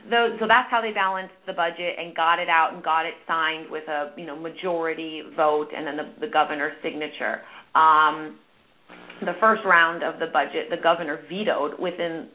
those, 0.10 0.38
so 0.40 0.48
that's 0.48 0.70
how 0.70 0.82
they 0.82 0.92
balanced 0.92 1.34
the 1.48 1.54
budget 1.54 1.96
and 1.98 2.16
got 2.16 2.40
it 2.40 2.50
out 2.50 2.74
and 2.74 2.84
got 2.84 3.06
it 3.06 3.14
signed 3.28 3.70
with 3.70 3.88
a 3.88 4.12
you 4.18 4.26
know 4.26 4.36
majority 4.36 5.24
vote 5.36 5.70
and 5.76 5.86
then 5.88 5.98
the, 5.98 6.28
the 6.28 6.32
governor's 6.32 6.74
signature. 6.84 7.42
Um, 7.74 8.40
the 9.22 9.34
first 9.40 9.64
round 9.66 10.04
of 10.04 10.20
the 10.20 10.28
budget, 10.28 10.70
the 10.70 10.82
governor 10.82 11.22
vetoed 11.30 11.80
within 11.80 12.30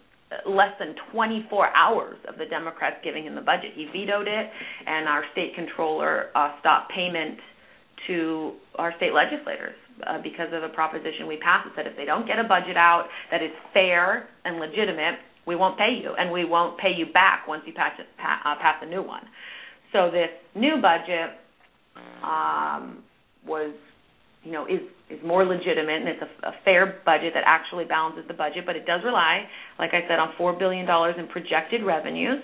less 0.47 0.73
than 0.79 0.95
24 1.13 1.75
hours 1.77 2.17
of 2.29 2.39
the 2.39 2.47
Democrats 2.47 2.97
giving 3.03 3.25
him 3.25 3.35
the 3.35 3.41
budget. 3.41 3.73
He 3.75 3.87
vetoed 3.87 4.29
it, 4.29 4.47
and 4.87 5.09
our 5.09 5.25
state 5.33 5.55
controller 5.55 6.31
uh, 6.35 6.59
stopped 6.61 6.93
payment 6.93 7.39
to 8.07 8.55
our 8.77 8.95
state 8.97 9.13
legislators 9.13 9.75
uh, 10.07 10.23
because 10.23 10.49
of 10.53 10.63
a 10.63 10.69
proposition 10.69 11.27
we 11.27 11.37
passed 11.39 11.69
that 11.77 11.85
said 11.85 11.87
if 11.91 11.97
they 11.97 12.05
don't 12.05 12.27
get 12.27 12.39
a 12.39 12.45
budget 12.45 12.77
out 12.77 13.07
that 13.31 13.43
is 13.43 13.51
fair 13.75 14.29
and 14.45 14.59
legitimate, 14.59 15.19
we 15.47 15.57
won't 15.57 15.79
pay 15.79 15.99
you, 16.03 16.13
and 16.19 16.31
we 16.31 16.45
won't 16.45 16.79
pay 16.79 16.93
you 16.97 17.07
back 17.13 17.49
once 17.49 17.63
you 17.67 17.73
pass, 17.73 17.93
uh, 17.99 18.55
pass 18.61 18.77
a 18.83 18.87
new 18.87 19.03
one. 19.03 19.23
So 19.93 20.11
this 20.11 20.31
new 20.55 20.81
budget 20.81 21.31
um, 22.23 23.03
was 23.47 23.75
you 24.45 24.53
know, 24.53 24.67
is 24.67 24.81
is 25.11 25.19
more 25.25 25.45
legitimate 25.45 26.01
and 26.01 26.09
it's 26.09 26.23
a, 26.23 26.49
a 26.49 26.53
fair 26.65 27.01
budget 27.05 27.33
that 27.35 27.43
actually 27.45 27.85
balances 27.85 28.25
the 28.29 28.35
budget, 28.35 28.65
but 28.65 28.77
it 28.77 28.87
does 28.87 29.01
rely, 29.05 29.43
like 29.79 29.91
I 29.93 30.07
said, 30.09 30.19
on 30.19 30.33
four 30.39 30.57
billion 30.59 30.87
dollars 30.87 31.17
in 31.19 31.27
projected 31.27 31.83
revenues 31.85 32.43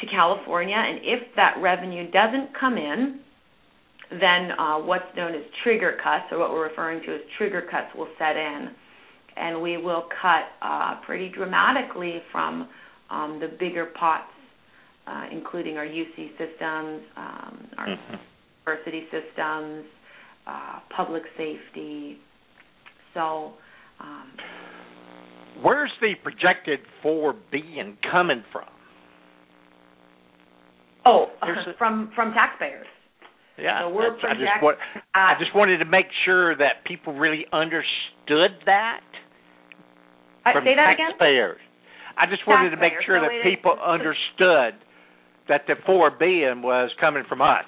to 0.00 0.06
California, 0.06 0.76
and 0.76 1.00
if 1.02 1.34
that 1.34 1.56
revenue 1.60 2.10
doesn't 2.10 2.50
come 2.58 2.76
in, 2.76 3.20
then 4.10 4.52
uh, 4.58 4.78
what's 4.78 5.04
known 5.16 5.34
as 5.34 5.42
trigger 5.64 5.96
cuts, 6.02 6.26
or 6.30 6.38
what 6.38 6.50
we're 6.50 6.68
referring 6.68 7.02
to 7.04 7.14
as 7.14 7.20
trigger 7.36 7.62
cuts, 7.68 7.88
will 7.96 8.08
set 8.18 8.36
in, 8.36 8.70
and 9.36 9.60
we 9.60 9.76
will 9.76 10.04
cut 10.20 10.44
uh, 10.62 11.00
pretty 11.04 11.28
dramatically 11.28 12.22
from 12.32 12.68
um, 13.10 13.38
the 13.40 13.48
bigger 13.58 13.86
pots, 13.98 14.24
uh, 15.06 15.26
including 15.30 15.76
our 15.76 15.86
UC 15.86 16.30
systems, 16.32 17.02
um, 17.16 17.68
our 17.78 17.86
mm-hmm. 17.88 18.14
university 18.66 19.04
systems, 19.10 19.84
uh, 20.46 20.80
public 20.94 21.22
safety. 21.36 22.18
So, 23.14 23.52
um, 24.00 24.32
where's 25.62 25.90
the 26.00 26.14
projected 26.22 26.80
four 27.02 27.34
billion 27.50 27.96
coming 28.10 28.42
from? 28.52 28.64
Oh, 31.04 31.26
from 31.78 32.10
from 32.14 32.32
taxpayers. 32.32 32.86
Yeah, 33.58 33.82
so 33.82 33.94
we're 33.94 34.14
I 34.16 34.34
just 34.34 34.80
I 35.14 35.32
just 35.38 35.54
wanted 35.54 35.78
to 35.78 35.86
make 35.86 36.06
sure 36.24 36.54
that 36.56 36.84
people 36.84 37.14
really 37.14 37.46
understood 37.52 38.50
that. 38.66 39.00
From 40.52 40.64
say 40.64 40.74
that 40.74 40.96
taxpayers. 40.96 41.56
again. 41.56 41.66
I 42.18 42.26
just 42.26 42.46
wanted 42.46 42.70
to 42.70 42.76
make 42.76 42.94
sure 43.04 43.20
so 43.20 43.28
that 43.28 43.44
people 43.44 43.72
is, 43.72 43.78
understood 43.84 44.74
that 45.48 45.66
the 45.66 45.74
four 45.84 46.10
billion 46.10 46.62
was 46.62 46.90
coming 47.00 47.24
from 47.28 47.42
us. 47.42 47.64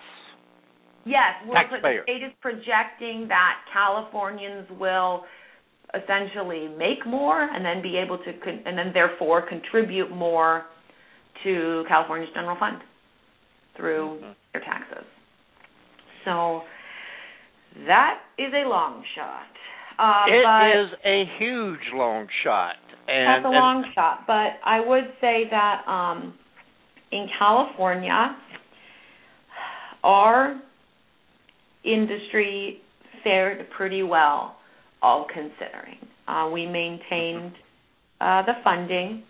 Yes, 1.04 1.34
well, 1.46 1.62
the 1.70 2.02
state 2.04 2.22
is 2.22 2.32
projecting 2.40 3.28
that 3.28 3.60
Californians 3.72 4.66
will 4.78 5.24
essentially 5.94 6.68
make 6.76 7.06
more 7.06 7.42
and 7.42 7.64
then 7.64 7.82
be 7.82 7.96
able 7.96 8.18
to 8.18 8.32
con- 8.44 8.62
and 8.66 8.76
then 8.76 8.90
therefore 8.92 9.46
contribute 9.48 10.10
more 10.10 10.66
to 11.44 11.84
California's 11.88 12.28
general 12.34 12.56
fund 12.58 12.78
through 13.76 14.16
mm-hmm. 14.16 14.32
their 14.52 14.62
taxes. 14.62 15.04
So 16.24 16.62
that 17.86 18.18
is 18.38 18.52
a 18.52 18.68
long 18.68 19.02
shot. 19.14 19.46
Uh, 19.98 20.24
it 20.28 20.78
is 20.78 20.90
a 21.04 21.24
huge 21.38 21.80
long 21.94 22.26
shot. 22.44 22.76
And, 23.08 23.44
that's 23.44 23.46
a 23.46 23.54
long 23.54 23.84
shot, 23.94 24.24
but 24.26 24.60
I 24.64 24.80
would 24.80 25.04
say 25.20 25.44
that 25.50 25.82
um, 25.88 26.34
in 27.10 27.26
California, 27.38 28.36
our 30.04 30.60
industry 31.84 32.80
fared 33.24 33.68
pretty 33.70 34.02
well, 34.02 34.56
all 35.02 35.26
considering. 35.32 35.98
Uh, 36.26 36.50
we 36.52 36.66
maintained 36.66 37.52
uh, 38.20 38.42
the 38.42 38.52
funding 38.62 39.22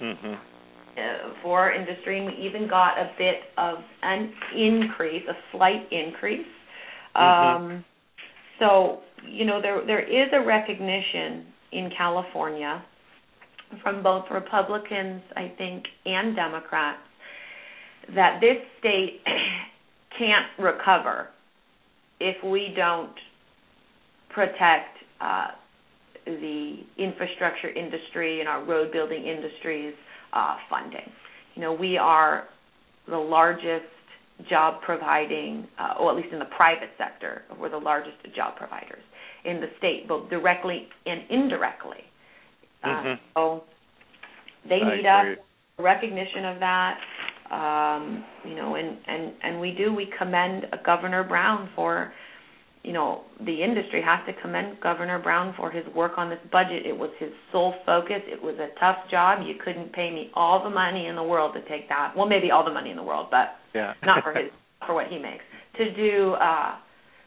mm-hmm. 0.00 0.32
uh, 0.34 1.42
for 1.42 1.60
our 1.60 1.72
industry, 1.74 2.18
and 2.18 2.26
we 2.28 2.46
even 2.46 2.68
got 2.68 2.98
a 2.98 3.10
bit 3.18 3.36
of 3.56 3.78
an 4.02 4.32
increase, 4.56 5.22
a 5.28 5.34
slight 5.56 5.88
increase. 5.90 6.46
Mm-hmm. 7.16 7.64
Um, 7.64 7.84
so, 8.58 9.00
you 9.26 9.44
know, 9.44 9.60
there 9.60 9.84
there 9.86 10.02
is 10.02 10.28
a 10.32 10.44
recognition 10.44 11.46
in 11.72 11.90
California 11.96 12.84
from 13.82 14.02
both 14.02 14.24
Republicans, 14.30 15.22
I 15.36 15.52
think, 15.58 15.84
and 16.04 16.34
Democrats 16.34 17.00
that 18.14 18.40
this 18.40 18.56
state 18.78 19.20
can't 20.18 20.46
recover 20.58 21.28
if 22.20 22.42
we 22.42 22.72
don't 22.74 23.12
protect 24.30 24.96
uh, 25.20 25.48
the 26.24 26.78
infrastructure 26.96 27.68
industry 27.68 28.40
and 28.40 28.48
our 28.48 28.64
road 28.64 28.92
building 28.92 29.26
industries 29.26 29.94
uh, 30.32 30.56
funding. 30.70 31.10
You 31.54 31.62
know, 31.62 31.72
we 31.72 31.98
are 31.98 32.44
the 33.08 33.16
largest 33.16 33.84
job 34.48 34.80
providing, 34.82 35.66
uh, 35.78 35.94
or 36.00 36.10
at 36.10 36.16
least 36.16 36.32
in 36.32 36.38
the 36.38 36.48
private 36.56 36.90
sector, 36.96 37.42
we're 37.58 37.70
the 37.70 37.78
largest 37.78 38.16
job 38.36 38.56
providers 38.56 39.02
in 39.44 39.60
the 39.60 39.68
state, 39.78 40.08
both 40.08 40.28
directly 40.30 40.88
and 41.06 41.22
indirectly. 41.30 41.98
Uh, 42.82 42.88
mm-hmm. 42.88 43.14
so 43.34 43.64
they 44.68 44.78
need 44.78 45.06
us 45.06 45.38
recognition 45.78 46.44
of 46.44 46.60
that 46.60 46.98
um, 47.50 48.24
you 48.44 48.54
know, 48.54 48.74
and 48.74 48.98
and 49.06 49.32
and 49.42 49.60
we 49.60 49.72
do. 49.72 49.94
We 49.94 50.12
commend 50.18 50.66
Governor 50.84 51.24
Brown 51.24 51.70
for, 51.74 52.12
you 52.82 52.92
know, 52.92 53.22
the 53.44 53.62
industry 53.62 54.02
has 54.04 54.20
to 54.26 54.40
commend 54.42 54.80
Governor 54.82 55.18
Brown 55.18 55.54
for 55.56 55.70
his 55.70 55.84
work 55.94 56.12
on 56.18 56.28
this 56.28 56.38
budget. 56.52 56.84
It 56.84 56.96
was 56.96 57.10
his 57.18 57.30
sole 57.50 57.74
focus. 57.86 58.20
It 58.26 58.42
was 58.42 58.56
a 58.56 58.68
tough 58.78 58.96
job. 59.10 59.40
You 59.46 59.54
couldn't 59.64 59.92
pay 59.92 60.10
me 60.10 60.30
all 60.34 60.62
the 60.62 60.70
money 60.70 61.06
in 61.06 61.16
the 61.16 61.22
world 61.22 61.54
to 61.54 61.60
take 61.68 61.88
that. 61.88 62.12
Well, 62.14 62.26
maybe 62.26 62.50
all 62.50 62.64
the 62.64 62.72
money 62.72 62.90
in 62.90 62.96
the 62.96 63.02
world, 63.02 63.28
but 63.30 63.56
yeah. 63.74 63.94
not 64.04 64.22
for 64.22 64.32
his 64.38 64.50
for 64.86 64.94
what 64.94 65.06
he 65.08 65.18
makes 65.18 65.44
to 65.78 65.94
do 65.94 66.32
uh, 66.34 66.76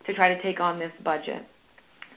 to 0.06 0.14
try 0.14 0.34
to 0.34 0.42
take 0.44 0.60
on 0.60 0.78
this 0.78 0.92
budget. 1.04 1.48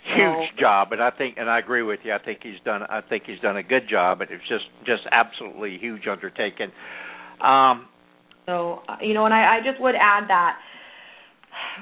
Huge 0.05 0.51
so, 0.55 0.61
job, 0.61 0.93
and 0.93 1.03
I 1.03 1.11
think, 1.11 1.37
and 1.39 1.49
I 1.49 1.59
agree 1.59 1.83
with 1.83 2.01
you. 2.05 2.13
I 2.13 2.19
think 2.19 2.41
he's 2.43 2.61
done. 2.65 2.83
I 2.83 3.01
think 3.01 3.25
he's 3.27 3.41
done 3.41 3.57
a 3.57 3.63
good 3.63 3.89
job, 3.89 4.19
but 4.19 4.29
it's 4.31 4.47
just, 4.49 4.65
just 4.85 5.03
absolutely 5.11 5.79
huge 5.81 6.07
undertaking. 6.07 6.73
Um, 7.41 7.89
so, 8.45 8.83
you 9.01 9.15
know, 9.15 9.25
and 9.25 9.33
I, 9.33 9.57
I 9.57 9.61
just 9.65 9.81
would 9.81 9.95
add 9.95 10.29
that 10.29 10.59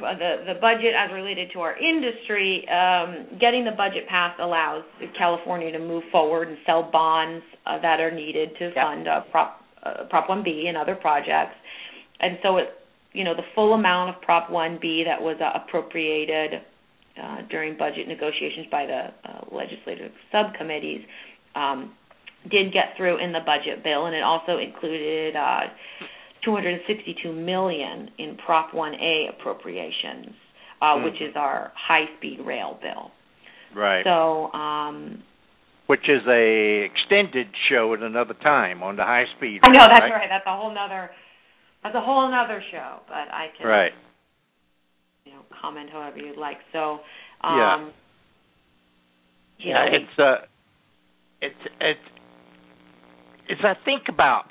the 0.01 0.55
the 0.55 0.61
budget 0.61 0.95
as 0.97 1.12
related 1.12 1.51
to 1.53 1.61
our 1.61 1.77
industry, 1.77 2.66
um, 2.68 3.39
getting 3.41 3.64
the 3.64 3.73
budget 3.73 4.07
passed 4.09 4.39
allows 4.41 4.85
California 5.18 5.73
to 5.73 5.79
move 5.79 6.05
forward 6.12 6.49
and 6.49 6.59
sell 6.64 6.89
bonds 6.93 7.45
uh, 7.66 7.81
that 7.81 8.01
are 8.01 8.11
needed 8.11 8.51
to 8.59 8.66
yep. 8.66 8.75
fund 8.75 9.09
uh, 9.09 9.20
Prop 9.31 9.61
uh, 9.83 10.05
Prop 10.11 10.29
1B 10.29 10.68
and 10.68 10.77
other 10.77 10.95
projects. 10.95 11.57
And 12.20 12.39
so, 12.43 12.59
it 12.59 12.68
you 13.12 13.25
know, 13.25 13.35
the 13.35 13.43
full 13.55 13.75
amount 13.75 14.14
of 14.14 14.23
Prop 14.23 14.49
1B 14.49 15.05
that 15.05 15.20
was 15.20 15.37
uh, 15.41 15.59
appropriated 15.59 16.62
uh, 17.20 17.42
during 17.50 17.76
budget 17.76 18.08
negotiations 18.08 18.66
by 18.70 18.86
the 18.86 19.08
uh, 19.28 19.44
legislative 19.50 20.12
subcommittees 20.30 21.00
um, 21.54 21.92
did 22.50 22.72
get 22.72 22.94
through 22.96 23.22
in 23.22 23.32
the 23.32 23.40
budget 23.44 23.82
bill, 23.82 24.06
and 24.06 24.14
it 24.14 24.22
also 24.22 24.58
included. 24.58 25.36
Uh, 25.36 25.68
262 26.44 27.32
million 27.32 28.10
in 28.18 28.36
Prop 28.44 28.72
1A 28.72 29.30
appropriations, 29.30 30.34
uh, 30.80 30.86
mm-hmm. 30.86 31.04
which 31.04 31.20
is 31.20 31.34
our 31.36 31.72
high-speed 31.76 32.40
rail 32.44 32.78
bill. 32.82 33.10
Right. 33.74 34.04
So, 34.04 34.52
um, 34.52 35.22
which 35.86 36.08
is 36.08 36.22
a 36.28 36.88
extended 36.90 37.48
show 37.70 37.94
at 37.94 38.00
another 38.02 38.34
time 38.34 38.82
on 38.82 38.96
the 38.96 39.04
high 39.04 39.24
speed. 39.36 39.60
I 39.62 39.68
know 39.68 39.88
that's 39.88 40.02
right? 40.02 40.12
right. 40.12 40.28
That's 40.28 40.46
a 40.46 40.56
whole 40.56 40.74
nother. 40.74 41.10
That's 41.82 41.94
a 41.94 42.00
whole 42.00 42.28
another 42.28 42.62
show, 42.70 43.00
but 43.08 43.28
I 43.32 43.48
can. 43.56 43.66
Right. 43.66 43.92
You 45.25 45.33
know, 45.33 45.43
comment 45.61 45.91
however 45.91 46.18
you'd 46.18 46.39
like. 46.39 46.59
So. 46.73 46.99
Um, 47.43 47.55
yeah. 47.57 47.89
You 49.59 49.75
know, 49.75 49.85
it's 49.93 50.18
uh, 50.18 50.47
it's 51.41 51.73
it's. 51.81 52.01
As 53.51 53.59
I 53.64 53.75
think 53.85 54.05
about 54.09 54.45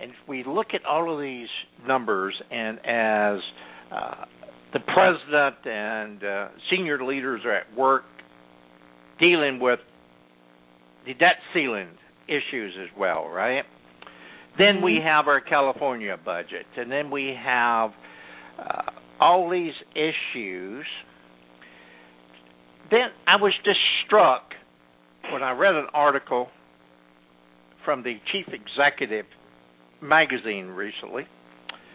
and 0.00 0.10
if 0.10 0.28
we 0.28 0.44
look 0.44 0.68
at 0.72 0.84
all 0.86 1.12
of 1.12 1.20
these 1.20 1.48
numbers, 1.86 2.34
and 2.50 2.78
as 2.78 3.38
uh, 3.92 4.24
the 4.72 4.80
president 4.80 5.56
and 5.66 6.24
uh, 6.24 6.48
senior 6.70 7.04
leaders 7.04 7.42
are 7.44 7.54
at 7.54 7.76
work 7.76 8.04
dealing 9.18 9.60
with 9.60 9.80
the 11.06 11.12
debt 11.14 11.36
ceiling 11.52 11.88
issues 12.26 12.74
as 12.80 12.88
well, 12.98 13.28
right? 13.28 13.64
Then 14.56 14.76
mm-hmm. 14.76 14.84
we 14.84 15.00
have 15.04 15.28
our 15.28 15.40
California 15.40 16.16
budget, 16.24 16.66
and 16.76 16.90
then 16.90 17.10
we 17.10 17.36
have 17.38 17.90
uh, 18.60 18.82
all 19.20 19.50
these 19.50 19.72
issues. 19.94 20.84
Then 22.90 23.08
I 23.26 23.36
was 23.36 23.52
just 23.64 23.78
struck 24.06 24.42
when 25.32 25.42
I 25.42 25.52
read 25.52 25.74
an 25.74 25.86
article 25.94 26.48
from 27.84 28.02
the 28.02 28.14
Chief 28.32 28.46
Executive 28.48 29.26
magazine 30.02 30.66
recently, 30.68 31.26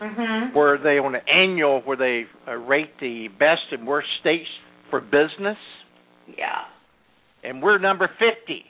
mm-hmm. 0.01 0.55
where 0.55 0.77
they 0.77 0.97
on 0.97 1.15
an 1.15 1.21
annual 1.27 1.81
where 1.81 1.97
they 1.97 2.23
uh, 2.47 2.55
rate 2.55 2.91
the 2.99 3.27
best 3.37 3.61
and 3.71 3.85
worst 3.85 4.07
states 4.19 4.49
for 4.89 5.01
business. 5.01 5.57
Yeah. 6.37 6.63
And 7.43 7.61
we're 7.61 7.77
number 7.77 8.09
fifty. 8.19 8.63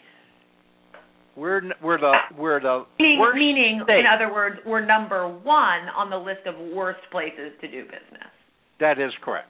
We're 1.36 1.62
we're 1.84 2.00
the 2.00 2.14
we're 2.38 2.62
the 2.62 2.86
meaning, 2.98 3.20
worst 3.20 3.38
meaning 3.38 3.82
state. 3.84 4.00
in 4.00 4.06
other 4.06 4.34
words, 4.34 4.58
we're 4.66 4.86
number 4.86 5.28
one 5.28 5.90
on 5.96 6.10
the 6.10 6.18
list 6.18 6.46
of 6.46 6.56
worst 6.74 7.02
places 7.12 7.52
to 7.62 7.68
do 7.70 7.84
business. 7.84 8.32
That 8.80 9.00
is 9.00 9.12
correct. 9.22 9.50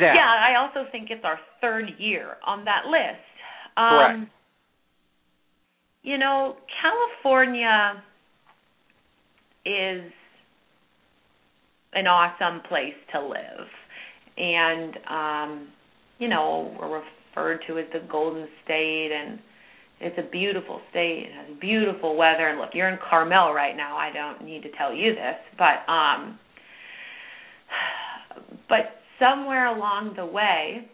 Yeah, 0.00 0.14
I 0.14 0.54
also 0.54 0.88
think 0.92 1.08
it's 1.10 1.24
our 1.24 1.38
third 1.60 1.86
year 1.98 2.36
on 2.46 2.64
that 2.64 2.86
list. 2.86 3.26
Correct. 3.76 4.14
Um, 4.14 4.30
you 6.02 6.16
know, 6.16 6.56
California 6.80 8.02
is 9.66 10.12
an 11.92 12.06
awesome 12.06 12.60
place 12.68 12.94
to 13.12 13.20
live. 13.20 13.66
And 14.38 14.96
um, 15.08 15.68
you 16.18 16.28
know, 16.28 16.76
we're 16.78 17.02
referred 17.34 17.60
to 17.66 17.78
as 17.78 17.86
the 17.92 18.06
Golden 18.10 18.46
State 18.64 19.10
and 19.12 19.38
it's 20.00 20.18
a 20.18 20.30
beautiful 20.30 20.80
state. 20.90 21.26
It 21.28 21.32
has 21.34 21.58
beautiful 21.60 22.16
weather 22.16 22.48
and 22.48 22.58
look, 22.58 22.70
you're 22.72 22.88
in 22.88 22.98
Carmel 23.08 23.52
right 23.52 23.76
now. 23.76 23.96
I 23.96 24.10
don't 24.12 24.44
need 24.44 24.62
to 24.62 24.70
tell 24.76 24.94
you 24.94 25.14
this, 25.14 25.36
but 25.58 25.90
um 25.90 26.38
but 28.68 29.00
somewhere 29.18 29.66
along 29.66 30.14
the 30.16 30.24
way 30.24 30.88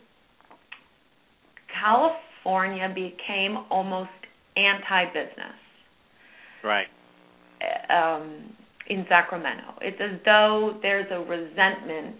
California 1.80 2.88
became 2.94 3.57
almost 3.70 4.11
anti-business 4.57 5.57
right. 6.64 6.86
um, 7.90 8.52
in 8.88 9.04
Sacramento. 9.09 9.74
It's 9.80 10.00
as 10.00 10.20
though 10.24 10.78
there's 10.82 11.07
a 11.11 11.20
resentment 11.20 12.16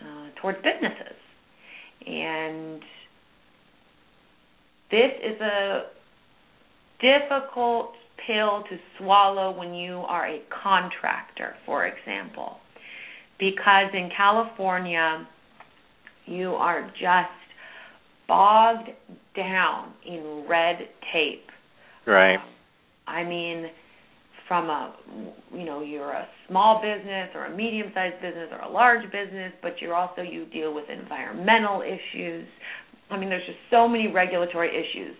uh, 0.00 0.40
towards 0.40 0.58
businesses, 0.58 1.16
and 2.06 2.82
this 4.90 5.12
is 5.22 5.40
a 5.40 5.82
difficult 7.00 7.92
pill 8.26 8.64
to 8.68 8.76
swallow 8.98 9.56
when 9.56 9.74
you 9.74 9.98
are 9.98 10.28
a 10.28 10.40
contractor, 10.62 11.54
for 11.64 11.86
example, 11.86 12.58
because 13.38 13.86
in 13.94 14.10
California 14.16 15.26
you 16.26 16.50
are 16.50 16.90
just 16.92 17.30
bogged 18.28 18.90
down 19.36 19.92
in 20.06 20.44
red 20.48 20.78
tape. 21.12 21.46
Right. 22.06 22.36
Um, 22.36 22.42
I 23.06 23.24
mean, 23.24 23.66
from 24.46 24.68
a 24.68 24.94
you 25.52 25.64
know 25.64 25.82
you're 25.82 26.12
a 26.12 26.26
small 26.48 26.82
business 26.82 27.30
or 27.34 27.46
a 27.46 27.56
medium 27.56 27.88
sized 27.94 28.20
business 28.20 28.48
or 28.52 28.58
a 28.58 28.68
large 28.68 29.04
business, 29.12 29.52
but 29.62 29.80
you're 29.80 29.94
also 29.94 30.22
you 30.22 30.46
deal 30.46 30.74
with 30.74 30.84
environmental 30.90 31.82
issues. 31.82 32.46
I 33.10 33.18
mean, 33.18 33.28
there's 33.28 33.46
just 33.46 33.58
so 33.70 33.88
many 33.88 34.08
regulatory 34.08 34.70
issues, 34.70 35.16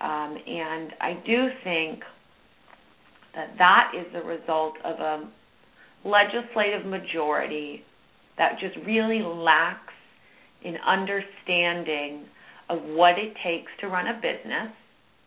um, 0.00 0.36
and 0.46 0.92
I 1.00 1.12
do 1.24 1.48
think 1.64 2.02
that 3.34 3.56
that 3.58 3.92
is 3.96 4.06
the 4.12 4.22
result 4.22 4.74
of 4.84 4.98
a 4.98 5.28
legislative 6.04 6.86
majority 6.86 7.84
that 8.38 8.58
just 8.60 8.76
really 8.86 9.22
lacks 9.22 9.92
in 10.62 10.76
understanding 10.86 12.24
of 12.68 12.82
what 12.82 13.18
it 13.18 13.34
takes 13.44 13.70
to 13.80 13.88
run 13.88 14.06
a 14.08 14.14
business. 14.14 14.70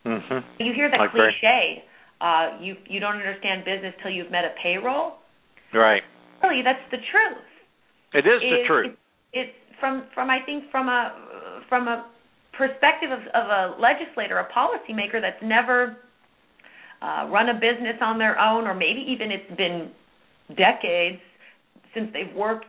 Mhm. 0.04 0.44
You 0.58 0.72
hear 0.72 0.88
that 0.90 1.10
cliche, 1.10 1.84
uh, 2.20 2.52
you 2.60 2.76
you 2.86 3.00
don't 3.00 3.16
understand 3.16 3.64
business 3.64 3.94
till 4.02 4.10
you've 4.10 4.30
met 4.30 4.44
a 4.44 4.50
payroll. 4.62 5.18
Right. 5.72 6.02
Really, 6.42 6.62
that's 6.62 6.82
the 6.90 6.98
truth. 6.98 7.44
It 8.12 8.26
is 8.26 8.40
the 8.40 8.60
It- 8.60 8.66
truth. 8.66 8.96
It, 9.32 9.38
it's 9.40 9.78
from 9.78 10.06
from 10.14 10.30
I 10.30 10.40
think 10.40 10.70
from 10.70 10.88
a 10.88 11.61
from 11.72 11.88
a 11.88 12.04
perspective 12.52 13.10
of, 13.10 13.20
of 13.32 13.48
a 13.48 13.80
legislator, 13.80 14.36
a 14.36 14.48
policymaker 14.52 15.22
that's 15.22 15.42
never 15.42 15.96
uh, 17.00 17.26
run 17.32 17.48
a 17.48 17.54
business 17.54 17.96
on 18.02 18.18
their 18.18 18.38
own, 18.38 18.66
or 18.66 18.74
maybe 18.74 19.00
even 19.08 19.30
it's 19.30 19.56
been 19.56 19.90
decades 20.50 21.16
since 21.94 22.10
they've 22.12 22.36
worked 22.36 22.66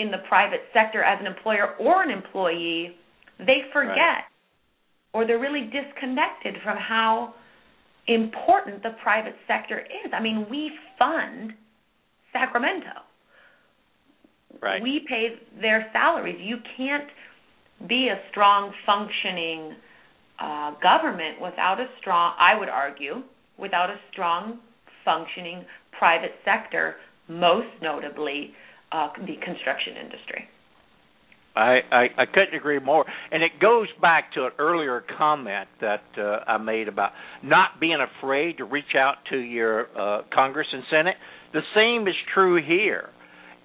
in 0.00 0.10
the 0.10 0.18
private 0.28 0.62
sector 0.74 1.04
as 1.04 1.20
an 1.20 1.28
employer 1.28 1.76
or 1.78 2.02
an 2.02 2.10
employee, 2.10 2.96
they 3.38 3.62
forget 3.72 3.94
Right. 3.94 4.24
or 5.14 5.24
they're 5.24 5.38
really 5.38 5.70
disconnected 5.70 6.56
from 6.64 6.76
how 6.76 7.34
important 8.08 8.82
the 8.82 8.90
private 9.04 9.36
sector 9.46 9.78
is. 9.78 10.10
I 10.12 10.20
mean, 10.20 10.46
we 10.50 10.72
fund 10.98 11.52
Sacramento. 12.32 13.06
Right. 14.60 14.82
We 14.82 15.06
pay 15.08 15.36
their 15.60 15.86
salaries. 15.92 16.40
You 16.40 16.56
can't 16.76 17.08
be 17.88 18.08
a 18.08 18.18
strong 18.30 18.72
functioning 18.86 19.74
uh, 20.40 20.72
government 20.82 21.40
without 21.40 21.80
a 21.80 21.86
strong, 22.00 22.34
I 22.38 22.58
would 22.58 22.68
argue, 22.68 23.22
without 23.58 23.90
a 23.90 23.96
strong 24.12 24.60
functioning 25.04 25.64
private 25.98 26.32
sector, 26.44 26.96
most 27.28 27.68
notably 27.80 28.52
uh, 28.92 29.08
the 29.18 29.34
construction 29.44 29.96
industry. 30.02 30.48
I, 31.54 31.80
I 31.90 32.02
I 32.16 32.26
couldn't 32.32 32.54
agree 32.54 32.78
more, 32.78 33.04
and 33.30 33.42
it 33.42 33.52
goes 33.60 33.88
back 34.00 34.32
to 34.34 34.46
an 34.46 34.52
earlier 34.58 35.04
comment 35.18 35.68
that 35.82 36.02
uh, 36.16 36.50
I 36.50 36.56
made 36.56 36.88
about 36.88 37.10
not 37.42 37.78
being 37.78 37.98
afraid 38.00 38.56
to 38.56 38.64
reach 38.64 38.94
out 38.96 39.16
to 39.30 39.36
your 39.36 39.86
uh, 39.98 40.22
Congress 40.32 40.66
and 40.72 40.82
Senate. 40.90 41.16
The 41.52 41.60
same 41.74 42.08
is 42.08 42.14
true 42.32 42.56
here, 42.66 43.10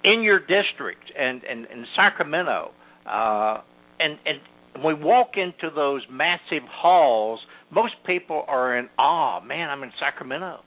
in 0.04 0.22
your 0.22 0.40
district 0.40 1.12
and 1.18 1.42
and 1.44 1.66
in 1.66 1.86
Sacramento, 1.96 2.72
uh, 3.10 3.62
and 4.00 4.18
and 4.26 4.40
when 4.84 5.00
we 5.00 5.04
walk 5.04 5.32
into 5.38 5.74
those 5.74 6.02
massive 6.10 6.64
halls, 6.70 7.40
most 7.72 7.96
people 8.06 8.44
are 8.48 8.78
in 8.78 8.90
awe. 8.98 9.40
Man, 9.42 9.70
I'm 9.70 9.84
in 9.84 9.92
Sacramento. 10.00 10.60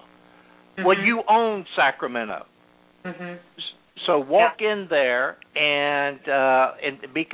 Well, 0.79 0.97
Mhm. 0.97 1.07
you 1.07 1.23
own 1.29 1.67
Sacramento. 1.77 2.47
Mhm. 3.05 3.39
So 4.07 4.19
walk 4.19 4.63
in 4.63 4.89
there 4.89 5.37
and 5.55 6.29
uh, 6.29 6.73
and 6.83 7.13
be 7.13 7.29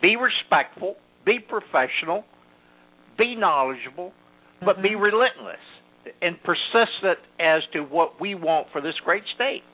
be 0.00 0.16
respectful, 0.16 0.96
be 1.24 1.40
professional, 1.40 2.24
be 3.16 3.34
knowledgeable, 3.34 4.12
but 4.64 4.80
be 4.80 4.90
Mhm. 4.90 5.00
relentless 5.00 5.60
and 6.22 6.42
persistent 6.42 7.18
as 7.38 7.66
to 7.72 7.80
what 7.82 8.20
we 8.20 8.34
want 8.34 8.70
for 8.70 8.80
this 8.80 8.98
great 9.00 9.26
state. 9.34 9.64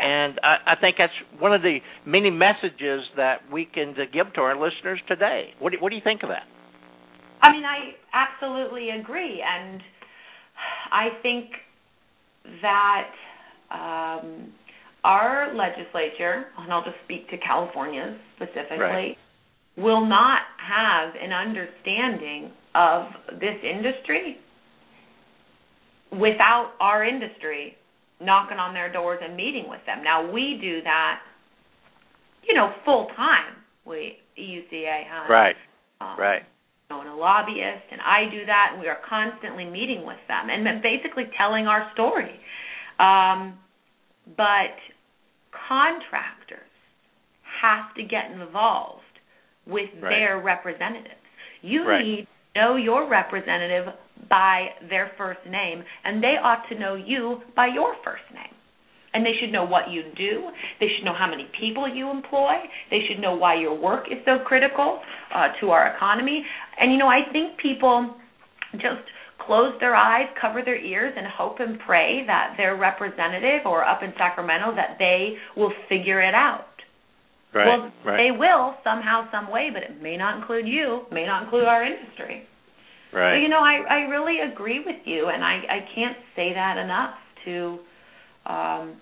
Yeah. 0.00 0.24
And 0.24 0.40
I, 0.42 0.72
I 0.72 0.80
think 0.80 0.96
that's 0.98 1.12
one 1.38 1.52
of 1.52 1.62
the 1.62 1.78
many 2.06 2.30
messages 2.30 3.02
that 3.16 3.50
we 3.52 3.66
can 3.66 3.94
give 4.12 4.32
to 4.34 4.40
our 4.40 4.54
listeners 4.54 5.00
today. 5.06 5.50
What 5.58 5.72
do, 5.72 5.78
what 5.80 5.90
do 5.90 5.96
you 5.96 6.02
think 6.02 6.22
of 6.22 6.30
that? 6.30 6.44
I 7.42 7.52
mean, 7.52 7.64
I 7.64 7.92
absolutely 8.12 8.90
agree, 8.90 9.42
and 9.42 9.80
I 10.92 11.08
think 11.22 11.46
that 12.60 13.10
um, 13.70 14.52
our 15.04 15.54
legislature, 15.54 16.46
and 16.58 16.72
I'll 16.72 16.84
just 16.84 16.96
speak 17.04 17.30
to 17.30 17.38
California 17.38 18.18
specifically, 18.36 18.78
Right. 18.78 19.16
will 19.76 20.04
not 20.06 20.40
have 20.58 21.14
an 21.14 21.32
understanding 21.32 22.50
of 22.74 23.06
this 23.40 23.56
industry 23.64 24.38
without 26.12 26.72
our 26.80 27.04
industry 27.04 27.76
knocking 28.20 28.58
on 28.58 28.74
their 28.74 28.92
doors 28.92 29.20
and 29.22 29.36
meeting 29.36 29.64
with 29.68 29.80
them. 29.86 30.02
Now 30.04 30.30
we 30.30 30.58
do 30.60 30.82
that, 30.82 31.20
you 32.46 32.54
know, 32.54 32.72
full 32.84 33.08
time. 33.16 33.54
We 33.84 34.18
EUCA 34.38 35.02
huh? 35.08 35.32
Right, 35.32 35.56
um, 36.00 36.18
right, 36.18 36.42
know, 36.90 37.00
and 37.00 37.08
a 37.08 37.14
lobbyist, 37.14 37.86
and 37.90 38.00
I 38.00 38.30
do 38.30 38.44
that, 38.46 38.70
and 38.72 38.80
we 38.80 38.88
are 38.88 38.98
constantly 39.08 39.64
meeting 39.64 40.04
with 40.04 40.18
them 40.28 40.50
and 40.50 40.82
basically 40.82 41.24
telling 41.38 41.66
our 41.66 41.90
story. 41.94 42.38
Um, 42.98 43.58
but 44.36 44.76
contractors 45.68 46.60
have 47.62 47.94
to 47.94 48.02
get 48.02 48.30
involved 48.30 49.02
with 49.66 49.90
Right. 50.00 50.10
their 50.10 50.38
representatives. 50.38 51.14
You 51.62 51.84
Right. 51.86 52.04
need 52.04 52.26
to 52.54 52.60
know 52.60 52.76
your 52.76 53.04
representative 53.06 53.94
by 54.28 54.68
their 54.88 55.12
first 55.16 55.40
name, 55.48 55.82
and 56.04 56.22
they 56.22 56.36
ought 56.42 56.68
to 56.68 56.78
know 56.78 56.94
you 56.94 57.40
by 57.56 57.66
your 57.66 57.94
first 58.04 58.24
name. 58.32 58.54
And 59.12 59.26
they 59.26 59.32
should 59.40 59.50
know 59.50 59.64
what 59.64 59.90
you 59.90 60.02
do. 60.16 60.50
They 60.78 60.86
should 60.94 61.04
know 61.04 61.14
how 61.18 61.28
many 61.28 61.48
people 61.58 61.88
you 61.92 62.10
employ. 62.10 62.54
They 62.90 63.00
should 63.08 63.20
know 63.20 63.34
why 63.34 63.56
your 63.60 63.76
work 63.76 64.04
is 64.06 64.18
so 64.24 64.38
critical 64.46 65.00
uh, 65.34 65.48
to 65.60 65.70
our 65.70 65.96
economy. 65.96 66.44
And 66.78 66.92
you 66.92 66.98
know, 66.98 67.08
I 67.08 67.22
think 67.32 67.58
people 67.58 68.14
just 68.74 69.02
close 69.46 69.74
their 69.80 69.96
eyes, 69.96 70.28
cover 70.40 70.62
their 70.64 70.78
ears, 70.78 71.12
and 71.16 71.26
hope 71.26 71.58
and 71.58 71.78
pray 71.80 72.22
that 72.26 72.54
their 72.56 72.76
representative 72.76 73.66
or 73.66 73.84
up 73.84 74.02
in 74.02 74.12
Sacramento 74.16 74.76
that 74.76 74.96
they 74.98 75.34
will 75.56 75.72
figure 75.88 76.20
it 76.22 76.34
out. 76.34 76.66
right, 77.52 77.66
well, 77.66 77.92
right. 78.04 78.16
they 78.16 78.30
will 78.30 78.74
somehow, 78.84 79.26
some 79.32 79.50
way, 79.50 79.70
but 79.72 79.82
it 79.82 80.00
may 80.00 80.16
not 80.16 80.38
include 80.38 80.68
you, 80.68 81.02
may 81.10 81.26
not 81.26 81.44
include 81.44 81.64
our 81.64 81.84
industry. 81.84 82.46
Right. 83.12 83.38
So, 83.38 83.42
you 83.42 83.48
know, 83.48 83.60
I 83.60 83.82
I 83.88 83.96
really 84.08 84.38
agree 84.40 84.80
with 84.84 84.96
you, 85.04 85.28
and 85.28 85.44
I 85.44 85.60
I 85.68 85.78
can't 85.94 86.16
say 86.36 86.52
that 86.54 86.76
enough 86.78 87.14
to, 87.44 87.78
um, 88.46 88.96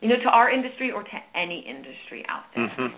you 0.00 0.08
know, 0.08 0.16
to 0.22 0.28
our 0.28 0.50
industry 0.50 0.90
or 0.90 1.02
to 1.02 1.18
any 1.34 1.64
industry 1.68 2.24
out 2.28 2.44
there. 2.54 2.68
Mm-hmm. 2.68 2.96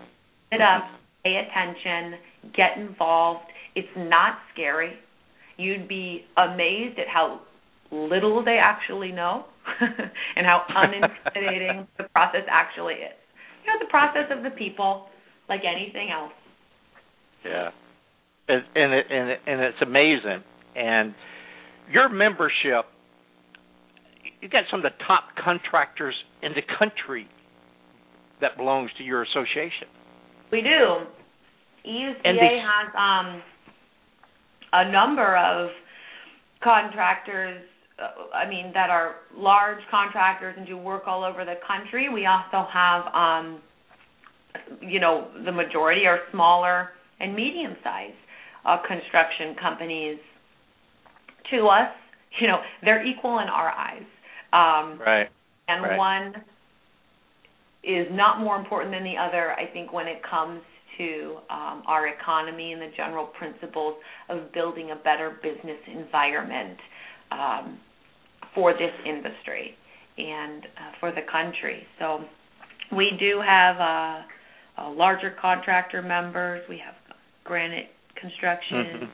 Sit 0.51 0.61
up, 0.61 0.83
pay 1.23 1.41
attention, 1.41 2.19
get 2.55 2.77
involved. 2.77 3.45
It's 3.75 3.87
not 3.97 4.39
scary. 4.53 4.93
You'd 5.57 5.87
be 5.87 6.25
amazed 6.37 6.99
at 6.99 7.07
how 7.07 7.41
little 7.91 8.43
they 8.43 8.57
actually 8.61 9.11
know 9.11 9.45
and 10.35 10.45
how 10.45 10.63
unintimidating 10.69 11.87
the 11.97 12.03
process 12.13 12.43
actually 12.49 12.95
is. 12.95 13.17
You 13.65 13.73
know, 13.73 13.79
the 13.79 13.89
process 13.89 14.29
of 14.31 14.43
the 14.43 14.51
people, 14.51 15.07
like 15.49 15.61
anything 15.65 16.09
else. 16.11 16.31
Yeah, 17.43 17.69
and 18.47 18.63
and 18.75 18.93
it, 18.93 19.05
and, 19.09 19.29
it, 19.29 19.39
and 19.45 19.61
it's 19.61 19.81
amazing. 19.81 20.43
And 20.75 21.13
your 21.91 22.09
membership, 22.09 22.85
you 24.41 24.49
got 24.49 24.63
some 24.69 24.79
of 24.79 24.83
the 24.83 25.03
top 25.05 25.23
contractors 25.43 26.15
in 26.41 26.51
the 26.53 26.61
country 26.77 27.27
that 28.41 28.57
belongs 28.57 28.91
to 28.97 29.03
your 29.03 29.23
association. 29.23 29.87
We 30.51 30.61
do. 30.61 31.07
EUCA 31.87 32.15
And 32.23 32.37
the- 32.37 32.59
has 32.61 32.93
um, 32.95 33.41
a 34.73 34.91
number 34.91 35.37
of 35.37 35.69
contractors. 36.63 37.63
Uh, 37.99 38.35
I 38.35 38.47
mean, 38.47 38.71
that 38.75 38.91
are 38.91 39.15
large 39.35 39.79
contractors 39.89 40.53
and 40.57 40.67
do 40.67 40.77
work 40.77 41.03
all 41.07 41.23
over 41.23 41.43
the 41.43 41.55
country. 41.65 42.09
We 42.13 42.27
also 42.27 42.69
have, 42.71 43.05
um, 43.13 43.61
you 44.81 44.99
know, 44.99 45.29
the 45.43 45.51
majority 45.51 46.05
are 46.05 46.19
smaller 46.31 46.89
and 47.19 47.35
medium-sized 47.35 48.13
uh, 48.67 48.77
construction 48.85 49.55
companies. 49.59 50.17
To 51.51 51.67
us, 51.67 51.89
you 52.41 52.47
know, 52.47 52.59
they're 52.83 53.05
equal 53.05 53.39
in 53.39 53.47
our 53.47 53.69
eyes. 53.71 54.03
Um, 54.51 54.99
Right. 54.99 55.29
and 55.69 55.83
Right. 55.83 55.97
one 55.97 56.43
is 57.83 58.07
not 58.11 58.39
more 58.39 58.57
important 58.57 58.91
than 58.91 59.03
the 59.03 59.17
other. 59.17 59.53
I 59.53 59.65
think 59.67 59.93
when 59.93 60.07
it 60.07 60.21
comes 60.23 60.61
to 60.97 61.37
um, 61.49 61.83
our 61.85 62.07
economy 62.07 62.73
and 62.73 62.81
the 62.81 62.91
general 62.97 63.27
principles 63.27 63.95
of 64.29 64.51
building 64.51 64.91
a 64.91 64.95
better 64.95 65.37
business 65.41 65.79
environment 65.87 66.77
um, 67.31 67.79
for 68.53 68.73
this 68.73 68.93
industry 69.05 69.77
and 70.17 70.65
uh, 70.65 70.91
for 70.99 71.11
the 71.11 71.21
country. 71.31 71.85
So 71.99 72.25
we 72.91 73.11
do 73.19 73.39
have 73.45 73.77
uh, 73.79 74.21
uh, 74.81 74.91
larger 74.91 75.31
contractor 75.39 76.01
members. 76.01 76.67
We 76.67 76.77
have 76.79 76.95
Granite 77.43 77.89
Construction, 78.19 78.85
Mhm. 78.85 79.09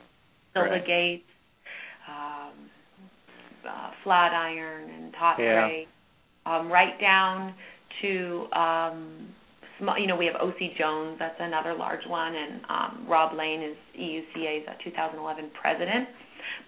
Silva 0.54 0.70
Right. 0.70 0.86
Gates, 0.86 1.30
um, 2.08 2.70
uh, 3.66 3.90
Flatiron, 4.02 4.90
and 4.90 5.14
Top 5.14 5.38
Yeah. 5.38 5.64
Ray, 5.66 5.86
um, 6.46 6.70
right 6.70 6.98
down 7.00 7.54
to 8.02 8.48
um, 8.52 9.34
small. 9.78 9.98
You 9.98 10.06
know, 10.06 10.16
we 10.16 10.26
have 10.26 10.36
OC 10.36 10.74
Jones. 10.76 11.18
That's 11.18 11.38
another 11.40 11.74
large 11.74 12.04
one, 12.06 12.34
and 12.34 12.60
um, 12.68 13.06
Rob 13.08 13.32
Lane 13.34 13.62
is 13.62 13.76
EUCA's 13.98 14.66
uh, 14.68 14.74
2011 14.82 15.50
president. 15.50 16.08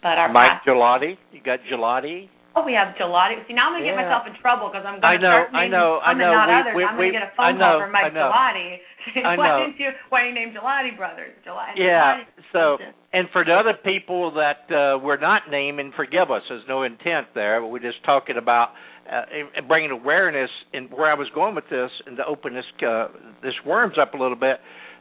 But 0.02 0.18
our 0.18 0.28
Mike 0.28 0.50
past- 0.50 0.66
Ghilotti, 0.66 1.16
you 1.32 1.40
got 1.40 1.60
Ghilotti. 1.70 2.28
Oh, 2.56 2.64
we 2.64 2.72
have 2.72 2.96
Ghilotti. 2.96 3.36
See, 3.44 3.52
now 3.52 3.68
I'm 3.68 3.76
gonna 3.76 3.84
get 3.84 4.00
myself 4.00 4.24
in 4.24 4.32
trouble 4.40 4.72
because 4.72 4.88
I'm 4.88 4.96
going 4.96 5.20
to 5.20 5.20
know, 5.20 5.44
start 5.44 5.52
I 5.52 5.68
naming 5.68 5.76
know, 5.76 6.00
I 6.00 6.12
know. 6.16 6.32
not 6.32 6.48
We- 6.48 6.56
others. 6.56 6.74
we- 6.76 6.84
I'm 6.88 6.96
we- 6.96 7.06
to 7.12 7.12
get 7.12 7.22
a 7.28 7.32
I 7.36 7.36
phone 7.36 7.60
know, 7.60 7.68
call 7.76 7.80
from 7.84 7.92
Mike 7.92 8.12
I. 8.16 8.32
Ghilotti. 8.32 8.70
Why 9.36 9.36
know. 9.36 9.58
didn't 9.68 9.78
you? 9.78 9.90
Why 10.08 10.26
you 10.26 10.32
named 10.34 10.56
Ghilotti 10.56 10.96
brothers? 10.96 11.36
Ghilotti. 11.46 11.76
Yeah. 11.76 12.24
Ghilotti. 12.24 12.42
So, 12.56 12.78
and 13.12 13.28
for 13.30 13.44
the 13.44 13.52
other 13.52 13.74
people 13.84 14.32
that 14.40 14.64
uh, 14.72 14.98
we're 15.04 15.20
not 15.20 15.42
naming, 15.50 15.92
forgive 15.94 16.30
us. 16.32 16.42
There's 16.48 16.64
no 16.66 16.82
intent 16.82 17.28
there, 17.34 17.60
but 17.60 17.68
we're 17.68 17.78
just 17.84 18.02
talking 18.04 18.36
about 18.38 18.70
uh, 19.04 19.60
bringing 19.68 19.90
awareness. 19.92 20.50
And 20.72 20.90
where 20.90 21.10
I 21.10 21.14
was 21.14 21.28
going 21.34 21.54
with 21.54 21.68
this, 21.70 21.90
and 22.06 22.16
to 22.16 22.24
open 22.24 22.54
this 22.54 22.64
uh, 22.82 23.08
this 23.42 23.54
worms 23.66 23.94
up 24.00 24.14
a 24.14 24.16
little 24.16 24.34
bit, 24.36 24.56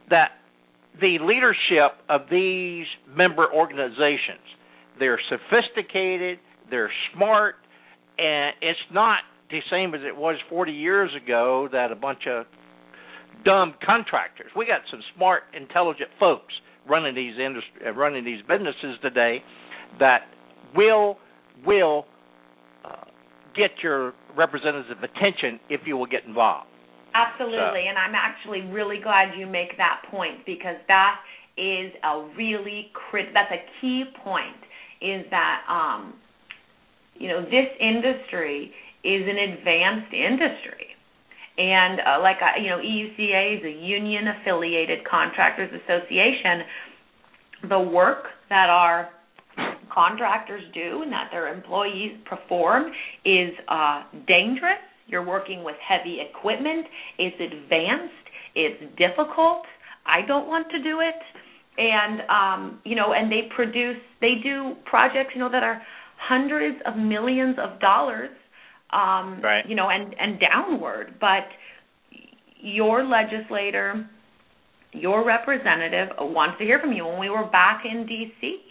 that 0.09 0.31
the 0.99 1.17
leadership 1.21 1.97
of 2.09 2.21
these 2.29 2.85
member 3.09 3.47
organizations, 3.51 4.43
they're 4.99 5.19
sophisticated, 5.29 6.39
they're 6.69 6.91
smart, 7.13 7.55
and 8.17 8.53
it's 8.61 8.79
not 8.91 9.19
the 9.49 9.59
same 9.69 9.93
as 9.93 10.01
it 10.03 10.15
was 10.15 10.37
40 10.49 10.71
years 10.71 11.11
ago 11.15 11.69
that 11.71 11.91
a 11.91 11.95
bunch 11.95 12.27
of 12.27 12.45
dumb 13.43 13.75
contractors. 13.85 14.51
We 14.55 14.65
got 14.65 14.81
some 14.89 15.01
smart, 15.15 15.43
intelligent 15.53 16.09
folks 16.19 16.53
running 16.87 17.15
these 17.15 17.33
industry, 17.33 17.87
uh, 17.87 17.91
running 17.91 18.23
these 18.23 18.41
businesses 18.47 18.97
today 19.01 19.43
that 19.99 20.21
will 20.75 21.17
will 21.65 22.05
uh, 22.83 23.05
get 23.55 23.71
your 23.81 24.13
representative 24.35 24.97
attention 24.97 25.59
if 25.69 25.81
you 25.85 25.97
will 25.97 26.05
get 26.05 26.25
involved. 26.25 26.67
Absolutely, 27.13 27.87
and 27.87 27.97
I'm 27.97 28.13
actually 28.13 28.61
really 28.61 28.99
glad 29.01 29.37
you 29.37 29.47
make 29.47 29.77
that 29.77 30.01
point 30.11 30.45
because 30.45 30.75
that 30.89 31.15
is 31.57 31.93
a 32.03 32.27
really 32.37 32.91
crit. 32.93 33.27
That's 33.33 33.51
a 33.51 33.63
key 33.79 34.03
point. 34.23 34.59
Is 35.01 35.25
that 35.31 35.61
um, 35.69 36.15
you 37.15 37.27
know 37.27 37.41
this 37.43 37.67
industry 37.79 38.71
is 39.03 39.23
an 39.27 39.37
advanced 39.37 40.13
industry, 40.13 40.87
and 41.57 41.99
uh, 41.99 42.21
like 42.21 42.37
I, 42.41 42.59
you 42.61 42.69
know 42.69 42.77
EUCA 42.77 43.59
is 43.59 43.65
a 43.65 43.85
union 43.85 44.27
affiliated 44.39 45.05
contractors 45.05 45.69
association. 45.83 46.63
The 47.69 47.79
work 47.79 48.25
that 48.49 48.69
our 48.69 49.09
contractors 49.95 50.63
do 50.73 51.01
and 51.03 51.11
that 51.11 51.29
their 51.31 51.53
employees 51.53 52.17
perform 52.25 52.91
is 53.23 53.51
uh, 53.69 54.03
dangerous. 54.27 54.83
You're 55.07 55.25
working 55.25 55.63
with 55.63 55.75
heavy 55.87 56.19
equipment. 56.19 56.85
It's 57.17 57.35
advanced. 57.39 58.13
It's 58.55 58.81
difficult. 58.97 59.63
I 60.05 60.25
don't 60.27 60.47
want 60.47 60.67
to 60.71 60.83
do 60.83 60.99
it. 60.99 61.15
And 61.77 62.21
um, 62.29 62.79
you 62.83 62.95
know, 62.95 63.13
and 63.13 63.31
they 63.31 63.49
produce, 63.55 63.97
they 64.21 64.35
do 64.41 64.75
projects, 64.85 65.31
you 65.33 65.41
know, 65.41 65.51
that 65.51 65.63
are 65.63 65.81
hundreds 66.17 66.77
of 66.85 66.95
millions 66.95 67.57
of 67.59 67.79
dollars, 67.79 68.31
um, 68.91 69.41
Right. 69.41 69.65
you 69.67 69.75
know, 69.75 69.89
and 69.89 70.13
and 70.19 70.39
downward. 70.39 71.15
But 71.19 71.47
your 72.59 73.03
legislator, 73.03 74.07
your 74.93 75.23
representative 75.25 76.09
wants 76.19 76.57
to 76.59 76.63
hear 76.65 76.79
from 76.79 76.93
you. 76.93 77.05
When 77.05 77.19
we 77.19 77.29
were 77.29 77.45
back 77.45 77.83
in 77.85 78.05
D.C., 78.05 78.61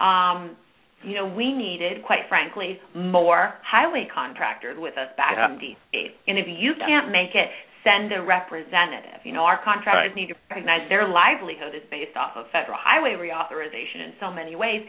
um, 0.00 0.56
you 1.02 1.14
know, 1.14 1.26
we 1.26 1.52
needed, 1.52 2.02
quite 2.04 2.28
frankly, 2.28 2.80
more 2.94 3.54
highway 3.62 4.06
contractors 4.14 4.78
with 4.78 4.96
us 4.96 5.08
back 5.16 5.34
Yeah. 5.36 5.50
in 5.52 5.58
D.C. 5.58 6.14
And 6.28 6.38
if 6.38 6.46
you 6.46 6.74
Yeah. 6.78 6.86
can't 6.86 7.10
make 7.10 7.34
it, 7.34 7.50
send 7.82 8.12
a 8.12 8.22
representative. 8.22 9.18
You 9.24 9.32
know, 9.32 9.44
our 9.44 9.58
contractors 9.58 10.10
Right. 10.10 10.14
need 10.14 10.28
to 10.28 10.36
recognize 10.50 10.88
their 10.88 11.08
livelihood 11.08 11.74
is 11.74 11.82
based 11.90 12.16
off 12.16 12.36
of 12.36 12.48
federal 12.50 12.78
highway 12.78 13.14
reauthorization 13.14 14.00
in 14.06 14.14
so 14.20 14.30
many 14.30 14.54
ways. 14.54 14.86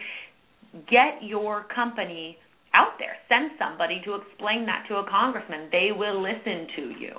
Get 0.90 1.22
your 1.22 1.66
company 1.74 2.38
out 2.74 2.94
there. 2.98 3.16
Send 3.30 3.52
somebody 3.60 4.02
to 4.06 4.16
explain 4.16 4.66
that 4.66 4.86
to 4.90 4.96
a 4.96 5.10
congressman. 5.10 5.70
They 5.72 5.90
will 5.96 6.22
listen 6.22 6.68
to 6.76 6.82
you. 7.00 7.16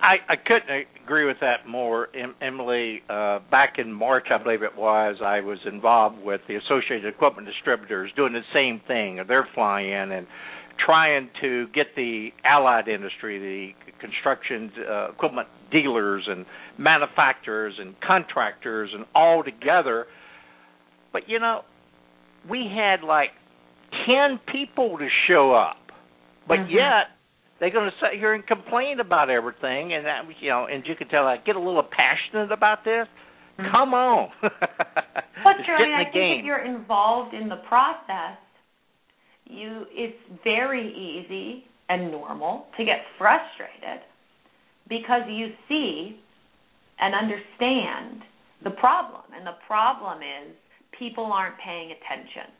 I, 0.00 0.16
I 0.28 0.36
couldn't 0.36 0.86
agree 1.02 1.26
with 1.26 1.38
that 1.40 1.66
more, 1.66 2.08
em- 2.14 2.34
Emily. 2.40 3.00
Uh, 3.08 3.40
back 3.50 3.74
in 3.78 3.92
March, 3.92 4.26
I 4.30 4.42
believe 4.42 4.62
it 4.62 4.76
was, 4.76 5.16
I 5.24 5.40
was 5.40 5.58
involved 5.66 6.22
with 6.22 6.40
the 6.48 6.56
Associated 6.56 7.06
Equipment 7.06 7.46
Distributors 7.46 8.10
doing 8.14 8.32
the 8.32 8.42
same 8.52 8.80
thing. 8.86 9.20
They're 9.26 9.48
flying 9.54 9.90
in 9.90 10.12
and 10.12 10.26
trying 10.84 11.30
to 11.40 11.66
get 11.74 11.86
the 11.96 12.28
allied 12.44 12.88
industry, 12.88 13.38
the 13.38 13.92
construction 14.00 14.70
uh, 14.88 15.10
equipment 15.12 15.48
dealers 15.72 16.24
and 16.28 16.44
manufacturers 16.78 17.74
and 17.78 17.94
contractors 18.00 18.90
and 18.94 19.04
all 19.14 19.42
together. 19.42 20.06
But 21.12 21.28
you 21.28 21.40
know, 21.40 21.62
we 22.48 22.68
had 22.74 23.02
like 23.02 23.30
10 24.06 24.38
people 24.52 24.98
to 24.98 25.08
show 25.26 25.52
up. 25.54 25.76
But 26.46 26.58
Mhm. 26.60 26.70
yet 26.70 27.10
they're 27.58 27.70
going 27.70 27.90
to 27.90 27.96
sit 27.98 28.18
here 28.18 28.34
and 28.34 28.46
complain 28.46 29.00
about 29.00 29.30
everything, 29.30 29.92
and 29.94 30.04
that 30.06 30.24
you 30.40 30.50
know, 30.50 30.66
and 30.66 30.86
you 30.86 30.94
can 30.94 31.08
tell 31.08 31.26
I 31.26 31.38
get 31.38 31.56
a 31.56 31.60
little 31.60 31.82
passionate 31.82 32.52
about 32.52 32.84
this. 32.84 33.08
Mhm. 33.58 33.70
Come 33.70 33.94
on, 33.94 34.30
But 34.42 35.56
Just 35.56 35.66
Shirley, 35.66 35.84
get 35.84 35.88
in 35.88 35.94
I 35.94 36.04
think 36.04 36.14
game. 36.14 36.38
if 36.40 36.44
you're 36.44 36.58
involved 36.64 37.34
in 37.34 37.48
the 37.48 37.56
process, 37.68 38.36
you 39.44 39.86
it's 39.90 40.18
very 40.44 40.86
easy 40.92 41.66
and 41.88 42.10
normal 42.10 42.66
to 42.76 42.84
get 42.84 43.06
frustrated 43.16 44.02
because 44.88 45.22
you 45.28 45.52
see 45.68 46.20
and 46.98 47.14
understand 47.14 48.22
the 48.62 48.70
problem. 48.70 49.22
And 49.34 49.46
the 49.46 49.56
problem 49.66 50.18
is 50.22 50.54
people 50.98 51.24
aren't 51.24 51.56
paying 51.58 51.90
attention. 51.92 52.52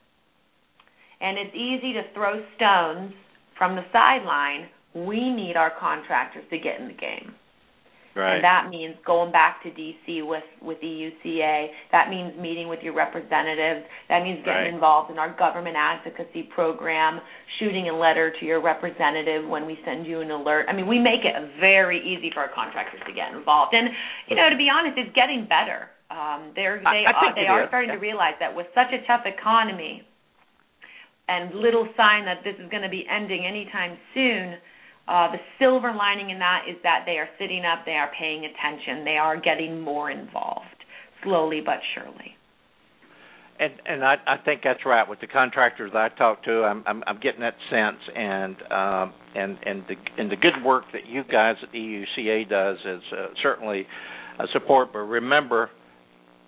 And 1.21 1.39
it's 1.39 1.55
easy 1.55 1.93
to 1.95 2.03
throw 2.15 2.45
stones 2.57 3.13
from 3.57 3.75
the 3.77 3.83
sideline. 3.93 4.69
We 4.95 5.31
need 5.31 5.57
our 5.57 5.73
contractors 5.79 6.45
to 6.51 6.59
get 6.59 6.81
in 6.81 6.89
the 6.89 6.95
game. 6.95 7.35
Right. 8.17 8.37
And 8.37 8.45
that 8.45 8.71
means 8.71 8.97
going 9.05 9.31
back 9.31 9.63
to 9.63 9.69
DC 9.69 10.25
with 10.27 10.43
with 10.63 10.81
EUCA. 10.81 11.67
That 11.93 12.09
means 12.09 12.33
meeting 12.41 12.67
with 12.67 12.81
your 12.81 12.95
representatives. 12.95 13.85
That 14.09 14.23
means 14.23 14.39
getting 14.43 14.73
Right. 14.73 14.73
involved 14.73 15.11
in 15.11 15.19
our 15.19 15.29
government 15.37 15.77
advocacy 15.77 16.45
program, 16.45 17.21
shooting 17.59 17.91
a 17.91 17.93
letter 17.93 18.31
to 18.31 18.47
your 18.47 18.61
representative 18.61 19.47
when 19.47 19.67
we 19.67 19.79
send 19.85 20.07
you 20.07 20.23
an 20.23 20.31
alert. 20.31 20.65
I 20.67 20.73
mean, 20.73 20.87
we 20.87 20.99
make 20.99 21.27
it 21.27 21.35
very 21.61 22.01
easy 22.01 22.31
for 22.33 22.41
our 22.41 22.49
contractors 22.49 23.03
to 23.07 23.13
get 23.13 23.35
involved. 23.35 23.75
And 23.75 23.91
you 24.29 24.37
know, 24.37 24.49
to 24.49 24.57
be 24.57 24.71
honest, 24.71 24.97
it's 24.97 25.13
getting 25.13 25.45
better. 25.45 25.91
Um, 26.11 26.53
they're 26.55 26.79
they 26.79 27.05
I- 27.07 27.11
I 27.11 27.27
are 27.27 27.35
they 27.35 27.47
are 27.47 27.69
starting 27.69 27.91
yeah. 27.91 27.97
to 27.97 28.01
realize 28.01 28.35
that 28.41 28.55
with 28.55 28.67
such 28.75 28.93
a 28.93 29.05
tough 29.07 29.27
economy 29.27 30.07
and 31.29 31.55
little 31.55 31.89
sign 31.97 32.25
that 32.25 32.45
this 32.45 32.55
is 32.63 32.71
going 32.71 32.83
to 32.83 32.89
be 32.89 33.05
ending 33.11 33.45
anytime 33.45 33.99
soon. 34.15 34.55
Uh, 35.09 35.31
the 35.31 35.39
silver 35.59 35.93
lining 35.93 36.31
in 36.31 36.39
that 36.39 36.63
is 36.69 36.77
that 36.83 37.03
they 37.07 37.19
are 37.19 37.29
sitting 37.39 37.65
up, 37.65 37.85
they 37.85 37.93
are 37.93 38.11
paying 38.19 38.45
attention, 38.45 39.05
they 39.05 39.17
are 39.17 39.39
getting 39.41 39.81
more 39.81 40.11
involved, 40.11 40.85
slowly 41.23 41.61
but 41.65 41.79
surely. 41.95 42.35
And 43.59 43.73
and 43.87 44.05
I 44.05 44.17
I 44.27 44.37
think 44.45 44.61
that's 44.63 44.85
right. 44.85 45.09
With 45.09 45.21
the 45.21 45.27
contractors 45.27 45.93
I 45.95 46.09
talk 46.11 46.45
to, 46.45 46.65
I'm 46.65 46.85
I'm, 46.87 47.03
I'm 47.07 47.19
getting 47.21 47.41
that 47.41 47.55
sense, 47.71 47.99
and 48.15 48.57
um, 48.71 49.15
and 49.35 49.57
and 49.65 49.83
the 49.89 49.95
and 50.19 50.31
the 50.31 50.37
good 50.37 50.63
work 50.63 50.85
that 50.93 51.07
you 51.07 51.23
guys 51.25 51.57
at 51.63 51.73
the 51.73 51.79
EUCA 51.79 52.51
does 52.51 52.77
is 52.85 53.03
uh, 53.13 53.27
certainly 53.43 53.87
a 54.39 54.45
support. 54.53 54.93
But 54.93 55.01
remember, 55.01 55.71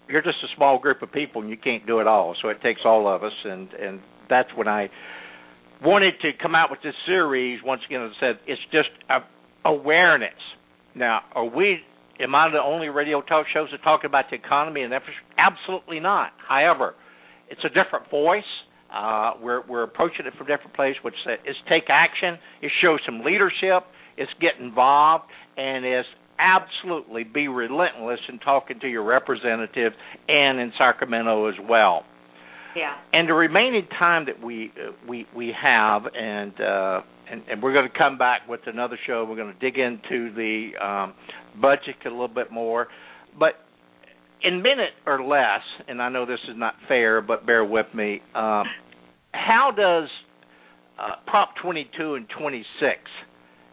you're 0.08 0.22
just 0.22 0.38
a 0.42 0.56
small 0.56 0.78
group 0.78 1.02
of 1.02 1.12
people, 1.12 1.42
and 1.42 1.50
you 1.50 1.56
can't 1.56 1.86
do 1.86 2.00
it 2.00 2.06
all. 2.06 2.34
So 2.40 2.48
it 2.48 2.60
takes 2.62 2.80
all 2.84 3.08
of 3.08 3.22
us, 3.22 3.32
and 3.44 3.72
and 3.72 4.00
that's 4.28 4.48
when 4.54 4.68
I 4.68 4.88
wanted 5.82 6.14
to 6.22 6.30
come 6.40 6.54
out 6.54 6.70
with 6.70 6.80
this 6.82 6.94
series. 7.06 7.60
Once 7.64 7.82
again, 7.86 8.00
I 8.00 8.10
said, 8.20 8.38
it's 8.46 8.60
just 8.72 8.88
awareness. 9.64 10.30
Now, 10.94 11.20
are 11.34 11.44
we 11.44 11.78
am 12.20 12.34
I 12.34 12.50
the 12.50 12.60
only 12.62 12.88
radio 12.88 13.20
talk 13.22 13.46
shows 13.52 13.68
that 13.72 13.82
talk 13.82 14.04
about 14.04 14.26
the 14.30 14.36
economy 14.36 14.82
and 14.82 14.92
infrastructure? 14.92 15.34
Absolutely 15.38 16.00
not. 16.00 16.32
However, 16.48 16.94
it's 17.48 17.62
a 17.64 17.68
different 17.68 18.10
voice. 18.10 18.42
Uh, 18.92 19.32
we're 19.40 19.62
we're 19.66 19.82
approaching 19.82 20.26
it 20.26 20.32
from 20.36 20.46
a 20.46 20.50
different 20.50 20.74
place, 20.74 20.96
which 21.02 21.14
is 21.46 21.56
take 21.68 21.84
action. 21.88 22.38
It 22.62 22.72
shows 22.82 23.00
some 23.04 23.20
leadership. 23.20 23.84
It's 24.16 24.30
get 24.40 24.60
involved, 24.60 25.24
and 25.56 25.84
it's 25.84 26.08
absolutely 26.38 27.24
be 27.24 27.48
relentless 27.48 28.20
in 28.28 28.38
talking 28.38 28.80
to 28.80 28.88
your 28.88 29.04
representative 29.04 29.92
and 30.28 30.60
in 30.60 30.72
Sacramento 30.78 31.48
as 31.48 31.54
well. 31.68 32.04
Yeah. 32.76 32.94
And 33.12 33.28
the 33.28 33.34
remaining 33.34 33.86
time 33.98 34.26
that 34.26 34.44
we 34.44 34.72
uh, 34.76 34.92
we 35.08 35.26
we 35.34 35.52
have, 35.60 36.02
and 36.14 36.52
uh, 36.60 37.00
and, 37.30 37.42
and 37.50 37.62
we're 37.62 37.72
going 37.72 37.88
to 37.90 37.98
come 37.98 38.18
back 38.18 38.48
with 38.48 38.60
another 38.66 38.98
show. 39.06 39.26
We're 39.28 39.36
going 39.36 39.52
to 39.52 39.58
dig 39.58 39.78
into 39.78 40.32
the 40.34 40.70
um, 40.80 41.14
budget 41.60 41.96
a 42.06 42.10
little 42.10 42.28
bit 42.28 42.52
more, 42.52 42.88
but 43.38 43.54
in 44.42 44.62
minute 44.62 44.92
or 45.06 45.24
less. 45.24 45.62
And 45.88 46.00
I 46.00 46.08
know 46.08 46.26
this 46.26 46.38
is 46.48 46.56
not 46.56 46.74
fair, 46.86 47.20
but 47.20 47.46
bear 47.46 47.64
with 47.64 47.86
me. 47.94 48.20
Um, 48.34 48.64
how 49.32 49.72
does 49.76 50.08
uh, 50.98 51.16
Prop 51.26 51.50
22 51.62 52.14
and 52.14 52.26
26 52.38 52.98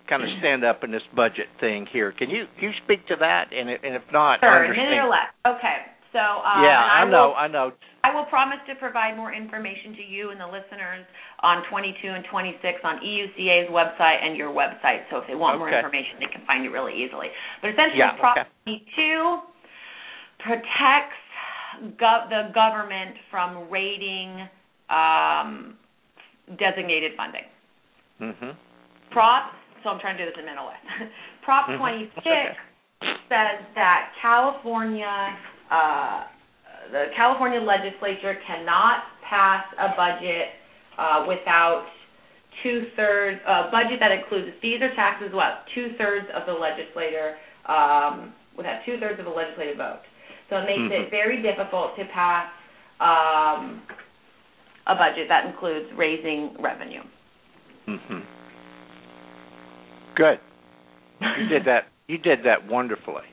kind 0.10 0.24
of 0.24 0.30
stand 0.40 0.64
up 0.64 0.84
in 0.84 0.92
this 0.92 1.04
budget 1.16 1.48
thing 1.60 1.86
here? 1.92 2.12
Can 2.12 2.30
you 2.30 2.46
can 2.60 2.70
you 2.70 2.76
speak 2.84 3.06
to 3.08 3.16
that? 3.20 3.52
And, 3.54 3.70
if- 3.70 3.84
and 3.84 3.96
if 3.96 4.04
not, 4.12 4.44
I 4.44 4.66
Sure, 4.66 4.70
minute 4.70 5.04
or 5.04 5.10
less. 5.10 5.30
Okay. 5.46 5.78
So 6.14 6.20
um, 6.22 6.64
yeah, 6.64 6.80
and 6.80 7.10
I 7.10 7.12
know, 7.12 7.28
Will, 7.30 7.36
I 7.36 7.48
know. 7.48 7.72
I 8.06 8.14
will 8.16 8.24
promise 8.32 8.60
to 8.70 8.76
provide 8.76 9.18
more 9.18 9.34
information 9.34 9.96
to 9.98 10.04
you 10.04 10.30
and 10.32 10.40
the 10.40 10.46
listeners 10.48 11.04
on 11.42 11.64
22 11.70 12.08
and 12.08 12.24
26 12.32 12.62
on 12.86 13.02
EUCA's 13.04 13.68
website 13.74 14.24
and 14.24 14.38
your 14.38 14.54
website. 14.54 15.04
So 15.12 15.18
if 15.18 15.28
they 15.28 15.36
want 15.36 15.60
more 15.60 15.68
information, 15.74 16.16
they 16.22 16.32
can 16.32 16.46
find 16.48 16.64
it 16.64 16.70
really 16.70 16.94
easily. 16.94 17.28
But 17.62 17.72
essentially, 17.72 18.00
Yeah, 18.00 18.16
Prop 18.18 18.38
okay. 18.38 18.48
22 18.96 19.40
protects 20.40 21.20
gov- 22.00 22.30
the 22.30 22.54
government 22.54 23.16
from 23.32 23.68
raiding 23.70 24.48
um, 24.90 25.76
designated 26.60 27.12
funding. 27.18 27.44
Mm-hmm. 28.22 28.50
Prop, 29.12 29.52
so 29.86 29.94
I'm 29.94 30.02
trying 30.02 30.18
to 30.18 30.26
do 30.26 30.32
this 30.34 30.42
in 30.42 30.50
way. 30.50 30.74
Prop 31.46 31.70
Mhm. 31.70 31.78
26 31.78 32.18
Okay. 32.26 32.58
says 33.30 33.62
that 33.76 34.10
California, 34.20 35.38
uh, 35.70 36.24
the 36.92 37.12
California 37.16 37.62
legislature 37.62 38.36
cannot 38.46 39.04
pass 39.22 39.64
a 39.78 39.90
budget 39.96 40.50
uh, 40.98 41.26
without 41.28 41.86
two 42.64 42.90
thirds, 42.96 43.40
a 43.46 43.70
budget 43.70 44.00
that 44.00 44.12
includes 44.12 44.58
fees 44.60 44.82
or 44.82 44.90
taxes, 44.96 45.32
what 45.34 45.68
two 45.76 45.94
thirds 45.98 46.26
of 46.34 46.46
the 46.48 46.54
legislator, 46.54 47.38
um, 47.66 48.34
without 48.58 48.84
two 48.86 48.98
thirds 49.00 49.20
of 49.20 49.26
the 49.26 49.32
legislative 49.32 49.78
vote. 49.78 50.02
So 50.50 50.58
it 50.58 50.66
makes 50.66 50.82
Mhm. 50.82 50.92
it 51.06 51.10
very 51.12 51.42
difficult 51.42 51.96
to 51.98 52.06
pass 52.06 52.50
um, 53.00 53.82
a 54.88 54.96
budget 54.96 55.28
that 55.28 55.46
includes 55.46 55.92
raising 55.94 56.56
revenue. 56.62 57.04
hmm 57.86 58.20
Good. 60.16 60.40
You 61.22 61.48
did 61.50 61.66
that. 61.66 61.84
You 62.08 62.18
did 62.18 62.40
that 62.46 62.68
wonderfully. 62.70 63.24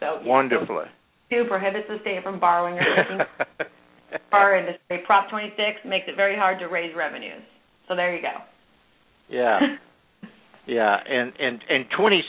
So 0.00 0.18
yeah, 0.20 0.26
Wonderfully. 0.28 0.86
Two 1.30 1.44
prohibits 1.48 1.86
the 1.88 1.98
state 2.02 2.22
from 2.22 2.38
borrowing 2.40 2.74
or 2.74 2.84
taking 2.96 3.20
our 4.32 4.56
industry. 4.58 4.98
Prop 5.06 5.30
26 5.30 5.56
makes 5.86 6.04
it 6.08 6.16
very 6.16 6.36
hard 6.36 6.58
to 6.58 6.66
raise 6.66 6.94
revenues. 6.96 7.42
So 7.88 7.96
there 7.96 8.14
you 8.14 8.22
go. 8.22 8.34
yeah. 9.28 9.60
Yeah, 10.64 10.96
and 11.08 11.32
and 11.40 11.58
and 11.68 11.86
26 11.98 12.22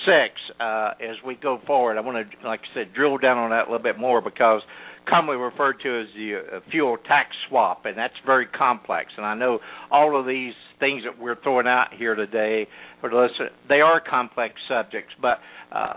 uh 0.59 0.91
as 0.99 1.17
we 1.23 1.35
go 1.35 1.59
forward, 1.67 1.99
I 1.99 2.01
want 2.01 2.17
to 2.17 2.47
like 2.47 2.61
I 2.61 2.73
said 2.73 2.93
drill 2.95 3.19
down 3.19 3.37
on 3.37 3.51
that 3.51 3.67
a 3.67 3.71
little 3.71 3.77
bit 3.83 3.99
more 3.99 4.21
because 4.21 4.61
commonly 5.07 5.37
referred 5.39 5.75
to 5.83 6.01
as 6.01 6.07
the 6.15 6.41
uh, 6.57 6.59
fuel 6.71 6.97
tax 7.07 7.29
swap 7.47 7.85
and 7.85 7.95
that's 7.95 8.15
very 8.25 8.47
complex 8.47 9.11
and 9.17 9.25
I 9.27 9.35
know 9.35 9.59
all 9.91 10.19
of 10.19 10.25
these 10.25 10.53
things 10.83 11.03
that 11.07 11.15
we're 11.23 11.39
throwing 11.43 11.67
out 11.67 11.87
here 11.97 12.15
today 12.15 12.67
for 12.99 13.09
the 13.09 13.15
listener, 13.15 13.49
they 13.69 13.81
are 13.89 14.01
complex 14.01 14.51
subjects, 14.67 15.13
but 15.21 15.37
uh 15.71 15.93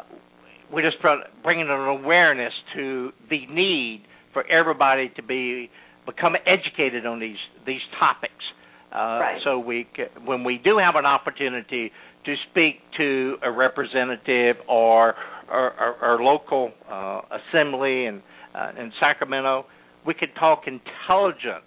we're 0.72 0.82
just 0.90 1.00
bringing 1.42 1.68
an 1.68 1.80
awareness 1.98 2.52
to 2.74 3.10
the 3.30 3.46
need 3.46 4.04
for 4.32 4.42
everybody 4.48 5.06
to 5.16 5.22
be 5.22 5.70
become 6.06 6.34
educated 6.46 7.06
on 7.06 7.20
these 7.20 7.42
these 7.66 7.80
topics. 7.98 8.44
Uh, 8.92 8.96
Right. 8.96 9.40
So 9.44 9.58
we, 9.58 9.86
when 10.24 10.42
we 10.44 10.58
do 10.68 10.78
have 10.78 10.94
an 10.94 11.04
opportunity 11.04 11.90
to 12.24 12.34
speak 12.50 12.74
to 12.96 13.36
a 13.42 13.50
representative 13.50 14.56
or 14.68 15.14
or 15.50 16.18
local 16.20 16.72
uh, 16.90 17.20
assembly 17.38 18.06
in 18.06 18.22
uh, 18.54 18.72
in 18.80 18.92
Sacramento, 19.00 19.66
we 20.06 20.14
could 20.14 20.34
talk 20.38 20.62
intelligent 20.66 21.62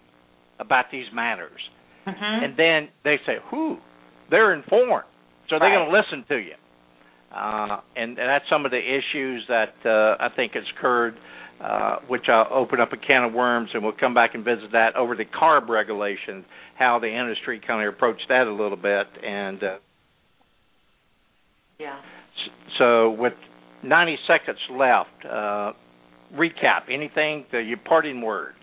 about 0.59 0.85
these 0.91 1.05
matters, 1.13 1.61
Mm-hmm. 2.09 2.43
and 2.45 2.57
then 2.57 2.89
they 3.03 3.17
say, 3.25 3.37
"Who? 3.51 3.77
They're 4.29 4.53
informed, 4.53 5.05
so 5.49 5.57
they're 5.59 5.69
Right. 5.69 5.75
going 5.77 5.91
to 5.91 5.97
listen 5.97 6.25
to 6.29 6.37
you." 6.37 6.53
Uh, 7.35 7.81
and, 7.95 8.17
and 8.17 8.27
that's 8.29 8.45
some 8.49 8.65
of 8.65 8.71
the 8.71 8.79
issues 8.79 9.43
that 9.49 9.73
uh, 9.85 10.17
I 10.19 10.29
think 10.35 10.53
has 10.53 10.63
occurred, 10.77 11.15
uh, 11.63 11.97
which 12.07 12.23
I'll 12.27 12.47
open 12.51 12.79
up 12.79 12.91
a 12.93 12.97
can 12.97 13.23
of 13.23 13.33
worms, 13.33 13.69
and 13.73 13.83
we'll 13.83 13.93
come 13.99 14.13
back 14.15 14.33
and 14.33 14.43
visit 14.43 14.71
that 14.71 14.95
over 14.95 15.15
the 15.15 15.25
CARB 15.25 15.69
regulations, 15.69 16.45
how 16.77 16.97
the 16.99 17.07
industry 17.07 17.61
kind 17.65 17.87
of 17.87 17.93
approached 17.93 18.25
that 18.29 18.47
a 18.47 18.51
little 18.51 18.77
bit, 18.77 19.05
and 19.23 19.63
uh, 19.63 19.77
yeah. 21.79 21.99
so 22.77 23.11
with 23.11 23.33
90 23.83 24.17
seconds 24.27 24.59
left, 24.71 25.09
uh, 25.25 25.71
recap 26.35 26.89
anything, 26.91 27.45
the, 27.51 27.59
your 27.59 27.77
parting 27.77 28.21
words. 28.21 28.55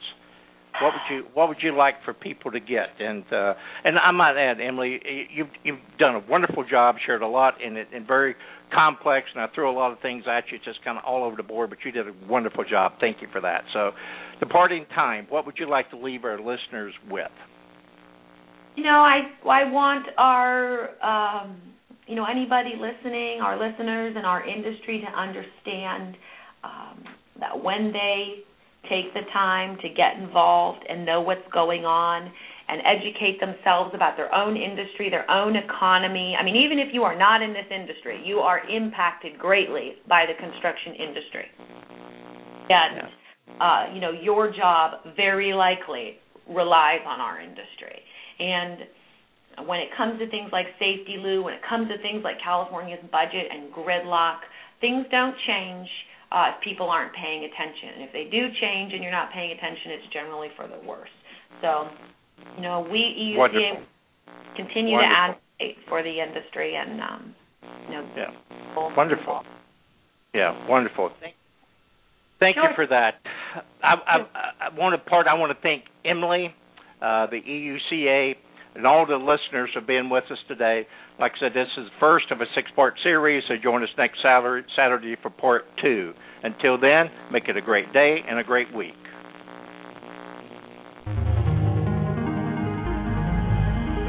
What 0.82 0.92
would 0.92 1.14
you 1.14 1.24
What 1.34 1.48
would 1.48 1.58
you 1.62 1.76
like 1.76 1.94
for 2.04 2.12
people 2.12 2.50
to 2.50 2.60
get? 2.60 2.88
And 3.00 3.24
uh, 3.32 3.54
and 3.84 3.98
I 3.98 4.10
might 4.10 4.36
add, 4.36 4.60
Emily, 4.60 5.00
you've 5.34 5.48
you've 5.64 5.78
done 5.98 6.14
a 6.14 6.22
wonderful 6.28 6.64
job, 6.68 6.96
shared 7.04 7.22
a 7.22 7.28
lot, 7.28 7.54
and 7.64 7.76
it 7.76 7.88
and 7.94 8.06
very 8.06 8.34
complex. 8.72 9.26
And 9.34 9.42
I 9.42 9.46
threw 9.54 9.70
a 9.70 9.72
lot 9.72 9.92
of 9.92 10.00
things 10.00 10.24
at 10.30 10.44
you, 10.50 10.58
just 10.64 10.84
kind 10.84 10.98
of 10.98 11.04
all 11.04 11.24
over 11.24 11.36
the 11.36 11.42
board. 11.42 11.70
But 11.70 11.78
you 11.84 11.92
did 11.92 12.06
a 12.08 12.12
wonderful 12.28 12.64
job. 12.64 12.92
Thank 13.00 13.22
you 13.22 13.28
for 13.32 13.40
that. 13.40 13.62
So, 13.72 13.92
the 14.40 14.46
parting 14.46 14.86
time. 14.94 15.26
What 15.30 15.46
would 15.46 15.56
you 15.58 15.68
like 15.68 15.90
to 15.90 15.98
leave 15.98 16.24
our 16.24 16.38
listeners 16.38 16.92
with? 17.10 17.30
You 18.76 18.84
know, 18.84 19.00
I 19.00 19.30
I 19.48 19.70
want 19.70 20.06
our 20.18 20.90
um, 21.02 21.56
you 22.06 22.14
know 22.16 22.26
anybody 22.30 22.74
listening, 22.74 23.40
our 23.42 23.58
listeners 23.58 24.14
and 24.16 24.26
our 24.26 24.46
industry 24.46 25.00
to 25.00 25.18
understand 25.18 26.16
um, 26.62 27.04
that 27.40 27.62
when 27.62 27.92
they 27.92 28.44
take 28.88 29.12
the 29.14 29.22
time 29.32 29.76
to 29.82 29.88
get 29.88 30.16
involved 30.16 30.84
and 30.88 31.04
know 31.04 31.20
what's 31.20 31.46
going 31.52 31.84
on 31.84 32.30
and 32.68 32.82
educate 32.82 33.38
themselves 33.38 33.92
about 33.94 34.16
their 34.16 34.34
own 34.34 34.56
industry, 34.56 35.08
their 35.08 35.30
own 35.30 35.54
economy. 35.54 36.36
I 36.38 36.44
mean, 36.44 36.56
even 36.56 36.78
if 36.78 36.92
you 36.92 37.02
are 37.04 37.16
not 37.16 37.42
in 37.42 37.52
this 37.52 37.70
industry, 37.70 38.20
you 38.24 38.38
are 38.38 38.66
impacted 38.68 39.38
greatly 39.38 39.94
by 40.08 40.26
the 40.26 40.34
construction 40.42 40.94
industry. 40.94 41.46
And 42.68 43.08
uh, 43.60 43.94
you 43.94 44.00
know, 44.00 44.10
your 44.10 44.52
job 44.52 45.14
very 45.16 45.52
likely 45.54 46.18
relies 46.48 47.00
on 47.06 47.20
our 47.20 47.40
industry. 47.40 48.02
And 48.38 49.66
when 49.66 49.80
it 49.80 49.88
comes 49.96 50.18
to 50.18 50.28
things 50.28 50.50
like 50.52 50.66
SAFETEA-LU, 50.80 51.42
when 51.42 51.54
it 51.54 51.60
comes 51.68 51.88
to 51.88 51.96
things 52.02 52.22
like 52.22 52.36
California's 52.42 53.00
budget 53.10 53.46
and 53.50 53.72
gridlock, 53.72 54.38
things 54.80 55.06
don't 55.10 55.34
change 55.46 55.88
uh, 56.32 56.52
if 56.54 56.64
people 56.64 56.88
aren't 56.90 57.14
paying 57.14 57.44
attention. 57.44 58.02
If 58.02 58.12
they 58.12 58.24
do 58.24 58.48
change 58.60 58.92
and 58.92 59.02
you're 59.02 59.12
not 59.12 59.32
paying 59.32 59.52
attention, 59.52 59.92
it's 59.92 60.12
generally 60.12 60.48
for 60.56 60.66
the 60.66 60.78
worse. 60.86 61.10
So, 61.62 61.88
you 62.56 62.62
know, 62.62 62.86
we 62.90 62.98
EUCA 62.98 63.82
continue 64.56 64.94
Wonderful. 64.94 65.14
to 65.14 65.34
advocate 65.60 65.76
for 65.88 66.02
the 66.02 66.20
industry 66.20 66.74
and, 66.76 67.00
um, 67.00 67.34
you 67.88 67.94
know, 67.94 68.08
Yeah. 68.16 68.94
Wonderful. 68.96 69.42
Yeah, 70.34 70.68
wonderful. 70.68 71.10
Thank, 71.20 71.34
thank 72.40 72.56
you 72.56 72.68
for 72.74 72.86
that. 72.86 73.14
I, 73.82 73.94
I, 73.94 74.16
I 74.66 74.74
want 74.78 74.92
to 75.02 75.10
part. 75.10 75.26
I 75.26 75.34
want 75.34 75.56
to 75.56 75.62
thank 75.62 75.84
Emily, 76.04 76.54
uh, 77.00 77.26
the 77.28 77.40
EUCA, 77.40 78.34
and 78.76 78.86
all 78.86 79.06
the 79.06 79.16
listeners 79.16 79.70
for 79.72 79.80
being 79.80 80.10
with 80.10 80.24
us 80.30 80.38
today. 80.48 80.86
Like 81.18 81.32
I 81.36 81.48
said, 81.48 81.54
this 81.54 81.68
is 81.78 81.86
the 81.88 81.96
first 81.98 82.30
of 82.30 82.40
a 82.40 82.44
six-part 82.54 82.94
series. 83.02 83.42
So 83.48 83.54
join 83.62 83.82
us 83.82 83.88
next 83.96 84.18
Saturday, 84.22 84.66
Saturday 84.76 85.16
for 85.22 85.30
part 85.30 85.64
two. 85.82 86.12
Until 86.42 86.78
then, 86.78 87.06
make 87.32 87.48
it 87.48 87.56
a 87.56 87.62
great 87.62 87.90
day 87.92 88.18
and 88.28 88.38
a 88.38 88.44
great 88.44 88.72
week. 88.74 88.92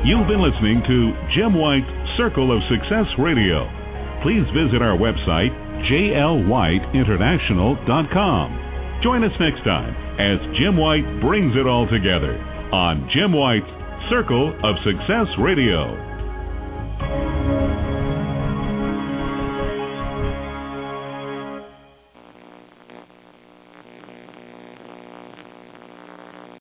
You've 0.03 0.27
been 0.27 0.43
listening 0.43 0.83
to 0.87 1.13
Jim 1.35 1.53
White's 1.55 1.87
Circle 2.15 2.51
of 2.55 2.61
Success 2.71 3.07
Radio. 3.19 3.67
Please 4.23 4.47
visit 4.55 4.81
our 4.81 4.97
website, 4.97 5.51
jlwhiteinternational.com. 5.87 8.63
Join 9.03 9.23
us 9.23 9.31
next 9.39 9.63
time 9.63 9.95
as 10.17 10.39
Jim 10.57 10.75
White 10.75 11.05
brings 11.21 11.55
it 11.55 11.67
all 11.67 11.85
together 11.87 12.35
on 12.73 13.07
Jim 13.13 13.31
White's 13.31 13.76
Circle 14.09 14.53
of 14.63 14.75
Success 14.85 15.27
Radio. 15.37 16.06